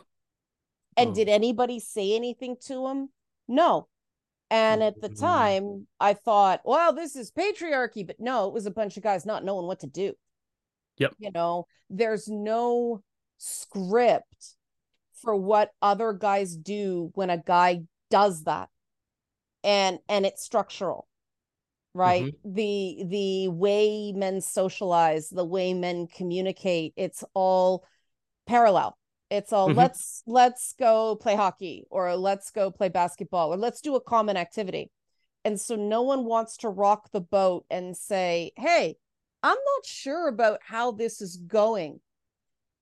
And 0.98 1.10
Oh. 1.10 1.14
did 1.14 1.28
anybody 1.30 1.80
say 1.80 2.14
anything 2.14 2.56
to 2.66 2.86
him? 2.88 3.08
No. 3.48 3.88
And 4.50 4.82
at 4.82 5.00
the 5.00 5.08
Mm. 5.08 5.18
time, 5.20 5.86
I 5.98 6.12
thought, 6.12 6.60
well, 6.64 6.92
this 6.92 7.16
is 7.16 7.30
patriarchy. 7.32 8.06
But 8.06 8.20
no, 8.20 8.46
it 8.46 8.52
was 8.52 8.66
a 8.66 8.70
bunch 8.70 8.96
of 8.96 9.02
guys 9.02 9.24
not 9.24 9.44
knowing 9.44 9.66
what 9.66 9.80
to 9.80 9.86
do. 9.86 10.14
Yep. 10.98 11.14
You 11.18 11.30
know, 11.32 11.66
there's 11.90 12.28
no 12.28 13.02
script 13.38 14.54
for 15.22 15.34
what 15.34 15.70
other 15.82 16.12
guys 16.12 16.56
do 16.56 17.10
when 17.14 17.30
a 17.30 17.38
guy 17.38 17.82
does 18.10 18.44
that. 18.44 18.68
And 19.64 19.98
and 20.08 20.24
it's 20.26 20.42
structural. 20.42 21.08
Right? 21.94 22.34
The 22.44 23.04
the 23.06 23.48
way 23.48 24.12
men 24.12 24.42
socialize, 24.42 25.30
the 25.30 25.46
way 25.46 25.72
men 25.72 26.06
communicate, 26.06 26.92
it's 26.96 27.24
all 27.32 27.84
parallel. 28.46 28.98
It's 29.30 29.52
all 29.52 29.70
Mhm. 29.70 29.76
let's 29.76 30.22
let's 30.26 30.74
go 30.74 31.16
play 31.16 31.34
hockey 31.34 31.86
or 31.90 32.14
let's 32.14 32.50
go 32.50 32.70
play 32.70 32.90
basketball 32.90 33.52
or 33.52 33.56
let's 33.56 33.80
do 33.80 33.94
a 33.96 34.00
common 34.00 34.36
activity. 34.36 34.90
And 35.44 35.58
so 35.60 35.74
no 35.74 36.02
one 36.02 36.24
wants 36.26 36.58
to 36.58 36.68
rock 36.68 37.10
the 37.12 37.20
boat 37.20 37.64
and 37.70 37.96
say, 37.96 38.52
"Hey, 38.56 38.98
I'm 39.46 39.56
not 39.74 39.84
sure 39.84 40.28
about 40.28 40.60
how 40.62 40.92
this 40.92 41.20
is 41.20 41.36
going." 41.36 42.00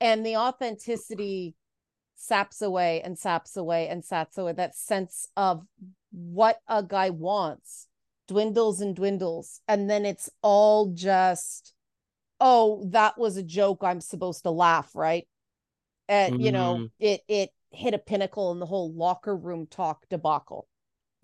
And 0.01 0.25
the 0.25 0.37
authenticity 0.37 1.55
saps 2.17 2.63
away 2.63 3.01
and 3.03 3.19
saps 3.19 3.57
away 3.57 3.89
and 3.89 4.05
saps 4.05 4.39
away. 4.39 4.53
That 4.53 4.75
sense 4.75 5.29
of 5.37 5.67
what 6.11 6.61
a 6.69 6.83
guy 6.83 7.11
wants 7.11 7.89
dwindles 8.27 8.81
and 8.81 8.97
dwindles. 8.97 9.61
And 9.69 9.91
then 9.91 10.05
it's 10.07 10.31
all 10.43 10.93
just, 10.95 11.75
oh, 12.41 12.87
that 12.91 13.19
was 13.19 13.37
a 13.37 13.43
joke. 13.43 13.83
I'm 13.83 14.01
supposed 14.01 14.45
to 14.45 14.51
laugh, 14.51 14.91
right? 14.95 15.29
And 16.09 16.43
you 16.43 16.53
know, 16.53 16.77
Mm. 16.77 16.91
it 16.99 17.23
it 17.29 17.51
hit 17.71 17.95
a 17.95 17.99
pinnacle 17.99 18.53
in 18.53 18.59
the 18.61 18.67
whole 18.67 18.93
locker 18.93 19.37
room 19.37 19.67
talk 19.67 20.07
debacle. 20.09 20.69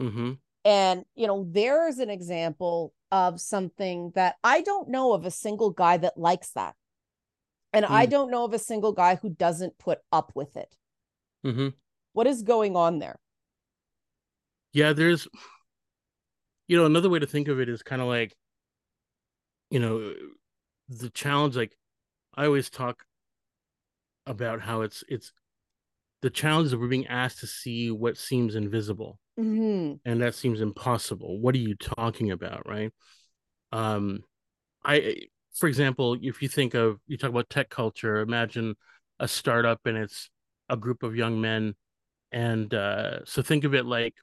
Mm-hmm. 0.00 0.32
And, 0.64 1.04
you 1.14 1.26
know, 1.26 1.46
there's 1.48 1.98
an 1.98 2.10
example 2.10 2.92
of 3.12 3.40
something 3.40 4.12
that 4.14 4.36
I 4.44 4.62
don't 4.62 4.88
know 4.88 5.12
of 5.12 5.24
a 5.24 5.30
single 5.30 5.70
guy 5.70 5.96
that 5.96 6.16
likes 6.16 6.50
that. 6.52 6.76
And 7.72 7.86
I 7.86 8.06
Mm. 8.06 8.10
don't 8.10 8.30
know 8.30 8.44
of 8.44 8.52
a 8.52 8.58
single 8.58 8.92
guy 8.92 9.16
who 9.16 9.30
doesn't 9.30 9.78
put 9.78 10.00
up 10.12 10.32
with 10.34 10.56
it. 10.56 10.76
Mm-hmm. 11.44 11.68
What 12.12 12.26
is 12.26 12.42
going 12.42 12.76
on 12.76 12.98
there? 12.98 13.18
Yeah, 14.72 14.92
there's 14.92 15.26
you 16.70 16.76
know, 16.76 16.86
another 16.86 17.10
way 17.10 17.18
to 17.18 17.26
think 17.26 17.48
of 17.48 17.58
it 17.58 17.68
is 17.68 17.82
kind 17.82 18.00
of 18.00 18.06
like, 18.06 18.36
you 19.70 19.80
know, 19.80 20.14
the 20.88 21.10
challenge, 21.10 21.56
like 21.56 21.76
I 22.36 22.46
always 22.46 22.70
talk 22.70 23.04
about 24.24 24.60
how 24.60 24.82
it's 24.82 25.02
it's 25.08 25.32
the 26.22 26.30
challenge 26.30 26.72
of 26.72 26.80
we're 26.80 26.88
being 26.88 27.06
asked 27.06 27.38
to 27.40 27.46
see 27.46 27.90
what 27.90 28.16
seems 28.16 28.54
invisible. 28.54 29.18
Mhm. 29.38 30.00
and 30.04 30.20
that 30.20 30.34
seems 30.34 30.60
impossible 30.60 31.38
what 31.40 31.54
are 31.54 31.58
you 31.58 31.74
talking 31.76 32.30
about 32.30 32.66
right 32.68 32.92
um 33.72 34.22
i 34.84 35.16
for 35.54 35.66
example 35.68 36.16
if 36.20 36.42
you 36.42 36.48
think 36.48 36.74
of 36.74 37.00
you 37.06 37.16
talk 37.16 37.30
about 37.30 37.48
tech 37.48 37.70
culture 37.70 38.18
imagine 38.20 38.74
a 39.18 39.26
startup 39.28 39.80
and 39.86 39.96
it's 39.96 40.28
a 40.68 40.76
group 40.76 41.02
of 41.02 41.16
young 41.16 41.40
men 41.40 41.74
and 42.32 42.74
uh 42.74 43.24
so 43.24 43.40
think 43.40 43.64
of 43.64 43.74
it 43.74 43.86
like 43.86 44.14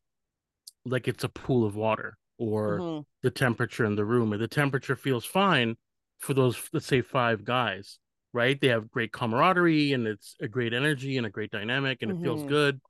like 0.86 1.08
it's 1.08 1.24
a 1.24 1.30
pool 1.30 1.66
of 1.66 1.76
water 1.76 2.18
or 2.38 2.80
Mhm. 2.80 3.06
the 3.24 3.32
temperature 3.32 3.86
in 3.86 3.96
the 3.96 4.06
room 4.06 4.34
and 4.34 4.42
the 4.42 4.48
temperature 4.48 4.96
feels 4.96 5.26
fine 5.26 5.78
for 6.20 6.34
those 6.34 6.70
let's 6.74 6.86
say 6.86 7.02
five 7.02 7.44
guys 7.44 7.98
right? 8.34 8.60
They 8.60 8.68
have 8.68 8.92
great 8.92 9.12
camaraderie 9.12 9.94
and 9.94 10.08
it's 10.08 10.36
a 10.42 10.48
great 10.48 10.74
energy 10.74 11.18
and 11.18 11.26
a 11.26 11.30
great 11.30 11.52
dynamic 11.52 12.00
and 12.02 12.12
it 12.12 12.18
feels 12.22 12.44
Mhm. 12.44 12.48
good. 12.50 12.82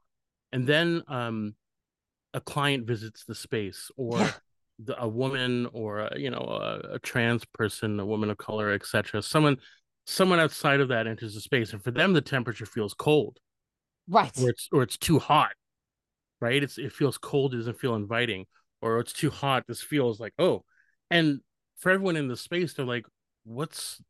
And 0.51 0.67
then 0.67 1.03
um 1.07 1.55
a 2.33 2.41
client 2.41 2.85
visits 2.87 3.23
the 3.25 3.35
space 3.35 3.89
or 3.97 4.35
the, 4.79 5.01
a 5.01 5.07
woman 5.07 5.67
or 5.73 5.99
a, 5.99 6.19
you 6.19 6.29
know 6.29 6.39
a, 6.39 6.95
a 6.95 6.99
trans 6.99 7.45
person 7.45 7.99
a 7.99 8.05
woman 8.05 8.29
of 8.29 8.37
color 8.37 8.71
etc 8.71 9.21
someone 9.21 9.57
someone 10.05 10.39
outside 10.39 10.79
of 10.79 10.89
that 10.89 11.07
enters 11.07 11.33
the 11.33 11.41
space 11.41 11.73
and 11.73 11.83
for 11.83 11.91
them 11.91 12.13
the 12.13 12.21
temperature 12.21 12.65
feels 12.65 12.93
cold. 12.93 13.39
Right. 14.07 14.37
or 14.37 14.49
it's 14.49 14.69
or 14.71 14.83
it's 14.83 14.97
too 14.97 15.19
hot 15.19 15.51
right? 16.39 16.61
It's 16.61 16.77
it 16.77 16.93
feels 16.93 17.17
cold 17.17 17.53
it 17.53 17.57
doesn't 17.57 17.79
feel 17.79 17.95
inviting. 17.95 18.45
Or 18.81 18.99
it's 18.99 19.13
too 19.13 19.29
hot 19.31 19.65
this 19.67 19.81
feels 19.81 20.19
like 20.19 20.33
oh. 20.37 20.63
And 21.09 21.41
for 21.79 21.91
everyone 21.91 22.15
in 22.17 22.27
the 22.27 22.37
space 22.37 22.73
they're 22.73 22.85
like 22.85 23.05
what's 23.43 24.01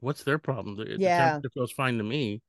what's 0.00 0.24
their 0.24 0.38
problem 0.38 0.76
the, 0.76 0.84
the 0.84 0.96
Yeah. 0.96 1.16
temperature 1.16 1.50
feels 1.54 1.72
fine 1.72 1.98
to 1.98 2.04
me 2.04 2.42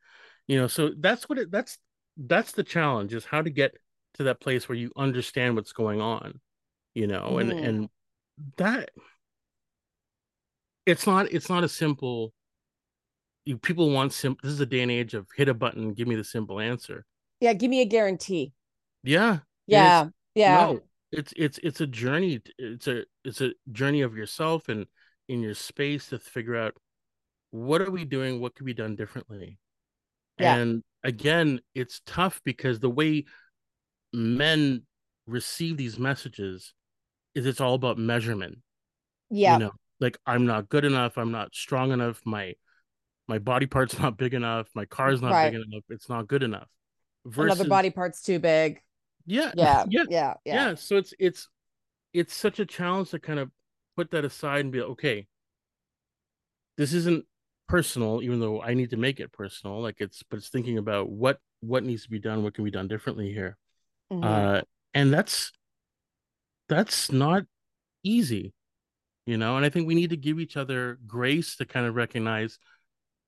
you 0.48 0.60
know 0.60 0.68
so 0.68 0.92
that's 1.00 1.30
what 1.30 1.38
it 1.40 1.52
that's 1.52 1.78
that's 2.18 2.52
the 2.54 2.64
challenge 2.64 3.14
is 3.14 3.26
how 3.26 3.42
to 3.42 3.50
get 3.50 3.74
to 4.16 4.24
that 4.24 4.42
place 4.42 4.68
where 4.68 4.78
you 4.78 4.92
understand 4.98 5.56
what's 5.56 5.74
going 5.74 6.02
on 6.02 6.40
you 6.94 7.08
know 7.08 7.38
and 7.38 7.52
Mhm. 7.52 7.64
and 7.66 7.90
that 8.58 8.90
it's 10.86 11.06
not 11.06 11.32
it's 11.32 11.50
not 11.50 11.64
a 11.64 11.70
simple 11.70 12.34
you 13.46 13.58
people 13.58 13.90
want 13.92 14.14
simple 14.14 14.40
this 14.44 14.54
is 14.54 14.60
a 14.60 14.66
day 14.66 14.82
and 14.82 14.92
age 14.92 15.14
of 15.14 15.28
hit 15.36 15.50
a 15.50 15.54
button 15.54 15.94
give 15.94 16.08
me 16.08 16.16
the 16.16 16.24
simple 16.24 16.60
answer 16.60 17.06
Yeah, 17.40 17.54
give 17.54 17.70
me 17.70 17.82
a 17.82 17.86
guarantee. 17.86 18.54
yeah 19.04 19.40
Yeah. 19.68 20.04
it's 20.04 20.12
Yeah. 20.36 20.54
no 20.54 20.82
it's 21.12 21.34
it's 21.38 21.58
it's 21.64 21.82
a 21.82 21.88
journey 21.88 22.42
it's 22.58 22.88
a 22.88 23.04
it's 23.24 23.42
a 23.42 23.52
journey 23.72 24.02
of 24.02 24.16
yourself 24.16 24.70
and 24.70 24.86
in 25.28 25.42
your 25.42 25.54
space 25.54 26.10
to 26.10 26.20
figure 26.20 26.56
out 26.56 26.76
what 27.52 27.82
are 27.82 27.92
we 27.92 28.06
doing 28.06 28.40
what 28.40 28.56
could 28.56 28.66
be 28.66 28.74
done 28.74 28.96
differently 28.96 29.58
Yeah. 30.40 30.56
and 30.56 30.84
again 31.04 31.60
it's 31.74 32.02
tough 32.06 32.42
because 32.44 32.80
the 32.80 32.90
way 32.90 33.26
men 34.14 34.84
receive 35.28 35.78
these 35.78 35.98
messages 36.00 36.74
is 37.36 37.46
it's 37.46 37.62
all 37.62 37.74
about 37.76 37.98
measurement 37.98 38.60
Yeah. 39.30 39.54
you 39.54 39.60
know 39.60 39.72
like 40.00 40.18
i'm 40.26 40.46
not 40.46 40.70
good 40.70 40.86
enough 40.86 41.18
i'm 41.18 41.32
not 41.32 41.54
strong 41.56 41.92
enough 41.92 42.22
my 42.26 42.54
my 43.28 43.38
body 43.40 43.66
part's 43.68 43.98
not 44.00 44.18
big 44.18 44.34
enough 44.34 44.68
my 44.76 44.86
car's 44.86 45.22
not 45.22 45.32
Right. 45.32 45.52
big 45.52 45.62
enough 45.62 45.84
it's 45.90 46.10
not 46.10 46.28
good 46.28 46.44
enough 46.44 46.68
Another 47.36 47.68
body 47.68 47.90
part's 47.92 48.22
too 48.22 48.40
big. 48.40 48.82
yeah 49.26 49.52
Yeah. 49.56 49.86
yeah 49.90 50.04
Yeah. 50.10 50.34
yeah 50.46 50.54
Yeah. 50.70 50.76
so 50.76 50.98
it's 50.98 51.14
it's 51.20 51.48
it's 52.14 52.34
such 52.34 52.60
a 52.60 52.66
challenge 52.66 53.10
to 53.12 53.20
kind 53.20 53.40
of 53.40 53.52
put 53.96 54.12
that 54.12 54.26
aside 54.26 54.62
and 54.62 54.72
be 54.72 54.80
like, 54.80 54.90
okay 54.92 55.28
this 56.78 56.94
isn't 56.94 57.26
personal 57.70 58.22
even 58.24 58.40
though 58.40 58.62
i 58.62 58.74
need 58.74 58.90
to 58.90 58.98
make 58.98 59.20
it 59.20 59.32
personal 59.32 59.82
like 59.82 59.98
it's 60.00 60.24
but 60.30 60.38
it's 60.38 60.50
thinking 60.50 60.78
about 60.80 61.10
what 61.10 61.38
what 61.62 61.84
needs 61.84 62.04
to 62.04 62.10
be 62.10 62.20
done 62.20 62.44
what 62.44 62.54
can 62.56 62.64
be 62.66 62.72
done 62.72 62.88
differently 62.88 63.32
here 63.32 63.58
Mhm. 64.12 64.24
uh 64.24 64.62
and 64.96 65.14
that's 65.14 65.52
that's 66.68 67.12
not 67.12 67.44
easy 68.04 68.54
you 69.26 69.38
know 69.38 69.56
and 69.58 69.66
i 69.66 69.70
think 69.70 69.88
we 69.88 69.96
need 69.96 70.10
to 70.10 70.18
give 70.18 70.40
each 70.40 70.58
other 70.58 70.98
grace 71.08 71.56
to 71.58 71.66
kind 71.66 71.86
of 71.86 71.96
recognize 71.96 72.58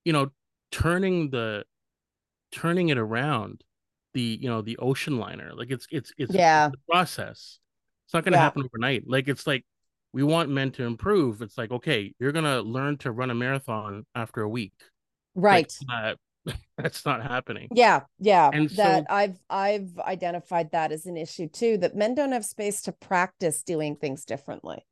you 0.06 0.14
know 0.14 0.32
turning 0.72 1.30
the 1.30 1.64
turning 2.52 2.90
it 2.90 2.98
around 2.98 3.64
the 4.14 4.40
you 4.42 4.50
know 4.50 4.62
the 4.62 4.78
ocean 4.78 5.18
liner 5.20 5.52
like 5.54 5.72
it's 5.72 5.88
it's 5.92 6.12
it's, 6.18 6.34
Yeah. 6.34 6.68
it's 6.68 6.76
a 6.76 6.92
process 6.92 7.60
it's 8.06 8.14
not 8.14 8.24
going 8.24 8.34
to 8.34 8.38
Yeah. 8.38 8.44
happen 8.46 8.64
overnight 8.64 9.04
like 9.08 9.28
it's 9.28 9.46
like 9.48 9.66
we 10.14 10.24
want 10.24 10.50
men 10.50 10.72
to 10.72 10.84
improve 10.84 11.42
it's 11.42 11.58
like 11.58 11.72
okay 11.72 12.14
you're 12.20 12.32
going 12.32 12.46
to 12.46 12.62
learn 12.62 12.98
to 12.98 13.12
run 13.12 13.30
a 13.32 13.36
marathon 13.36 14.06
after 14.16 14.42
a 14.42 14.50
week 14.50 14.74
Right. 15.36 15.74
like, 15.88 16.18
uh, 16.48 16.54
that's 16.78 17.06
not 17.06 17.22
happening 17.22 17.70
Yeah, 17.74 18.02
yeah. 18.20 18.50
And 18.52 18.70
that 18.72 19.04
so- 19.04 19.14
I've 19.14 19.38
I've 19.50 19.98
identified 20.00 20.72
that 20.72 20.92
as 20.92 21.06
an 21.06 21.16
issue 21.16 21.48
too, 21.48 21.78
that 21.78 21.96
men 21.96 22.16
don't 22.16 22.32
have 22.32 22.44
space 22.44 22.82
to 22.84 22.92
practice 22.92 23.62
doing 23.64 23.96
things 23.96 24.26
differently. 24.26 24.86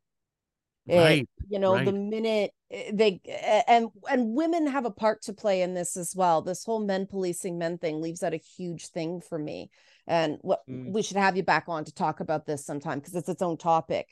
It- 0.88 0.97
right 0.97 1.30
you 1.49 1.57
know, 1.57 1.84
the 1.84 1.91
minute 1.93 2.51
eh, 2.70 2.91
they 2.93 3.20
and 3.67 3.88
and 4.09 4.36
women 4.36 4.67
have 4.67 4.86
a 4.86 4.91
part 4.91 5.24
to 5.24 5.34
play 5.34 5.63
in 5.63 5.74
this 5.74 5.97
as 5.97 6.13
well. 6.15 6.43
This 6.43 6.63
whole 6.63 6.80
men 6.80 7.07
policing 7.07 7.57
men 7.57 7.80
thing 7.80 8.01
leaves 8.01 8.22
out 8.22 8.36
a 8.36 8.38
huge 8.57 8.89
thing 8.89 9.20
for 9.20 9.39
me. 9.39 9.72
And 10.05 10.38
what 10.41 10.61
Mm. 10.70 10.91
we 10.93 11.01
should 11.01 11.17
have 11.17 11.36
you 11.36 11.43
back 11.43 11.65
on 11.67 11.86
to 11.86 11.93
talk 11.93 12.20
about 12.20 12.45
this 12.45 12.65
sometime 12.65 12.99
because 12.99 13.15
it's 13.15 13.30
its 13.30 13.41
own 13.41 13.57
topic. 13.57 14.07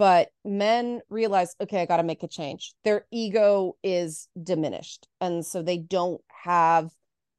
But 0.00 0.30
men 0.44 1.02
realize, 1.10 1.54
okay, 1.60 1.82
I 1.82 1.86
got 1.86 1.98
to 1.98 2.02
make 2.02 2.22
a 2.22 2.28
change. 2.28 2.72
Their 2.84 3.06
ego 3.10 3.76
is 3.82 4.28
diminished. 4.42 5.06
And 5.20 5.44
so 5.44 5.62
they 5.62 5.76
don't 5.76 6.22
have 6.44 6.90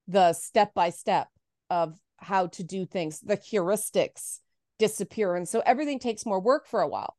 the 0.07 0.33
step 0.33 0.73
by 0.75 0.91
step 0.91 1.27
of 1.71 1.97
how 2.17 2.47
to 2.47 2.63
do 2.63 2.85
things. 2.85 3.19
The 3.19 3.35
heuristics 3.37 4.41
disappear. 4.77 5.35
And 5.35 5.49
so 5.49 5.61
everything 5.65 5.97
takes 5.97 6.23
more 6.25 6.39
work 6.39 6.67
for 6.67 6.81
a 6.81 6.87
while. 6.87 7.17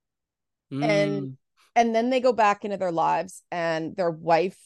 and- 0.71 1.23
Mm, 1.23 1.37
And 1.75 1.95
then 1.95 2.11
they 2.11 2.21
go 2.21 2.33
back 2.33 2.65
into 2.65 2.77
their 2.77 2.93
lives 2.93 3.43
and 3.51 3.97
their 3.97 4.11
wife 4.11 4.59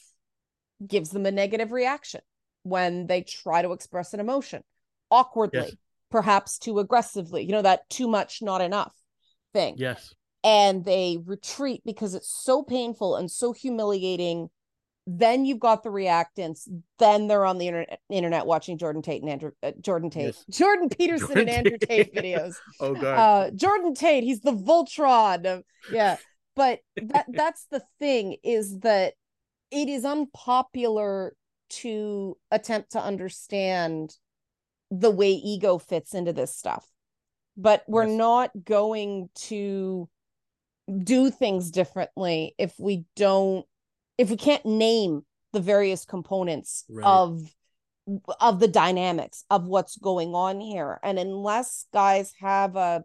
gives 0.86 1.10
them 1.10 1.24
a 1.26 1.30
negative 1.30 1.72
reaction. 1.72 2.20
when 2.64 3.06
they 3.06 3.22
try 3.22 3.62
to 3.62 3.70
express 3.72 4.12
an 4.12 4.18
emotion 4.18 4.62
awkwardly, 5.10 5.60
yes. 5.60 5.76
perhaps 6.10 6.58
too 6.58 6.80
aggressively, 6.80 7.44
you 7.44 7.52
know, 7.52 7.62
that 7.62 7.88
too 7.88 8.08
much, 8.08 8.42
not 8.42 8.60
enough 8.60 8.92
thing. 9.52 9.76
Yes. 9.78 10.12
And 10.46 10.84
they 10.84 11.18
retreat 11.24 11.82
because 11.84 12.14
it's 12.14 12.30
so 12.30 12.62
painful 12.62 13.16
and 13.16 13.28
so 13.28 13.52
humiliating. 13.52 14.48
Then 15.04 15.44
you've 15.44 15.60
got 15.60 15.82
the 15.82 15.88
reactants. 15.88 16.68
Then 17.00 17.26
they're 17.26 17.44
on 17.44 17.58
the 17.58 17.66
internet, 17.66 18.00
internet 18.08 18.46
watching 18.46 18.78
Jordan 18.78 19.02
Tate 19.02 19.22
and 19.22 19.30
Andrew 19.30 19.50
uh, 19.62 19.72
Jordan 19.80 20.08
Tate, 20.08 20.36
yes. 20.36 20.44
Jordan 20.50 20.88
Peterson 20.88 21.26
Jordan 21.26 21.48
and 21.48 21.66
Andrew 21.66 21.78
Tate, 21.78 22.14
Tate 22.14 22.14
videos. 22.24 22.54
oh 22.80 22.94
god, 22.94 23.04
uh, 23.04 23.50
Jordan 23.50 23.94
Tate. 23.94 24.22
He's 24.22 24.40
the 24.40 24.52
Voltron 24.52 25.46
of 25.46 25.64
yeah. 25.92 26.16
But 26.54 26.78
that 26.96 27.26
that's 27.32 27.66
the 27.70 27.82
thing 27.98 28.36
is 28.44 28.80
that 28.80 29.14
it 29.72 29.88
is 29.88 30.04
unpopular 30.04 31.34
to 31.68 32.36
attempt 32.52 32.92
to 32.92 33.00
understand 33.00 34.14
the 34.92 35.10
way 35.10 35.32
ego 35.32 35.78
fits 35.78 36.14
into 36.14 36.32
this 36.32 36.54
stuff 36.54 36.86
but 37.56 37.82
we're 37.88 38.06
yes. 38.06 38.16
not 38.16 38.50
going 38.64 39.28
to 39.34 40.08
do 41.02 41.30
things 41.30 41.70
differently 41.70 42.54
if 42.58 42.74
we 42.78 43.04
don't 43.16 43.66
if 44.18 44.30
we 44.30 44.36
can't 44.36 44.64
name 44.64 45.22
the 45.52 45.60
various 45.60 46.04
components 46.04 46.84
right. 46.88 47.06
of 47.06 47.42
of 48.40 48.60
the 48.60 48.68
dynamics 48.68 49.44
of 49.50 49.66
what's 49.66 49.96
going 49.96 50.34
on 50.34 50.60
here 50.60 51.00
and 51.02 51.18
unless 51.18 51.86
guys 51.92 52.32
have 52.40 52.76
a 52.76 53.02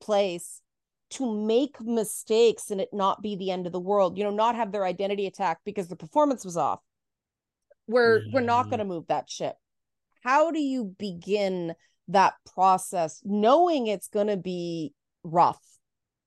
place 0.00 0.62
to 1.10 1.30
make 1.30 1.78
mistakes 1.82 2.70
and 2.70 2.80
it 2.80 2.88
not 2.94 3.20
be 3.20 3.36
the 3.36 3.50
end 3.50 3.66
of 3.66 3.72
the 3.72 3.80
world 3.80 4.16
you 4.16 4.24
know 4.24 4.30
not 4.30 4.54
have 4.54 4.72
their 4.72 4.86
identity 4.86 5.26
attacked 5.26 5.60
because 5.66 5.88
the 5.88 5.96
performance 5.96 6.44
was 6.46 6.56
off 6.56 6.80
we're 7.86 8.20
yeah. 8.20 8.30
we're 8.32 8.40
not 8.40 8.70
going 8.70 8.78
to 8.78 8.86
move 8.86 9.04
that 9.08 9.28
ship 9.28 9.54
how 10.22 10.50
do 10.50 10.60
you 10.60 10.94
begin 10.98 11.74
that 12.08 12.32
process 12.54 13.20
knowing 13.24 13.86
it's 13.86 14.08
going 14.08 14.28
to 14.28 14.36
be 14.38 14.94
rough 15.24 15.60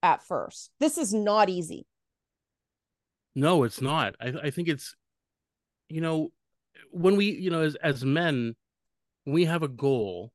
at 0.05 0.23
first. 0.23 0.71
This 0.79 0.97
is 0.97 1.13
not 1.13 1.49
easy. 1.49 1.87
No 3.35 3.63
it's 3.63 3.81
not. 3.81 4.15
I, 4.21 4.33
I 4.43 4.49
think 4.51 4.69
it's 4.69 4.95
you 5.89 5.99
know 5.99 6.29
when 6.91 7.17
we 7.17 7.31
you 7.31 7.49
know 7.49 7.61
as, 7.61 7.75
as 7.75 8.05
men 8.05 8.55
we 9.25 9.45
have 9.45 9.63
a 9.63 9.67
goal 9.67 10.31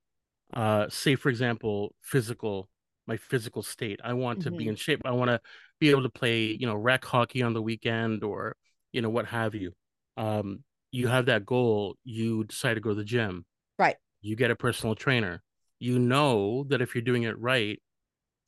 uh 0.52 0.88
say 0.88 1.14
for 1.14 1.28
example 1.28 1.94
physical 2.02 2.68
my 3.06 3.16
physical 3.16 3.62
state. 3.62 4.00
I 4.04 4.12
want 4.12 4.42
to 4.42 4.50
mm-hmm. 4.50 4.58
be 4.58 4.68
in 4.68 4.76
shape. 4.76 5.00
I 5.04 5.12
want 5.12 5.30
to 5.30 5.40
be 5.80 5.90
able 5.90 6.02
to 6.02 6.10
play 6.10 6.56
you 6.60 6.66
know 6.66 6.74
rec 6.74 7.04
hockey 7.04 7.42
on 7.42 7.54
the 7.54 7.62
weekend 7.62 8.24
or 8.24 8.56
you 8.92 9.00
know 9.00 9.10
what 9.10 9.26
have 9.26 9.54
you. 9.54 9.72
Um 10.16 10.64
you 10.90 11.06
have 11.06 11.26
that 11.26 11.46
goal 11.46 11.94
you 12.04 12.44
decide 12.44 12.74
to 12.74 12.80
go 12.80 12.90
to 12.90 12.96
the 12.96 13.04
gym. 13.04 13.46
Right. 13.78 13.96
You 14.20 14.34
get 14.34 14.50
a 14.50 14.56
personal 14.56 14.96
trainer. 14.96 15.42
You 15.78 16.00
know 16.00 16.64
that 16.68 16.82
if 16.82 16.94
you're 16.94 17.02
doing 17.02 17.22
it 17.22 17.38
right 17.38 17.80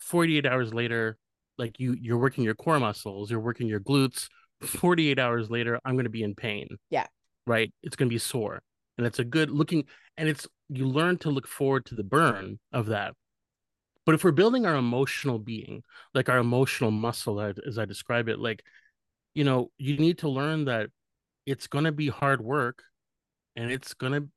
48 0.03 0.47
hours 0.47 0.75
later 0.75 1.17
like 1.59 1.79
you 1.79 1.97
you're 2.01 2.19
working 2.19 2.45
your 2.45 2.55
core 2.55 2.81
muscles 2.81 3.31
you're 3.31 3.41
working 3.41 3.67
your 3.67 3.81
glutes 3.81 4.29
48 4.63 5.19
hours 5.19 5.51
later 5.51 5.79
i'm 5.85 5.95
going 5.95 6.05
to 6.05 6.11
be 6.11 6.23
in 6.23 6.35
pain. 6.35 6.69
Yeah. 6.91 7.07
Right? 7.47 7.73
It's 7.83 7.97
going 7.97 8.09
to 8.09 8.15
be 8.15 8.19
sore. 8.19 8.63
And 8.99 9.07
it's 9.07 9.19
a 9.19 9.25
good 9.25 9.51
looking 9.51 9.85
and 10.17 10.29
it's 10.29 10.47
you 10.69 10.87
learn 10.87 11.19
to 11.19 11.31
look 11.31 11.49
forward 11.49 11.87
to 11.87 11.95
the 11.95 12.05
burn 12.05 12.59
of 12.73 12.87
that. 12.87 13.15
But 14.05 14.15
if 14.15 14.25
we're 14.25 14.33
building 14.33 14.67
our 14.67 14.77
emotional 14.77 15.39
being 15.39 15.83
like 16.15 16.29
our 16.29 16.39
emotional 16.39 16.91
muscle 16.91 17.41
as 17.41 17.79
i 17.79 17.85
describe 17.85 18.29
it 18.29 18.39
like 18.39 18.63
you 19.35 19.45
know 19.45 19.71
you 19.79 19.97
need 19.97 20.19
to 20.19 20.29
learn 20.29 20.65
that 20.67 20.89
it's 21.47 21.67
going 21.67 21.85
to 21.85 21.93
be 21.93 22.09
hard 22.09 22.41
work 22.41 22.83
and 23.57 23.71
it's 23.71 23.95
going 23.95 24.13
to 24.13 24.29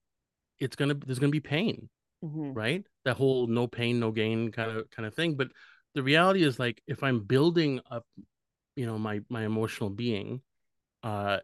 it's 0.59 0.75
going 0.75 0.89
to 0.89 0.95
there's 1.05 1.19
going 1.19 1.31
to 1.31 1.35
be 1.35 1.39
pain. 1.41 1.89
Mm-hmm. 2.23 2.53
right 2.53 2.83
that 3.05 3.17
whole 3.17 3.47
no 3.47 3.67
pain 3.67 3.99
no 3.99 4.11
gain 4.11 4.51
kind 4.51 4.71
of 4.71 4.89
kind 4.91 5.05
of 5.05 5.13
thing 5.13 5.35
but 5.35 5.47
the 5.93 6.03
reality 6.03 6.43
is 6.43 6.59
like 6.59 6.81
if 6.87 7.03
i'm 7.03 7.19
building 7.19 7.79
up 7.89 8.05
you 8.75 8.85
know 8.85 8.97
my 8.97 9.21
my 9.29 9.45
emotional 9.45 9.89
being 9.89 10.41
uh 11.03 11.37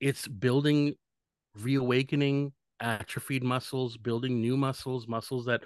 it's 0.00 0.26
building 0.26 0.94
reawakening 1.60 2.52
atrophied 2.80 3.44
muscles 3.44 3.96
building 3.96 4.40
new 4.40 4.56
muscles 4.56 5.06
muscles 5.06 5.46
that 5.46 5.62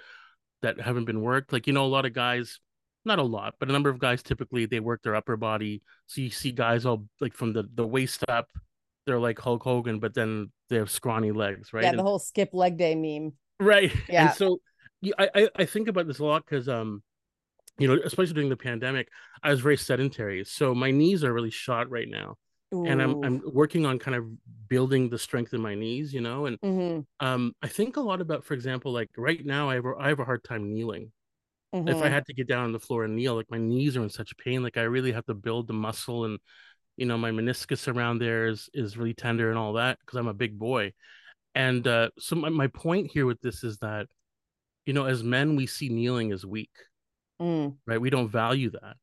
that 0.61 0.79
haven't 0.79 1.05
been 1.05 1.21
worked 1.21 1.51
like 1.51 1.65
you 1.65 1.73
know 1.73 1.85
a 1.85 1.87
lot 1.87 2.05
of 2.05 2.13
guys 2.13 2.59
not 3.05 3.19
a 3.19 3.23
lot 3.23 3.55
but 3.59 3.69
a 3.69 3.71
number 3.71 3.89
of 3.89 3.99
guys 3.99 4.21
typically 4.21 4.65
they 4.65 4.81
work 4.81 5.01
their 5.01 5.15
upper 5.15 5.37
body 5.37 5.81
so 6.05 6.21
you 6.21 6.29
see 6.29 6.51
guys 6.51 6.85
all 6.85 7.05
like 7.21 7.33
from 7.33 7.53
the 7.53 7.63
the 7.73 7.87
waist 7.87 8.23
up 8.27 8.47
they're 9.07 9.19
like 9.19 9.39
Hulk 9.39 9.63
Hogan, 9.63 9.99
but 9.99 10.13
then 10.13 10.51
they 10.69 10.75
have 10.75 10.91
scrawny 10.91 11.31
legs, 11.31 11.73
right? 11.73 11.83
Yeah, 11.83 11.91
the 11.93 11.99
and, 11.99 12.07
whole 12.07 12.19
skip 12.19 12.49
leg 12.53 12.77
day 12.77 12.93
meme. 12.93 13.33
Right. 13.59 13.91
Yeah. 14.09 14.27
And 14.27 14.35
so 14.35 14.59
I, 15.17 15.29
I, 15.35 15.49
I 15.57 15.65
think 15.65 15.87
about 15.87 16.07
this 16.07 16.19
a 16.19 16.25
lot 16.25 16.43
because 16.45 16.67
um, 16.67 17.03
you 17.77 17.87
know, 17.87 17.99
especially 18.03 18.33
during 18.33 18.49
the 18.49 18.57
pandemic, 18.57 19.09
I 19.43 19.51
was 19.51 19.59
very 19.59 19.77
sedentary. 19.77 20.43
So 20.45 20.73
my 20.73 20.91
knees 20.91 21.23
are 21.23 21.33
really 21.33 21.51
shot 21.51 21.89
right 21.89 22.07
now. 22.07 22.35
Ooh. 22.73 22.85
And 22.85 23.01
I'm 23.01 23.23
I'm 23.23 23.41
working 23.45 23.85
on 23.85 23.97
kind 23.97 24.15
of 24.15 24.25
building 24.67 25.09
the 25.09 25.17
strength 25.17 25.53
in 25.53 25.61
my 25.61 25.75
knees, 25.75 26.13
you 26.13 26.19
know, 26.19 26.47
and 26.47 26.59
mm-hmm. 26.59 27.25
um, 27.25 27.53
I 27.61 27.67
think 27.67 27.95
a 27.95 28.01
lot 28.01 28.19
about, 28.19 28.43
for 28.43 28.55
example, 28.55 28.91
like 28.91 29.09
right 29.15 29.45
now 29.45 29.69
I 29.69 29.75
have 29.75 29.85
a, 29.85 29.93
I 29.97 30.09
have 30.09 30.19
a 30.19 30.25
hard 30.25 30.43
time 30.43 30.73
kneeling. 30.73 31.11
Mm-hmm. 31.73 31.87
If 31.87 31.95
I 31.95 31.99
mm-hmm. 31.99 32.13
had 32.13 32.25
to 32.25 32.33
get 32.33 32.47
down 32.47 32.65
on 32.65 32.71
the 32.73 32.79
floor 32.79 33.05
and 33.05 33.15
kneel, 33.15 33.35
like 33.35 33.49
my 33.49 33.57
knees 33.57 33.95
are 33.95 34.03
in 34.03 34.09
such 34.09 34.35
pain, 34.37 34.63
like 34.63 34.77
I 34.77 34.81
really 34.81 35.13
have 35.13 35.25
to 35.27 35.33
build 35.33 35.67
the 35.67 35.73
muscle 35.73 36.25
and 36.25 36.39
you 36.97 37.05
know 37.05 37.17
my 37.17 37.31
meniscus 37.31 37.87
around 37.93 38.19
there 38.19 38.47
is 38.47 38.69
is 38.73 38.97
really 38.97 39.13
tender 39.13 39.49
and 39.49 39.57
all 39.57 39.73
that 39.73 39.97
because 39.99 40.17
i'm 40.17 40.27
a 40.27 40.33
big 40.33 40.57
boy 40.59 40.91
and 41.55 41.87
uh, 41.87 42.09
so 42.19 42.35
my, 42.35 42.49
my 42.49 42.67
point 42.67 43.09
here 43.11 43.25
with 43.25 43.41
this 43.41 43.63
is 43.63 43.79
that 43.79 44.07
you 44.87 44.93
know 44.93 45.05
as 45.05 45.23
men 45.23 45.55
we 45.55 45.67
see 45.67 45.89
kneeling 45.89 46.31
as 46.31 46.45
weak 46.45 46.71
mm. 47.39 47.75
right 47.85 48.01
we 48.01 48.09
don't 48.09 48.29
value 48.29 48.71
that 48.71 48.95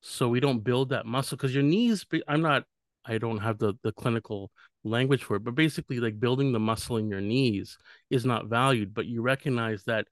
so 0.00 0.28
we 0.28 0.40
don't 0.40 0.64
build 0.64 0.90
that 0.90 1.06
muscle 1.06 1.36
because 1.36 1.54
your 1.54 1.62
knees 1.62 2.04
i'm 2.26 2.42
not 2.42 2.64
i 3.04 3.16
don't 3.16 3.38
have 3.38 3.58
the 3.58 3.72
the 3.82 3.92
clinical 3.92 4.50
language 4.84 5.22
for 5.22 5.36
it 5.36 5.44
but 5.44 5.54
basically 5.54 6.00
like 6.00 6.20
building 6.20 6.52
the 6.52 6.58
muscle 6.58 6.96
in 6.96 7.08
your 7.08 7.20
knees 7.20 7.78
is 8.10 8.24
not 8.24 8.46
valued 8.46 8.92
but 8.92 9.06
you 9.06 9.22
recognize 9.22 9.84
that 9.84 10.06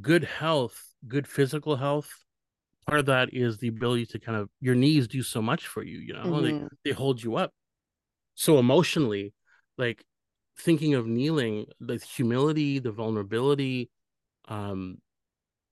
good 0.00 0.24
health 0.24 0.82
good 1.08 1.26
physical 1.26 1.76
health 1.76 2.10
part 2.86 3.00
of 3.00 3.06
that 3.06 3.32
is 3.32 3.58
the 3.58 3.68
ability 3.68 4.06
to 4.06 4.18
kind 4.18 4.36
of 4.36 4.48
your 4.60 4.74
knees 4.74 5.08
do 5.08 5.22
so 5.22 5.40
much 5.40 5.66
for 5.66 5.82
you 5.82 5.98
you 5.98 6.12
know 6.12 6.24
mm-hmm. 6.24 6.44
they, 6.44 6.90
they 6.90 6.92
hold 6.92 7.22
you 7.22 7.36
up 7.36 7.52
so 8.34 8.58
emotionally 8.58 9.32
like 9.78 10.04
thinking 10.58 10.94
of 10.94 11.06
kneeling 11.06 11.66
the 11.80 11.96
humility 11.96 12.78
the 12.78 12.92
vulnerability 12.92 13.90
um 14.48 14.98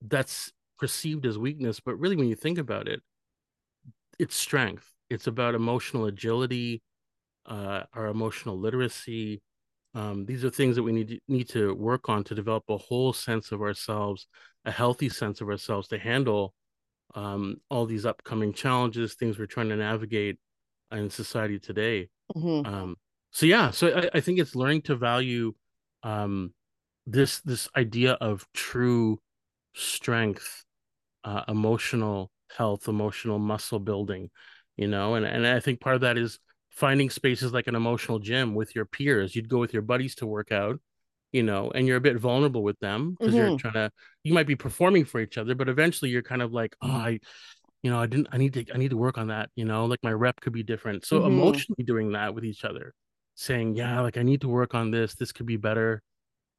that's 0.01 0.51
perceived 0.79 1.25
as 1.25 1.37
weakness 1.37 1.79
but 1.79 1.95
really 1.95 2.15
when 2.15 2.27
you 2.27 2.35
think 2.35 2.57
about 2.57 2.87
it 2.87 3.01
it's 4.19 4.35
strength 4.35 4.91
it's 5.09 5.27
about 5.27 5.55
emotional 5.55 6.05
agility 6.05 6.81
uh 7.45 7.83
our 7.93 8.07
emotional 8.07 8.57
literacy 8.57 9.41
um, 9.93 10.25
these 10.25 10.45
are 10.45 10.49
things 10.49 10.77
that 10.77 10.83
we 10.83 10.93
need 10.93 11.09
to, 11.09 11.19
need 11.27 11.49
to 11.49 11.75
work 11.75 12.07
on 12.07 12.23
to 12.23 12.33
develop 12.33 12.63
a 12.69 12.77
whole 12.77 13.11
sense 13.11 13.51
of 13.51 13.61
ourselves 13.61 14.27
a 14.65 14.71
healthy 14.71 15.09
sense 15.09 15.41
of 15.41 15.49
ourselves 15.49 15.89
to 15.89 15.99
handle 15.99 16.53
um, 17.15 17.57
all 17.69 17.85
these 17.85 18.05
upcoming 18.05 18.53
challenges, 18.53 19.15
things 19.15 19.37
we're 19.37 19.45
trying 19.45 19.69
to 19.69 19.75
navigate 19.75 20.37
in 20.91 21.09
society 21.09 21.59
today. 21.59 22.09
Mm-hmm. 22.35 22.71
Um, 22.71 22.95
so 23.31 23.45
yeah, 23.45 23.71
so 23.71 23.87
I, 23.87 24.17
I, 24.17 24.19
think 24.19 24.39
it's 24.39 24.55
learning 24.55 24.83
to 24.83 24.95
value 24.95 25.53
um, 26.03 26.53
this 27.05 27.41
this 27.41 27.67
idea 27.75 28.13
of 28.13 28.45
true 28.53 29.19
strength, 29.75 30.63
uh, 31.23 31.43
emotional 31.47 32.31
health, 32.55 32.87
emotional 32.87 33.39
muscle 33.39 33.79
building, 33.79 34.29
you 34.77 34.87
know, 34.87 35.15
and 35.15 35.25
and 35.25 35.45
I 35.45 35.59
think 35.59 35.79
part 35.79 35.95
of 35.95 36.01
that 36.01 36.17
is 36.17 36.39
finding 36.69 37.09
spaces 37.09 37.53
like 37.53 37.67
an 37.67 37.75
emotional 37.75 38.19
gym 38.19 38.55
with 38.55 38.75
your 38.75 38.85
peers. 38.85 39.35
You'd 39.35 39.49
go 39.49 39.59
with 39.59 39.73
your 39.73 39.81
buddies 39.81 40.15
to 40.15 40.27
work 40.27 40.51
out 40.51 40.79
you 41.31 41.43
know, 41.43 41.71
and 41.73 41.87
you're 41.87 41.97
a 41.97 42.01
bit 42.01 42.17
vulnerable 42.17 42.63
with 42.63 42.79
them 42.79 43.15
because 43.17 43.33
mm-hmm. 43.33 43.49
you're 43.49 43.57
trying 43.57 43.73
to, 43.73 43.91
you 44.23 44.33
might 44.33 44.47
be 44.47 44.55
performing 44.55 45.05
for 45.05 45.19
each 45.19 45.37
other, 45.37 45.55
but 45.55 45.69
eventually 45.69 46.11
you're 46.11 46.21
kind 46.21 46.41
of 46.41 46.51
like, 46.51 46.75
oh, 46.81 46.91
I, 46.91 47.19
you 47.83 47.89
know, 47.89 47.99
I 47.99 48.05
didn't, 48.05 48.27
I 48.31 48.37
need 48.37 48.53
to, 48.53 48.65
I 48.73 48.77
need 48.77 48.91
to 48.91 48.97
work 48.97 49.17
on 49.17 49.27
that, 49.29 49.49
you 49.55 49.65
know, 49.65 49.85
like 49.85 49.99
my 50.03 50.11
rep 50.11 50.41
could 50.41 50.53
be 50.53 50.63
different. 50.63 51.05
So 51.05 51.19
mm-hmm. 51.19 51.31
emotionally 51.31 51.83
doing 51.83 52.11
that 52.11 52.35
with 52.35 52.43
each 52.43 52.65
other, 52.65 52.93
saying, 53.35 53.75
yeah, 53.75 54.01
like 54.01 54.17
I 54.17 54.23
need 54.23 54.41
to 54.41 54.49
work 54.49 54.75
on 54.75 54.91
this, 54.91 55.15
this 55.15 55.31
could 55.31 55.45
be 55.45 55.57
better. 55.57 56.01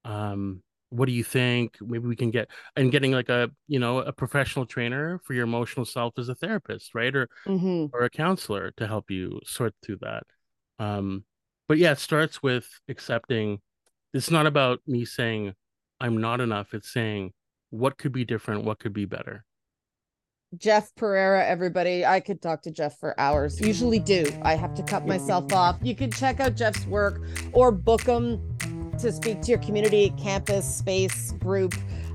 Um, 0.05 0.63
what 0.91 1.07
do 1.07 1.13
you 1.13 1.25
think? 1.25 1.79
Maybe 1.81 2.07
we 2.07 2.17
can 2.17 2.31
get, 2.31 2.49
and 2.77 2.93
getting 2.93 3.13
like 3.13 3.29
a, 3.29 3.51
you 3.67 3.79
know, 3.79 3.99
a 3.99 4.13
professional 4.13 4.67
trainer 4.67 5.21
for 5.25 5.33
your 5.33 5.45
emotional 5.45 5.87
self 5.87 6.19
as 6.19 6.29
a 6.29 6.35
therapist, 6.35 6.95
right? 6.95 7.15
Or, 7.15 7.29
mm-hmm. 7.47 7.87
or 7.95 8.05
a 8.05 8.11
counselor 8.11 8.73
to 8.77 8.87
help 8.87 9.11
you 9.11 9.41
sort 9.45 9.75
through 9.83 9.99
that. 10.03 10.25
Um, 10.79 11.25
but 11.69 11.79
yeah, 11.79 11.93
it 11.93 11.99
starts 11.99 12.43
with 12.43 12.69
accepting 12.89 13.61
it's 14.13 14.31
not 14.31 14.47
about 14.47 14.81
me 14.87 15.05
saying 15.05 15.55
I'm 16.01 16.21
not 16.21 16.41
enough. 16.41 16.75
It's 16.75 16.93
saying 16.93 17.33
what 17.71 17.97
could 17.97 18.13
be 18.13 18.25
different, 18.25 18.65
what 18.65 18.79
could 18.79 18.93
be 18.93 19.07
better. 19.07 19.45
Jeff 20.59 20.95
Perera, 20.95 21.47
everybody. 21.49 22.05
I 22.05 22.21
could 22.21 22.43
talk 22.43 22.61
to 22.63 22.71
Jeff 22.71 22.99
for 22.99 23.19
hours. 23.19 23.59
Usually 23.59 23.99
do. 23.99 24.27
I 24.43 24.55
have 24.55 24.75
to 24.75 24.83
cut 24.83 25.07
myself 25.07 25.51
off. 25.55 25.79
You 25.81 25.95
can 25.95 26.11
check 26.11 26.41
out 26.41 26.57
Jeff's 26.57 26.85
work 26.87 27.23
or 27.55 27.73
book 27.73 28.03
him 28.03 28.52
to 29.03 29.13
speak 29.13 29.43
to 29.43 29.51
your 29.51 29.59
community, 29.59 30.15
campus, 30.19 30.77
space, 30.77 31.33
group, 31.33 31.75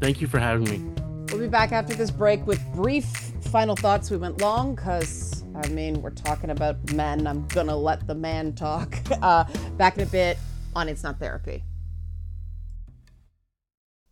Thank 0.00 0.20
you 0.20 0.26
for 0.26 0.38
having 0.38 0.64
me. 0.64 0.82
We'll 1.30 1.40
be 1.40 1.48
back 1.48 1.72
after 1.72 1.94
this 1.94 2.10
break 2.10 2.46
with 2.46 2.62
brief 2.74 3.06
final 3.50 3.76
thoughts. 3.76 4.10
We 4.10 4.16
went 4.16 4.40
long 4.40 4.74
because, 4.74 5.44
I 5.54 5.68
mean, 5.68 6.02
we're 6.02 6.10
talking 6.10 6.50
about 6.50 6.92
men. 6.92 7.26
I'm 7.26 7.46
going 7.48 7.68
to 7.68 7.76
let 7.76 8.06
the 8.06 8.14
man 8.14 8.54
talk. 8.54 8.94
Uh, 9.22 9.44
back 9.78 9.96
in 9.96 10.02
a 10.02 10.06
bit 10.06 10.36
on 10.76 10.86
It's 10.88 11.02
Not 11.02 11.18
Therapy. 11.18 11.64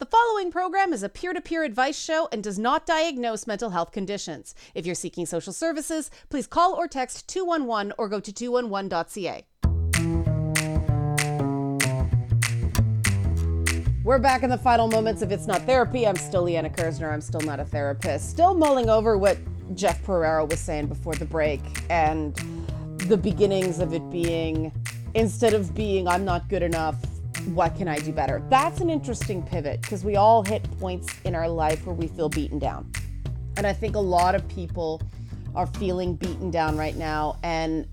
The 0.02 0.06
following 0.06 0.50
program 0.50 0.92
is 0.92 1.04
a 1.04 1.08
peer 1.08 1.32
to 1.32 1.40
peer 1.40 1.62
advice 1.62 1.96
show 1.96 2.28
and 2.32 2.42
does 2.42 2.58
not 2.58 2.86
diagnose 2.86 3.46
mental 3.46 3.70
health 3.70 3.92
conditions. 3.92 4.52
If 4.74 4.84
you're 4.84 4.96
seeking 4.96 5.26
social 5.26 5.52
services, 5.52 6.10
please 6.28 6.48
call 6.48 6.74
or 6.74 6.88
text 6.88 7.28
211 7.28 7.92
or 7.98 8.08
go 8.08 8.18
to 8.18 8.32
211.ca. 8.32 9.44
We're 14.02 14.18
back 14.18 14.42
in 14.42 14.50
the 14.50 14.58
final 14.58 14.88
moments 14.88 15.22
of 15.22 15.30
It's 15.30 15.46
Not 15.46 15.62
Therapy. 15.66 16.04
I'm 16.04 16.16
still 16.16 16.42
Liana 16.42 16.70
Kerzner. 16.70 17.12
I'm 17.12 17.20
still 17.20 17.42
not 17.42 17.60
a 17.60 17.64
therapist. 17.64 18.28
Still 18.28 18.54
mulling 18.54 18.90
over 18.90 19.16
what 19.16 19.38
Jeff 19.76 20.04
Perera 20.04 20.50
was 20.50 20.58
saying 20.58 20.88
before 20.88 21.14
the 21.14 21.26
break 21.26 21.60
and 21.90 22.34
the 23.06 23.16
beginnings 23.16 23.78
of 23.78 23.94
it 23.94 24.10
being 24.10 24.72
instead 25.14 25.54
of 25.54 25.76
being 25.76 26.08
I'm 26.08 26.24
not 26.24 26.48
good 26.48 26.64
enough, 26.64 26.96
what 27.46 27.76
can 27.76 27.88
I 27.88 27.98
do 27.98 28.12
better? 28.12 28.42
That's 28.48 28.80
an 28.80 28.88
interesting 28.88 29.42
pivot 29.42 29.82
because 29.82 30.04
we 30.04 30.16
all 30.16 30.42
hit 30.42 30.62
points 30.78 31.14
in 31.24 31.34
our 31.34 31.48
life 31.48 31.84
where 31.86 31.94
we 31.94 32.06
feel 32.06 32.28
beaten 32.28 32.58
down. 32.58 32.90
And 33.56 33.66
I 33.66 33.72
think 33.72 33.96
a 33.96 34.00
lot 34.00 34.34
of 34.34 34.46
people 34.48 35.02
are 35.54 35.66
feeling 35.66 36.14
beaten 36.14 36.50
down 36.50 36.76
right 36.76 36.96
now. 36.96 37.38
And 37.42 37.86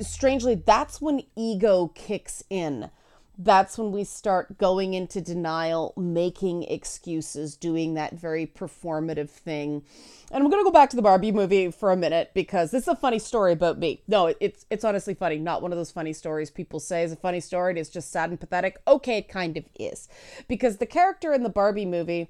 strangely, 0.00 0.56
that's 0.56 1.00
when 1.00 1.22
ego 1.36 1.88
kicks 1.94 2.42
in 2.50 2.90
that's 3.38 3.76
when 3.76 3.92
we 3.92 4.04
start 4.04 4.56
going 4.58 4.94
into 4.94 5.20
denial, 5.20 5.92
making 5.96 6.64
excuses, 6.64 7.56
doing 7.56 7.94
that 7.94 8.14
very 8.14 8.46
performative 8.46 9.28
thing. 9.28 9.82
And 10.30 10.42
I'm 10.42 10.50
going 10.50 10.62
to 10.62 10.68
go 10.68 10.72
back 10.72 10.90
to 10.90 10.96
the 10.96 11.02
Barbie 11.02 11.32
movie 11.32 11.70
for 11.70 11.92
a 11.92 11.96
minute 11.96 12.30
because 12.34 12.70
this 12.70 12.84
is 12.84 12.88
a 12.88 12.96
funny 12.96 13.18
story 13.18 13.52
about 13.52 13.78
me. 13.78 14.02
No, 14.08 14.34
it's 14.40 14.64
it's 14.70 14.84
honestly 14.84 15.14
funny. 15.14 15.38
Not 15.38 15.62
one 15.62 15.72
of 15.72 15.78
those 15.78 15.90
funny 15.90 16.12
stories 16.12 16.50
people 16.50 16.80
say 16.80 17.02
is 17.02 17.12
a 17.12 17.16
funny 17.16 17.40
story. 17.40 17.78
It's 17.78 17.90
just 17.90 18.10
sad 18.10 18.30
and 18.30 18.40
pathetic. 18.40 18.80
Okay, 18.88 19.18
it 19.18 19.28
kind 19.28 19.56
of 19.56 19.64
is. 19.78 20.08
Because 20.48 20.78
the 20.78 20.86
character 20.86 21.32
in 21.32 21.42
the 21.42 21.48
Barbie 21.48 21.86
movie 21.86 22.28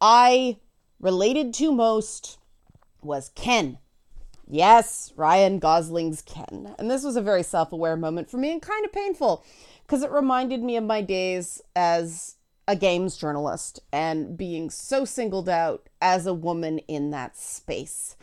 I 0.00 0.56
related 0.98 1.54
to 1.54 1.72
most 1.72 2.38
was 3.02 3.30
Ken. 3.34 3.78
Yes, 4.48 5.12
Ryan 5.16 5.58
Gosling's 5.58 6.22
Ken. 6.22 6.74
And 6.78 6.90
this 6.90 7.04
was 7.04 7.16
a 7.16 7.22
very 7.22 7.42
self-aware 7.42 7.96
moment 7.96 8.30
for 8.30 8.38
me 8.38 8.52
and 8.52 8.60
kind 8.60 8.84
of 8.84 8.92
painful 8.92 9.44
because 9.86 10.02
it 10.02 10.10
reminded 10.10 10.62
me 10.62 10.76
of 10.76 10.84
my 10.84 11.00
days 11.00 11.62
as 11.74 12.36
a 12.68 12.76
games 12.76 13.16
journalist 13.16 13.80
and 13.92 14.36
being 14.36 14.70
so 14.70 15.04
singled 15.04 15.48
out 15.48 15.88
as 16.00 16.26
a 16.26 16.34
woman 16.34 16.78
in 16.80 17.10
that 17.10 17.36
space. 17.36 18.16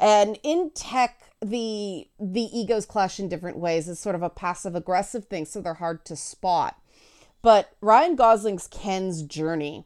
And 0.00 0.38
in 0.42 0.70
tech, 0.74 1.20
the 1.40 2.08
the 2.18 2.48
egos 2.58 2.86
clash 2.86 3.20
in 3.20 3.28
different 3.28 3.58
ways. 3.58 3.88
It's 3.88 4.00
sort 4.00 4.14
of 4.14 4.22
a 4.22 4.30
passive 4.30 4.74
aggressive 4.74 5.26
thing, 5.26 5.44
so 5.44 5.60
they're 5.60 5.74
hard 5.74 6.04
to 6.06 6.16
spot. 6.16 6.80
But 7.42 7.72
Ryan 7.80 8.16
Gosling's 8.16 8.66
Ken's 8.66 9.22
journey 9.22 9.84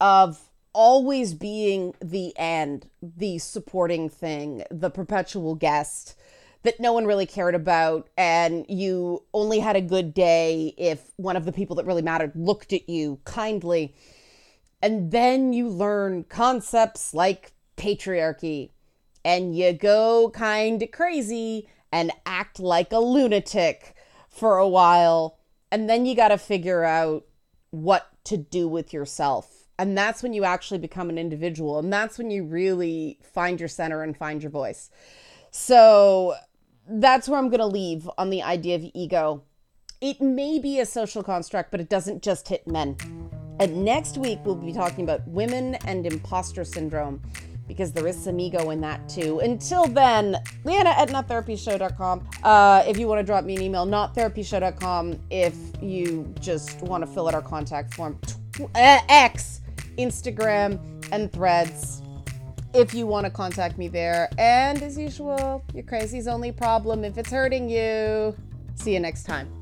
of 0.00 0.50
always 0.72 1.34
being 1.34 1.94
the 2.00 2.36
end, 2.38 2.88
the 3.02 3.38
supporting 3.38 4.08
thing, 4.08 4.64
the 4.70 4.90
perpetual 4.90 5.54
guest, 5.54 6.16
that 6.62 6.80
no 6.80 6.92
one 6.92 7.06
really 7.06 7.26
cared 7.26 7.54
about 7.54 8.08
and 8.16 8.64
you 8.68 9.24
only 9.34 9.58
had 9.58 9.76
a 9.76 9.80
good 9.80 10.14
day 10.14 10.74
if 10.78 11.12
one 11.16 11.36
of 11.36 11.44
the 11.44 11.52
people 11.52 11.76
that 11.76 11.86
really 11.86 12.02
mattered 12.02 12.32
looked 12.34 12.72
at 12.72 12.88
you 12.88 13.18
kindly. 13.24 13.94
And 14.80 15.10
then 15.10 15.52
you 15.52 15.68
learn 15.68 16.24
concepts 16.24 17.14
like 17.14 17.52
patriarchy 17.76 18.70
and 19.24 19.56
you 19.56 19.72
go 19.72 20.30
kind 20.34 20.82
of 20.82 20.90
crazy 20.90 21.68
and 21.90 22.12
act 22.26 22.60
like 22.60 22.92
a 22.92 22.98
lunatic 22.98 23.94
for 24.28 24.58
a 24.58 24.68
while 24.68 25.38
and 25.70 25.88
then 25.88 26.06
you 26.06 26.14
got 26.14 26.28
to 26.28 26.38
figure 26.38 26.84
out 26.84 27.24
what 27.70 28.08
to 28.24 28.36
do 28.36 28.68
with 28.68 28.92
yourself 28.92 29.61
and 29.78 29.96
that's 29.96 30.22
when 30.22 30.32
you 30.32 30.44
actually 30.44 30.78
become 30.78 31.08
an 31.08 31.18
individual 31.18 31.78
and 31.78 31.92
that's 31.92 32.18
when 32.18 32.30
you 32.30 32.44
really 32.44 33.18
find 33.22 33.58
your 33.58 33.68
center 33.68 34.02
and 34.02 34.16
find 34.16 34.42
your 34.42 34.50
voice 34.50 34.90
so 35.50 36.34
that's 36.88 37.28
where 37.28 37.38
I'm 37.38 37.48
going 37.48 37.60
to 37.60 37.66
leave 37.66 38.08
on 38.18 38.30
the 38.30 38.42
idea 38.42 38.76
of 38.76 38.84
ego. 38.94 39.42
It 40.00 40.20
may 40.20 40.58
be 40.58 40.80
a 40.80 40.86
social 40.86 41.22
construct, 41.22 41.70
but 41.70 41.80
it 41.80 41.88
doesn't 41.88 42.22
just 42.22 42.48
hit 42.48 42.66
men. 42.66 42.96
And 43.60 43.84
next 43.84 44.18
week, 44.18 44.40
we'll 44.44 44.56
be 44.56 44.72
talking 44.72 45.04
about 45.04 45.26
women 45.28 45.76
and 45.86 46.06
imposter 46.06 46.64
syndrome 46.64 47.22
because 47.68 47.92
there 47.92 48.06
is 48.08 48.20
some 48.20 48.40
ego 48.40 48.70
in 48.70 48.80
that 48.80 49.08
too. 49.08 49.38
Until 49.38 49.86
then, 49.86 50.36
Liana 50.64 50.90
at 50.90 51.10
nottherapyshow.com. 51.10 52.28
Uh, 52.42 52.82
if 52.86 52.98
you 52.98 53.06
want 53.06 53.20
to 53.20 53.24
drop 53.24 53.44
me 53.44 53.54
an 53.54 53.62
email, 53.62 53.86
nottherapyshow.com. 53.86 55.20
If 55.30 55.54
you 55.80 56.34
just 56.40 56.82
want 56.82 57.06
to 57.06 57.12
fill 57.12 57.28
out 57.28 57.34
our 57.34 57.42
contact 57.42 57.94
form, 57.94 58.18
tw- 58.26 58.62
uh, 58.74 59.00
X, 59.08 59.60
Instagram, 59.98 60.78
and 61.12 61.30
threads 61.32 62.02
if 62.74 62.94
you 62.94 63.06
want 63.06 63.26
to 63.26 63.30
contact 63.30 63.78
me 63.78 63.88
there. 63.88 64.28
And 64.38 64.82
as 64.82 64.96
usual, 64.98 65.62
your 65.74 65.84
crazy's 65.84 66.26
only 66.26 66.52
problem 66.52 67.04
if 67.04 67.18
it's 67.18 67.30
hurting 67.30 67.68
you. 67.68 68.34
See 68.74 68.94
you 68.94 69.00
next 69.00 69.24
time. 69.24 69.61